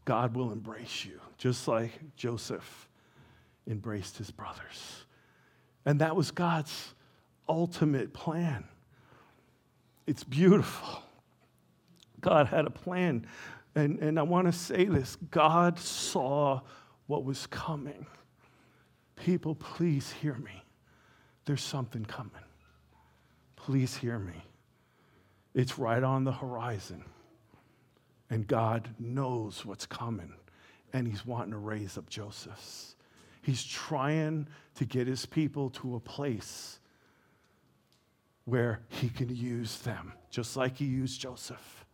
God 0.05 0.34
will 0.34 0.53
embrace 0.53 1.05
you, 1.05 1.20
just 1.38 1.66
like 1.68 1.93
Joseph 2.16 2.88
embraced 3.66 4.18
his 4.18 4.30
brothers. 4.30 5.05
And 5.86 6.01
that 6.01 6.14
was 6.14 6.30
God's 6.30 6.95
ultimate 7.49 8.12
plan. 8.12 8.64
It's 10.07 10.24
beautiful. 10.24 11.03
God 12.20 12.49
had 12.49 12.66
a 12.66 12.70
plan. 12.70 13.26
And, 13.74 13.99
and 14.01 14.18
I 14.18 14.22
want 14.22 14.47
to 14.47 14.53
say 14.53 14.84
this 14.84 15.16
God 15.30 15.78
saw 15.78 16.61
what 17.07 17.24
was 17.24 17.47
coming. 17.47 18.07
People, 19.16 19.55
please 19.55 20.12
hear 20.12 20.34
me. 20.34 20.61
There's 21.45 21.62
something 21.62 22.05
coming. 22.05 22.32
Please 23.57 23.97
hear 23.97 24.18
me. 24.18 24.45
It's 25.55 25.78
right 25.78 26.03
on 26.03 26.24
the 26.24 26.32
horizon. 26.32 27.05
And 28.30 28.47
God 28.47 28.88
knows 28.99 29.64
what's 29.64 29.86
coming. 29.86 30.32
And 30.93 31.07
He's 31.07 31.26
wanting 31.26 31.53
to 31.53 31.59
raise 31.59 31.99
up 31.99 32.09
Josephs. 32.09 32.97
He's 33.43 33.64
trying 33.64 34.49
to 34.76 34.84
get 34.84 35.07
His 35.07 35.26
people 35.26 35.70
to 35.70 35.97
a 35.97 36.01
place 36.01 36.78
where 38.45 38.80
He 38.88 39.09
can 39.09 39.34
use 39.34 39.78
them, 39.80 40.12
just 40.30 40.57
like 40.57 40.76
He 40.76 40.86
used 40.86 41.20
Joseph, 41.20 41.84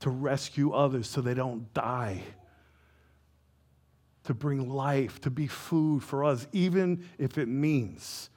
to 0.00 0.10
rescue 0.10 0.72
others 0.72 1.08
so 1.08 1.20
they 1.20 1.34
don't 1.34 1.72
die 1.74 2.22
to 4.28 4.34
bring 4.34 4.68
life, 4.68 5.22
to 5.22 5.30
be 5.30 5.46
food 5.46 6.02
for 6.02 6.22
us, 6.22 6.46
even 6.52 7.02
if 7.16 7.38
it 7.38 7.48
means 7.48 8.28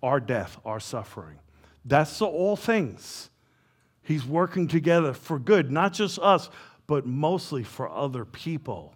our 0.00 0.20
death, 0.20 0.56
our 0.64 0.78
suffering. 0.78 1.40
That's 1.84 2.20
the 2.20 2.26
all 2.26 2.54
things. 2.54 3.30
He's 4.00 4.24
working 4.24 4.68
together 4.68 5.12
for 5.12 5.40
good, 5.40 5.72
not 5.72 5.92
just 5.92 6.20
us, 6.20 6.50
but 6.86 7.04
mostly 7.04 7.64
for 7.64 7.90
other 7.90 8.24
people. 8.24 8.94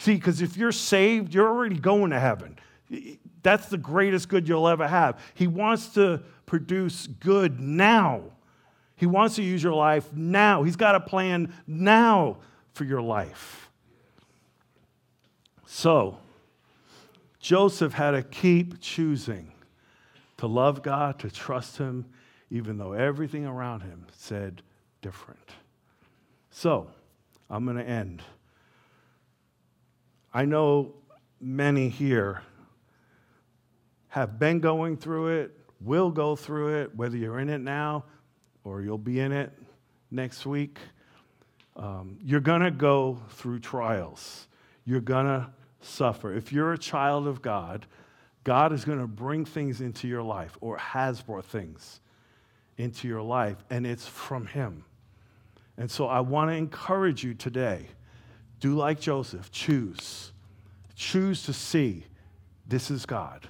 See, 0.00 0.16
because 0.16 0.42
if 0.42 0.56
you're 0.56 0.72
saved, 0.72 1.32
you're 1.32 1.46
already 1.46 1.78
going 1.78 2.10
to 2.10 2.18
heaven. 2.18 2.58
That's 3.44 3.66
the 3.66 3.78
greatest 3.78 4.28
good 4.28 4.48
you'll 4.48 4.66
ever 4.66 4.88
have. 4.88 5.20
He 5.34 5.46
wants 5.46 5.90
to 5.90 6.20
produce 6.46 7.06
good 7.06 7.60
now. 7.60 8.22
He 8.96 9.06
wants 9.06 9.36
to 9.36 9.42
use 9.44 9.62
your 9.62 9.74
life 9.74 10.12
now. 10.12 10.64
He's 10.64 10.74
got 10.74 10.96
a 10.96 11.00
plan 11.00 11.54
now 11.64 12.38
for 12.72 12.82
your 12.82 13.02
life. 13.02 13.70
So, 15.76 16.18
Joseph 17.40 17.94
had 17.94 18.12
to 18.12 18.22
keep 18.22 18.80
choosing 18.80 19.50
to 20.36 20.46
love 20.46 20.84
God, 20.84 21.18
to 21.18 21.30
trust 21.32 21.78
Him, 21.78 22.06
even 22.48 22.78
though 22.78 22.92
everything 22.92 23.44
around 23.44 23.80
him 23.80 24.06
said 24.16 24.62
different. 25.02 25.50
So, 26.52 26.86
I'm 27.50 27.64
going 27.64 27.76
to 27.76 27.84
end. 27.84 28.22
I 30.32 30.44
know 30.44 30.94
many 31.40 31.88
here 31.88 32.42
have 34.10 34.38
been 34.38 34.60
going 34.60 34.96
through 34.96 35.40
it, 35.40 35.58
will 35.80 36.12
go 36.12 36.36
through 36.36 36.82
it, 36.82 36.94
whether 36.94 37.16
you're 37.16 37.40
in 37.40 37.50
it 37.50 37.60
now 37.60 38.04
or 38.62 38.80
you'll 38.80 38.96
be 38.96 39.18
in 39.18 39.32
it 39.32 39.52
next 40.12 40.46
week. 40.46 40.78
Um, 41.74 42.16
you're 42.24 42.38
going 42.38 42.62
to 42.62 42.70
go 42.70 43.18
through 43.30 43.58
trials. 43.58 44.46
You're 44.86 45.00
going 45.00 45.26
to 45.26 45.50
suffer. 45.84 46.34
If 46.34 46.52
you're 46.52 46.72
a 46.72 46.78
child 46.78 47.26
of 47.26 47.42
God, 47.42 47.86
God 48.44 48.72
is 48.72 48.84
going 48.84 48.98
to 48.98 49.06
bring 49.06 49.44
things 49.44 49.80
into 49.80 50.06
your 50.06 50.22
life 50.22 50.56
or 50.60 50.76
has 50.76 51.22
brought 51.22 51.46
things 51.46 52.00
into 52.76 53.08
your 53.08 53.22
life, 53.22 53.56
and 53.70 53.86
it's 53.86 54.06
from 54.06 54.46
Him. 54.46 54.84
And 55.76 55.90
so 55.90 56.06
I 56.06 56.20
want 56.20 56.50
to 56.50 56.54
encourage 56.54 57.24
you 57.24 57.34
today 57.34 57.86
do 58.60 58.74
like 58.74 59.00
Joseph, 59.00 59.50
choose. 59.50 60.32
Choose 60.94 61.42
to 61.44 61.52
see 61.52 62.06
this 62.66 62.90
is 62.90 63.04
God. 63.04 63.46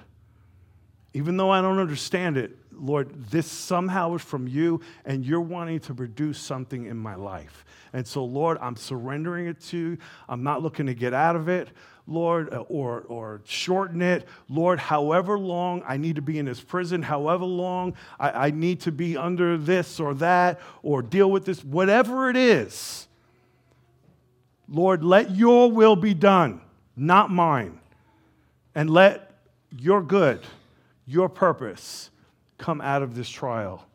Even 1.13 1.37
though 1.37 1.49
I 1.49 1.61
don't 1.61 1.79
understand 1.79 2.37
it, 2.37 2.57
Lord, 2.73 3.13
this 3.31 3.49
somehow 3.49 4.15
is 4.15 4.21
from 4.21 4.47
you, 4.47 4.81
and 5.05 5.25
you're 5.25 5.39
wanting 5.39 5.79
to 5.81 5.93
produce 5.93 6.37
something 6.37 6.85
in 6.85 6.97
my 6.97 7.15
life. 7.15 7.63
And 7.93 8.05
so, 8.05 8.25
Lord, 8.25 8.57
I'm 8.59 8.75
surrendering 8.75 9.47
it 9.47 9.61
to 9.67 9.77
you. 9.77 9.97
I'm 10.27 10.43
not 10.43 10.61
looking 10.61 10.87
to 10.87 10.93
get 10.93 11.13
out 11.13 11.37
of 11.37 11.47
it. 11.47 11.69
Lord, 12.07 12.53
uh, 12.53 12.57
or, 12.67 13.01
or 13.01 13.41
shorten 13.45 14.01
it. 14.01 14.27
Lord, 14.47 14.79
however 14.79 15.39
long 15.39 15.83
I 15.87 15.97
need 15.97 16.17
to 16.17 16.21
be 16.21 16.37
in 16.37 16.45
this 16.45 16.61
prison, 16.61 17.01
however 17.01 17.45
long 17.45 17.95
I, 18.19 18.47
I 18.47 18.51
need 18.51 18.81
to 18.81 18.91
be 18.91 19.17
under 19.17 19.57
this 19.57 19.99
or 19.99 20.13
that, 20.15 20.59
or 20.83 21.01
deal 21.01 21.31
with 21.31 21.45
this, 21.45 21.63
whatever 21.63 22.29
it 22.29 22.37
is. 22.37 23.07
Lord, 24.69 25.03
let 25.03 25.35
your 25.35 25.71
will 25.71 25.95
be 25.95 26.13
done, 26.13 26.61
not 26.95 27.31
mine. 27.31 27.79
And 28.75 28.89
let 28.89 29.31
your 29.77 30.01
good, 30.01 30.41
your 31.07 31.29
purpose 31.29 32.09
come 32.57 32.81
out 32.81 33.01
of 33.01 33.15
this 33.15 33.29
trial 33.29 33.85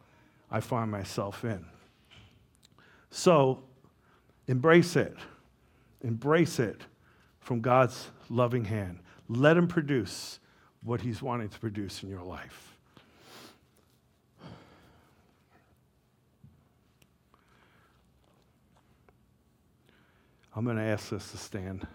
I 0.51 0.61
find 0.61 0.91
myself 0.91 1.45
in. 1.45 1.65
So, 3.11 3.63
embrace 4.49 4.97
it. 4.97 5.17
Embrace 6.03 6.59
it 6.59 6.81
from 7.51 7.61
God's 7.61 8.13
loving 8.29 8.67
hand. 8.67 9.01
Let 9.29 9.57
Him 9.57 9.67
produce 9.67 10.39
what 10.85 11.01
He's 11.01 11.21
wanting 11.21 11.49
to 11.49 11.59
produce 11.59 12.05
in 12.05 12.09
your 12.09 12.23
life. 12.23 12.77
I'm 20.55 20.65
going 20.65 20.77
to 20.77 20.83
ask 20.85 21.13
us 21.13 21.33
to 21.33 21.39
stand. 21.39 21.89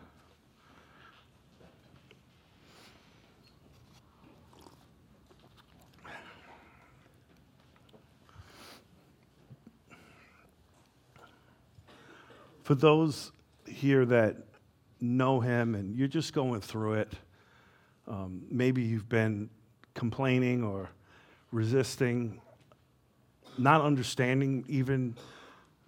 For 12.64 12.76
those 12.76 13.32
here 13.66 14.06
that 14.06 14.45
know 15.06 15.39
Him 15.39 15.76
and 15.76 15.95
you're 15.95 16.08
just 16.08 16.34
going 16.34 16.62
through 16.62 16.95
it, 16.95 17.14
um, 18.08 18.43
maybe 18.49 18.82
you've 18.82 19.10
been 19.10 19.49
complaining 19.93 20.64
or 20.64 20.89
resisting, 21.51 22.41
not 23.58 23.82
understanding 23.82 24.66
even 24.68 25.16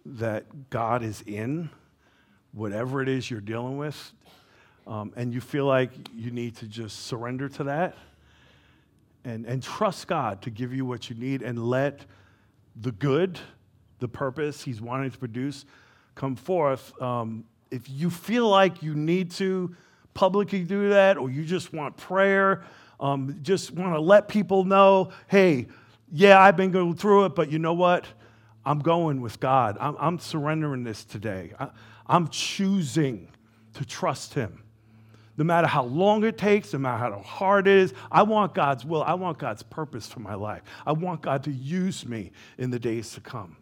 that 0.06 0.70
God 0.70 1.04
is 1.04 1.22
in 1.24 1.70
whatever 2.54 3.02
it 3.02 3.10
is 3.10 3.30
you're 3.30 3.42
dealing 3.42 3.78
with, 3.78 4.14
um, 4.88 5.12
and 5.16 5.34
you 5.34 5.42
feel 5.42 5.66
like 5.66 5.92
you 6.16 6.32
need 6.32 6.56
to 6.56 6.66
just 6.66 7.06
surrender 7.06 7.50
to 7.50 7.66
that 7.66 7.96
and, 9.26 9.46
and 9.46 9.62
trust 9.62 10.08
God 10.08 10.42
to 10.44 10.50
give 10.50 10.74
you 10.74 10.86
what 10.86 11.10
you 11.10 11.16
need 11.16 11.42
and 11.42 11.70
let 11.70 12.06
the 12.80 12.94
good, 12.94 13.40
the 14.00 14.08
purpose 14.08 14.64
He's 14.64 14.82
wanting 14.82 15.12
to 15.12 15.18
produce, 15.18 15.66
come 16.16 16.36
forth. 16.36 17.00
Um, 17.02 17.44
if 17.72 17.90
you 17.90 18.10
feel 18.10 18.50
like 18.50 18.82
you 18.82 18.96
need 18.96 19.32
to 19.32 19.76
publicly 20.14 20.64
do 20.64 20.90
that 20.90 21.18
or 21.18 21.30
you 21.30 21.44
just 21.44 21.74
want 21.74 21.96
prayer, 21.98 22.64
um, 23.00 23.40
just 23.42 23.72
want 23.72 23.94
to 23.94 24.00
let 24.00 24.28
people 24.28 24.64
know 24.64 25.12
hey, 25.28 25.68
yeah, 26.12 26.40
I've 26.40 26.56
been 26.56 26.72
going 26.72 26.96
through 26.96 27.26
it, 27.26 27.36
but 27.36 27.52
you 27.52 27.60
know 27.60 27.74
what? 27.74 28.06
I'm 28.66 28.80
going 28.80 29.22
with 29.22 29.40
God. 29.40 29.78
I'm, 29.80 29.96
I'm 30.00 30.20
surrendering 30.20 30.84
this 30.84 31.04
today. 31.04 31.54
I, 31.60 31.70
I'm 32.06 32.28
choosing 32.30 33.30
to 33.74 33.86
trust 33.86 34.34
Him. 34.34 34.64
No 35.38 35.44
matter 35.44 35.68
how 35.68 35.84
long 35.84 36.24
it 36.24 36.38
takes, 36.38 36.74
no 36.74 36.80
matter 36.80 36.98
how 36.98 37.20
hard 37.20 37.68
it 37.68 37.78
is, 37.78 37.94
I 38.12 38.24
want 38.24 38.56
God's 38.56 38.84
will. 38.84 39.04
I 39.04 39.14
want 39.14 39.38
God's 39.38 39.62
purpose 39.62 40.08
for 40.08 40.20
my 40.20 40.34
life. 40.34 40.64
I 40.86 40.94
want 40.94 41.22
God 41.22 41.44
to 41.44 41.52
use 41.52 42.06
me 42.06 42.32
in 42.58 42.72
the 42.72 42.80
days 42.80 43.12
to 43.14 43.22
come. 43.22 43.58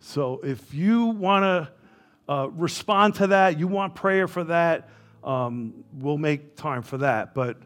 So 0.00 0.40
if 0.44 0.74
you 0.74 1.06
want 1.06 1.44
to 1.44 1.72
uh, 2.28 2.48
respond 2.52 3.16
to 3.16 3.28
that, 3.28 3.58
you 3.58 3.66
want 3.66 3.94
prayer 3.94 4.26
for 4.26 4.44
that, 4.44 4.88
um, 5.22 5.84
we'll 5.92 6.18
make 6.18 6.56
time 6.56 6.82
for 6.82 6.98
that. 6.98 7.34
But 7.34 7.58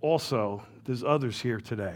also, 0.00 0.62
there's 0.84 1.02
others 1.02 1.40
here 1.40 1.60
today. 1.60 1.94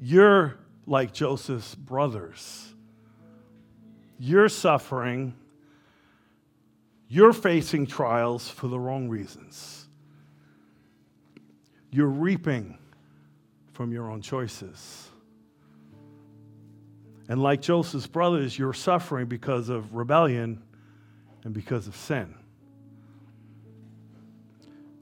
You're 0.00 0.58
like 0.86 1.12
Joseph's 1.12 1.74
brothers. 1.74 2.74
You're 4.18 4.48
suffering. 4.48 5.34
You're 7.08 7.32
facing 7.32 7.86
trials 7.86 8.48
for 8.48 8.68
the 8.68 8.78
wrong 8.78 9.08
reasons. 9.08 9.86
You're 11.90 12.06
reaping 12.06 12.78
from 13.72 13.92
your 13.92 14.10
own 14.10 14.22
choices. 14.22 15.08
And 17.30 17.40
like 17.40 17.62
Joseph's 17.62 18.08
brothers, 18.08 18.58
you're 18.58 18.72
suffering 18.72 19.26
because 19.26 19.68
of 19.68 19.94
rebellion 19.94 20.60
and 21.44 21.54
because 21.54 21.86
of 21.86 21.94
sin. 21.94 22.34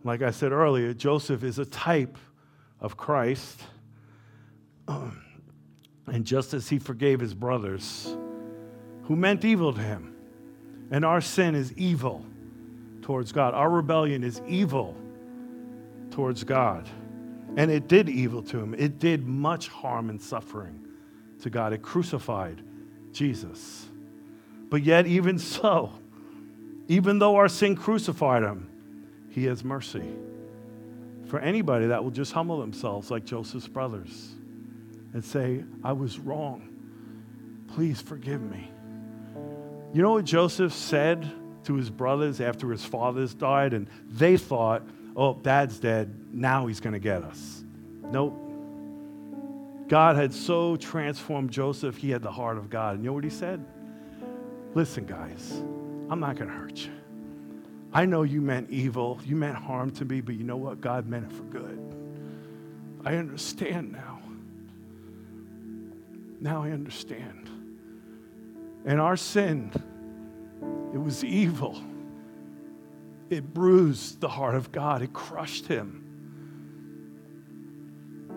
Like 0.04 0.20
I 0.20 0.30
said 0.30 0.52
earlier, 0.52 0.92
Joseph 0.92 1.42
is 1.42 1.58
a 1.58 1.64
type 1.64 2.18
of 2.80 2.96
Christ. 2.96 3.60
And 6.10 6.24
just 6.24 6.54
as 6.54 6.70
he 6.70 6.78
forgave 6.78 7.20
his 7.20 7.34
brothers 7.34 8.16
who 9.02 9.14
meant 9.14 9.44
evil 9.44 9.74
to 9.74 9.80
him, 9.80 10.16
and 10.90 11.04
our 11.04 11.20
sin 11.20 11.54
is 11.54 11.70
evil 11.74 12.24
towards 13.02 13.30
God, 13.30 13.52
our 13.52 13.68
rebellion 13.68 14.24
is 14.24 14.40
evil 14.48 14.96
towards 16.10 16.44
God. 16.44 16.88
And 17.58 17.70
it 17.70 17.88
did 17.88 18.08
evil 18.08 18.42
to 18.44 18.58
him, 18.58 18.74
it 18.78 18.98
did 18.98 19.26
much 19.26 19.68
harm 19.68 20.08
and 20.08 20.18
suffering 20.18 20.87
to 21.42 21.50
God. 21.50 21.72
It 21.72 21.82
crucified 21.82 22.62
Jesus. 23.12 23.86
But 24.68 24.82
yet, 24.82 25.06
even 25.06 25.38
so, 25.38 25.92
even 26.88 27.18
though 27.18 27.36
our 27.36 27.48
sin 27.48 27.76
crucified 27.76 28.42
him, 28.42 28.70
he 29.30 29.44
has 29.44 29.62
mercy 29.62 30.14
for 31.26 31.38
anybody 31.38 31.86
that 31.86 32.02
will 32.02 32.10
just 32.10 32.32
humble 32.32 32.60
themselves 32.60 33.10
like 33.10 33.24
Joseph's 33.24 33.68
brothers 33.68 34.34
and 35.12 35.22
say, 35.22 35.62
I 35.84 35.92
was 35.92 36.18
wrong. 36.18 36.68
Please 37.74 38.00
forgive 38.00 38.40
me. 38.40 38.70
You 39.92 40.02
know 40.02 40.12
what 40.12 40.24
Joseph 40.24 40.72
said 40.72 41.30
to 41.64 41.74
his 41.74 41.90
brothers 41.90 42.40
after 42.40 42.70
his 42.70 42.84
fathers 42.84 43.34
died? 43.34 43.74
And 43.74 43.88
they 44.08 44.36
thought, 44.36 44.82
oh, 45.16 45.34
dad's 45.34 45.78
dead. 45.78 46.14
Now 46.32 46.66
he's 46.66 46.80
going 46.80 46.94
to 46.94 46.98
get 46.98 47.22
us. 47.22 47.64
Nope. 48.10 48.47
God 49.88 50.16
had 50.16 50.34
so 50.34 50.76
transformed 50.76 51.50
Joseph, 51.50 51.96
he 51.96 52.10
had 52.10 52.22
the 52.22 52.30
heart 52.30 52.58
of 52.58 52.68
God. 52.68 52.96
And 52.96 53.04
you 53.04 53.10
know 53.10 53.14
what 53.14 53.24
he 53.24 53.30
said? 53.30 53.64
Listen, 54.74 55.06
guys, 55.06 55.62
I'm 56.10 56.20
not 56.20 56.36
going 56.36 56.50
to 56.50 56.54
hurt 56.54 56.78
you. 56.78 56.92
I 57.92 58.04
know 58.04 58.22
you 58.22 58.42
meant 58.42 58.68
evil, 58.70 59.18
you 59.24 59.34
meant 59.34 59.56
harm 59.56 59.90
to 59.92 60.04
me, 60.04 60.20
but 60.20 60.34
you 60.34 60.44
know 60.44 60.58
what? 60.58 60.80
God 60.80 61.06
meant 61.06 61.30
it 61.30 61.34
for 61.34 61.44
good. 61.44 61.80
I 63.04 63.16
understand 63.16 63.92
now. 63.92 64.20
Now 66.40 66.62
I 66.62 66.70
understand. 66.70 67.48
And 68.84 69.00
our 69.00 69.16
sin, 69.16 69.72
it 70.92 70.98
was 70.98 71.24
evil. 71.24 71.80
It 73.30 73.54
bruised 73.54 74.20
the 74.20 74.28
heart 74.28 74.54
of 74.54 74.70
God, 74.70 75.00
it 75.00 75.12
crushed 75.14 75.66
him. 75.66 76.07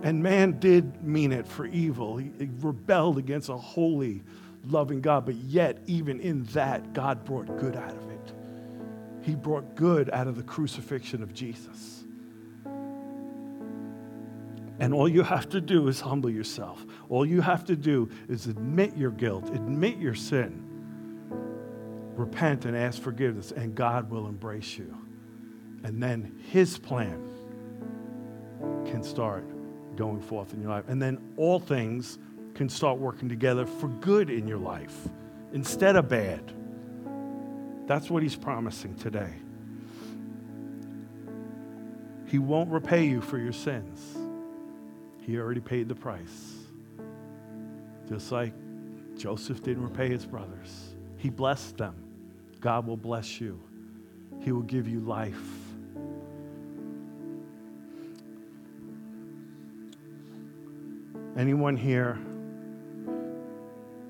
And 0.04 0.24
man 0.24 0.60
did 0.60 1.04
mean 1.04 1.32
it 1.32 1.48
for 1.48 1.66
evil. 1.68 2.18
He, 2.18 2.32
he 2.40 2.50
rebelled 2.60 3.18
against 3.18 3.50
a 3.50 3.58
holy, 3.58 4.24
loving 4.68 5.02
God, 5.02 5.26
but 5.26 5.36
yet, 5.36 5.80
even 5.86 6.20
in 6.20 6.44
that, 6.46 6.94
God 6.94 7.24
brought 7.24 7.58
good 7.58 7.76
out 7.76 7.96
of 7.96 8.10
it. 8.10 8.34
He 9.22 9.36
brought 9.36 9.76
good 9.76 10.10
out 10.10 10.28
of 10.28 10.36
the 10.36 10.44
crucifixion 10.44 11.22
of 11.22 11.34
Jesus. 11.34 12.04
And 14.80 14.96
all 14.96 15.08
you 15.08 15.22
have 15.22 15.48
to 15.50 15.62
do 15.62 15.88
is 15.88 16.02
humble 16.02 16.32
yourself. 16.32 16.84
All 17.10 17.24
you 17.24 17.42
have 17.42 17.64
to 17.66 17.76
do 17.76 18.10
is 18.28 18.48
admit 18.48 18.98
your 18.98 19.12
guilt, 19.12 19.50
admit 19.50 20.00
your 20.00 20.16
sin, 20.16 20.66
repent 22.16 22.66
and 22.66 22.76
ask 22.76 23.00
forgiveness, 23.00 23.52
and 23.52 23.76
God 23.76 24.10
will 24.10 24.28
embrace 24.28 24.80
you. 24.80 24.98
And 25.84 26.02
then 26.02 26.40
His 26.50 26.80
plan 26.80 27.30
can 28.88 29.04
start 29.04 29.46
going 29.96 30.22
forth 30.22 30.54
in 30.54 30.62
your 30.62 30.72
life. 30.72 30.86
And 30.88 31.02
then 31.02 31.20
all 31.38 31.60
things 31.60 32.18
can 32.54 32.70
start 32.70 32.98
working 32.98 33.30
together 33.30 33.66
for 33.66 33.88
good 33.88 34.30
in 34.30 34.48
your 34.48 34.58
life 34.58 35.08
instead 35.54 35.96
of 35.96 36.10
bad. 36.10 36.54
That's 37.88 38.10
what 38.10 38.24
He's 38.24 38.36
promising 38.36 38.96
today. 38.96 39.34
He 42.28 42.40
won't 42.40 42.70
repay 42.70 43.06
you 43.06 43.20
for 43.20 43.38
your 43.38 43.52
sins. 43.52 44.18
He 45.22 45.38
already 45.38 45.60
paid 45.60 45.90
the 45.90 45.96
price. 45.96 46.56
Just 48.08 48.32
like 48.32 48.54
Joseph 49.18 49.62
didn't 49.62 49.84
repay 49.84 50.10
his 50.10 50.26
brothers, 50.26 50.96
he 51.18 51.30
blessed 51.30 51.78
them. 51.78 51.96
God 52.62 52.88
will 52.88 52.98
bless 52.98 53.42
you, 53.42 53.60
He 54.40 54.52
will 54.52 54.62
give 54.62 54.88
you 54.88 55.00
life. 55.00 55.61
Anyone 61.42 61.76
here, 61.76 62.20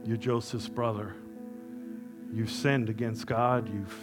you're 0.03 0.17
Joseph's 0.17 0.67
brother. 0.67 1.15
You've 2.33 2.51
sinned 2.51 2.89
against 2.89 3.25
God. 3.25 3.73
You've 3.73 3.97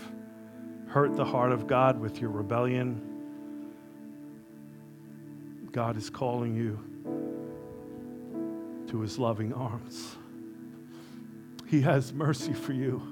hurt 0.86 1.14
the 1.14 1.26
heart 1.26 1.52
of 1.52 1.66
God 1.66 2.00
with 2.00 2.22
your 2.22 2.30
rebellion. 2.30 3.02
God 5.72 5.98
is 5.98 6.08
calling 6.08 6.54
you 6.54 6.78
to 8.86 9.00
his 9.02 9.18
loving 9.18 9.52
arms. 9.52 10.16
He 11.66 11.82
has 11.82 12.14
mercy 12.14 12.54
for 12.54 12.72
you. 12.72 13.02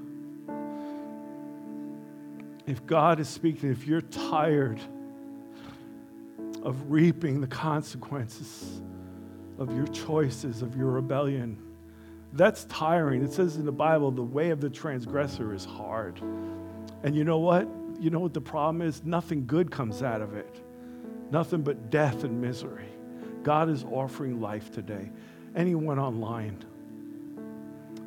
If 2.67 2.87
God 2.87 3.21
is 3.21 3.29
speaking, 3.29 3.71
if 3.71 3.87
you're 3.87 4.01
tired 4.01 4.81
of 6.63 6.91
reaping 6.91 7.43
the 7.43 7.47
consequences 7.47 8.81
of 9.59 9.75
your 9.75 9.87
choices, 9.87 10.63
of 10.63 10.77
your 10.77 10.91
rebellion, 10.91 11.59
that's 12.33 12.65
tiring. 12.65 13.23
It 13.23 13.33
says 13.33 13.57
in 13.57 13.65
the 13.65 13.73
Bible, 13.73 14.11
the 14.11 14.23
way 14.23 14.51
of 14.51 14.61
the 14.61 14.69
transgressor 14.69 15.55
is 15.55 15.65
hard. 15.65 16.21
And 17.03 17.15
you 17.15 17.25
know 17.25 17.39
what? 17.39 17.69
You 17.99 18.11
know 18.11 18.21
what 18.21 18.35
the 18.35 18.41
problem 18.41 18.83
is? 18.83 19.03
Nothing 19.05 19.47
good 19.47 19.71
comes 19.71 20.03
out 20.03 20.21
of 20.21 20.35
it, 20.35 20.61
nothing 21.31 21.63
but 21.63 21.91
death 21.91 22.25
and 22.25 22.41
misery. 22.41 22.89
God 23.43 23.71
is 23.71 23.85
offering 23.85 24.41
life 24.41 24.71
today 24.71 25.11
anyone 25.55 25.99
online. 25.99 26.63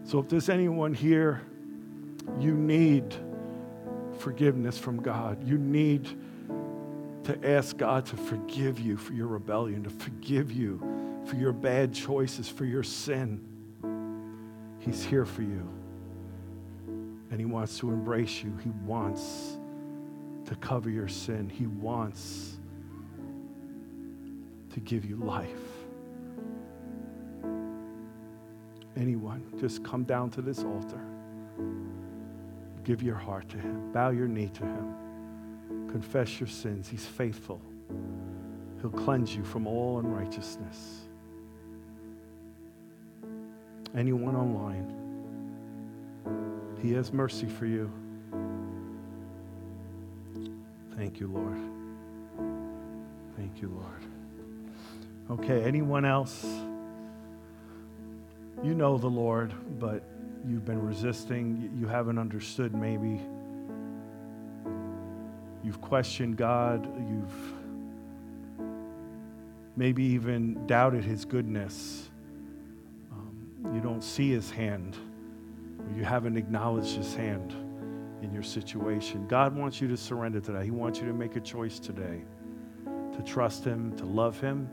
So 0.04 0.20
if 0.20 0.30
there's 0.30 0.50
anyone 0.50 0.94
here, 0.94 1.42
you 2.40 2.54
need 2.54 3.16
forgiveness 4.20 4.78
from 4.78 5.02
God. 5.02 5.46
You 5.48 5.58
need 5.58 6.08
to 7.24 7.50
ask 7.50 7.76
God 7.78 8.06
to 8.08 8.18
forgive 8.18 8.80
you 8.80 8.98
for 8.98 9.14
your 9.14 9.28
rebellion, 9.28 9.84
to 9.84 9.90
forgive 9.90 10.52
you 10.52 10.99
for 11.30 11.36
your 11.36 11.54
bad 11.54 11.94
choices, 11.94 12.50
for 12.50 12.66
your 12.66 12.84
sin. 12.84 13.46
He's 14.80 15.04
here 15.04 15.26
for 15.26 15.44
you. 15.44 15.70
And 17.32 17.40
He 17.40 17.46
wants 17.46 17.78
to 17.80 17.90
embrace 17.90 18.44
you. 18.44 18.58
He 18.64 18.72
wants 18.86 19.58
to 20.46 20.56
cover 20.56 20.90
your 20.90 21.08
sin. 21.08 21.48
He 21.48 21.68
wants 21.68 22.58
to 24.74 24.80
give 24.80 25.06
you 25.06 25.18
life. 25.18 25.50
anyone, 28.98 29.44
just 29.60 29.84
come 29.84 30.04
down 30.04 30.30
to 30.30 30.42
this 30.42 30.64
altar. 30.64 31.02
Give 32.84 33.02
your 33.02 33.16
heart 33.16 33.48
to 33.50 33.58
Him. 33.58 33.92
Bow 33.92 34.10
your 34.10 34.28
knee 34.28 34.50
to 34.50 34.64
Him. 34.64 35.88
Confess 35.90 36.40
your 36.40 36.50
sins. 36.50 36.90
He's 36.90 37.06
faithful. 37.06 37.62
He'll 38.82 38.90
cleanse 38.92 39.36
you 39.36 39.44
from 39.44 39.68
all 39.68 40.00
unrighteousness. 40.00 41.09
Anyone 43.96 44.36
online, 44.36 44.96
He 46.82 46.94
has 46.94 47.12
mercy 47.12 47.48
for 47.48 47.66
you. 47.66 47.92
Thank 50.96 51.20
you, 51.20 51.28
Lord. 51.28 51.58
Thank 53.36 53.62
you, 53.62 53.70
Lord. 53.70 54.04
Okay, 55.40 55.64
anyone 55.64 56.06
else? 56.06 56.44
You 58.62 58.74
know 58.74 58.98
the 58.98 59.08
Lord, 59.08 59.54
but 59.80 60.04
you've 60.48 60.66
been 60.66 60.86
resisting. 60.86 61.72
You 61.80 61.88
haven't 61.88 62.18
understood, 62.18 62.74
maybe. 62.74 63.22
You've 65.64 65.82
questioned 65.82 66.36
God. 66.36 66.86
You've 66.86 67.54
maybe 69.78 70.04
even 70.04 70.68
doubted 70.68 71.06
his 71.06 71.24
goodness. 71.24 72.09
You 73.74 73.82
don't 73.82 74.04
see 74.04 74.32
his 74.32 74.50
hand, 74.50 74.98
or 75.80 75.98
you 75.98 76.04
haven't 76.04 76.38
acknowledged 76.38 76.96
his 76.96 77.14
hand 77.14 77.54
in 78.22 78.34
your 78.34 78.44
situation. 78.44 79.28
God 79.28 79.56
wants 79.56 79.80
you 79.80 79.88
to 79.88 79.98
surrender 79.98 80.40
to 80.42 80.52
that. 80.54 80.64
He 80.64 80.72
wants 80.72 81.00
you 81.00 81.06
to 81.08 81.14
make 81.14 81.36
a 81.36 81.40
choice 81.40 81.80
today 81.80 82.22
to 82.86 83.24
trust 83.26 83.66
him, 83.66 83.96
to 83.98 84.06
love 84.06 84.40
him, 84.40 84.70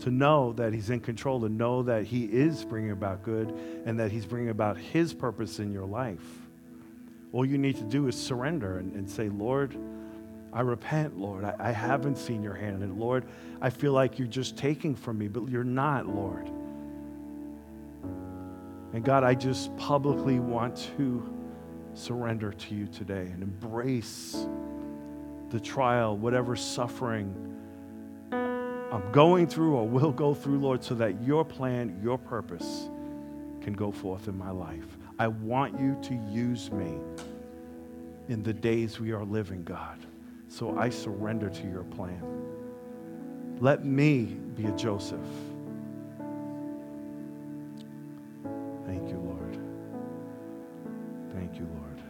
to 0.00 0.10
know 0.10 0.52
that 0.54 0.72
he's 0.72 0.88
in 0.88 0.98
control, 1.00 1.40
to 1.40 1.48
know 1.48 1.82
that 1.82 2.04
he 2.04 2.24
is 2.24 2.64
bringing 2.64 2.90
about 2.90 3.22
good 3.22 3.50
and 3.84 3.98
that 4.00 4.10
he's 4.10 4.24
bringing 4.24 4.48
about 4.48 4.78
his 4.78 5.12
purpose 5.12 5.58
in 5.58 5.70
your 5.70 5.84
life. 5.84 6.24
All 7.32 7.44
you 7.44 7.58
need 7.58 7.76
to 7.76 7.84
do 7.84 8.08
is 8.08 8.16
surrender 8.16 8.78
and, 8.78 8.94
and 8.94 9.08
say, 9.08 9.28
Lord, 9.28 9.76
I 10.52 10.62
repent, 10.62 11.18
Lord. 11.18 11.44
I, 11.44 11.54
I 11.58 11.70
haven't 11.70 12.16
seen 12.16 12.42
your 12.42 12.54
hand. 12.54 12.82
And 12.82 12.98
Lord, 12.98 13.24
I 13.60 13.70
feel 13.70 13.92
like 13.92 14.18
you're 14.18 14.26
just 14.26 14.56
taking 14.56 14.96
from 14.96 15.18
me, 15.18 15.28
but 15.28 15.48
you're 15.48 15.62
not, 15.62 16.06
Lord. 16.06 16.50
And 18.92 19.04
God, 19.04 19.24
I 19.24 19.34
just 19.34 19.76
publicly 19.76 20.40
want 20.40 20.88
to 20.96 21.22
surrender 21.94 22.52
to 22.52 22.74
you 22.74 22.86
today 22.86 23.28
and 23.32 23.42
embrace 23.42 24.46
the 25.50 25.60
trial, 25.60 26.16
whatever 26.16 26.56
suffering 26.56 27.50
I'm 28.32 29.12
going 29.12 29.46
through 29.46 29.76
or 29.76 29.86
will 29.86 30.10
go 30.10 30.34
through, 30.34 30.58
Lord, 30.58 30.82
so 30.82 30.94
that 30.96 31.22
your 31.22 31.44
plan, 31.44 32.00
your 32.02 32.18
purpose 32.18 32.88
can 33.60 33.72
go 33.72 33.92
forth 33.92 34.26
in 34.26 34.36
my 34.36 34.50
life. 34.50 34.98
I 35.18 35.28
want 35.28 35.78
you 35.78 35.96
to 36.02 36.14
use 36.32 36.72
me 36.72 36.98
in 38.28 38.42
the 38.42 38.52
days 38.52 38.98
we 38.98 39.12
are 39.12 39.24
living, 39.24 39.62
God. 39.62 39.98
So 40.48 40.76
I 40.76 40.88
surrender 40.90 41.48
to 41.50 41.68
your 41.68 41.84
plan. 41.84 42.22
Let 43.60 43.84
me 43.84 44.22
be 44.56 44.66
a 44.66 44.72
Joseph. 44.72 45.20
Thank 51.50 51.62
you, 51.62 51.68
Lord. 51.74 52.00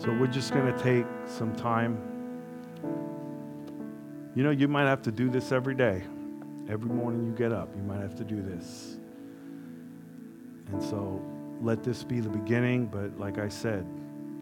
So 0.00 0.12
we're 0.12 0.26
just 0.26 0.52
going 0.52 0.72
to 0.72 0.82
take 0.82 1.04
some 1.26 1.54
time. 1.54 1.98
You 4.34 4.42
know, 4.42 4.50
you 4.50 4.68
might 4.68 4.86
have 4.86 5.02
to 5.02 5.12
do 5.12 5.28
this 5.28 5.52
every 5.52 5.74
day. 5.74 6.02
Every 6.68 6.88
morning 6.88 7.26
you 7.26 7.32
get 7.32 7.52
up, 7.52 7.74
you 7.76 7.82
might 7.82 8.00
have 8.00 8.14
to 8.16 8.24
do 8.24 8.40
this. 8.40 8.96
And 10.68 10.82
so 10.82 11.22
let 11.60 11.82
this 11.82 12.04
be 12.04 12.20
the 12.20 12.28
beginning, 12.28 12.86
but 12.86 13.18
like 13.18 13.38
I 13.38 13.48
said, 13.48 13.86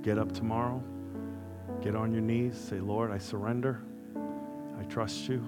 get 0.03 0.19
up 0.19 0.33
tomorrow, 0.33 0.83
get 1.83 1.97
on 1.97 2.13
your 2.13 2.23
knees, 2.23 2.59
say, 2.59 2.79
Lord, 2.81 3.11
I 3.11 3.19
surrender. 3.19 3.81
I 4.79 4.85
trust 4.85 5.29
you. 5.29 5.43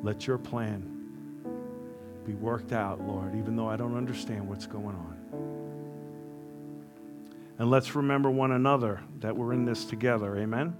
Let 0.00 0.26
your 0.26 0.38
plan 0.38 1.01
be 2.24 2.34
worked 2.34 2.72
out, 2.72 3.00
Lord, 3.00 3.34
even 3.34 3.56
though 3.56 3.68
I 3.68 3.76
don't 3.76 3.96
understand 3.96 4.48
what's 4.48 4.66
going 4.66 4.96
on. 4.96 5.18
And 7.58 7.70
let's 7.70 7.94
remember 7.94 8.30
one 8.30 8.52
another 8.52 9.00
that 9.20 9.36
we're 9.36 9.52
in 9.52 9.64
this 9.64 9.84
together. 9.84 10.36
Amen. 10.36 10.76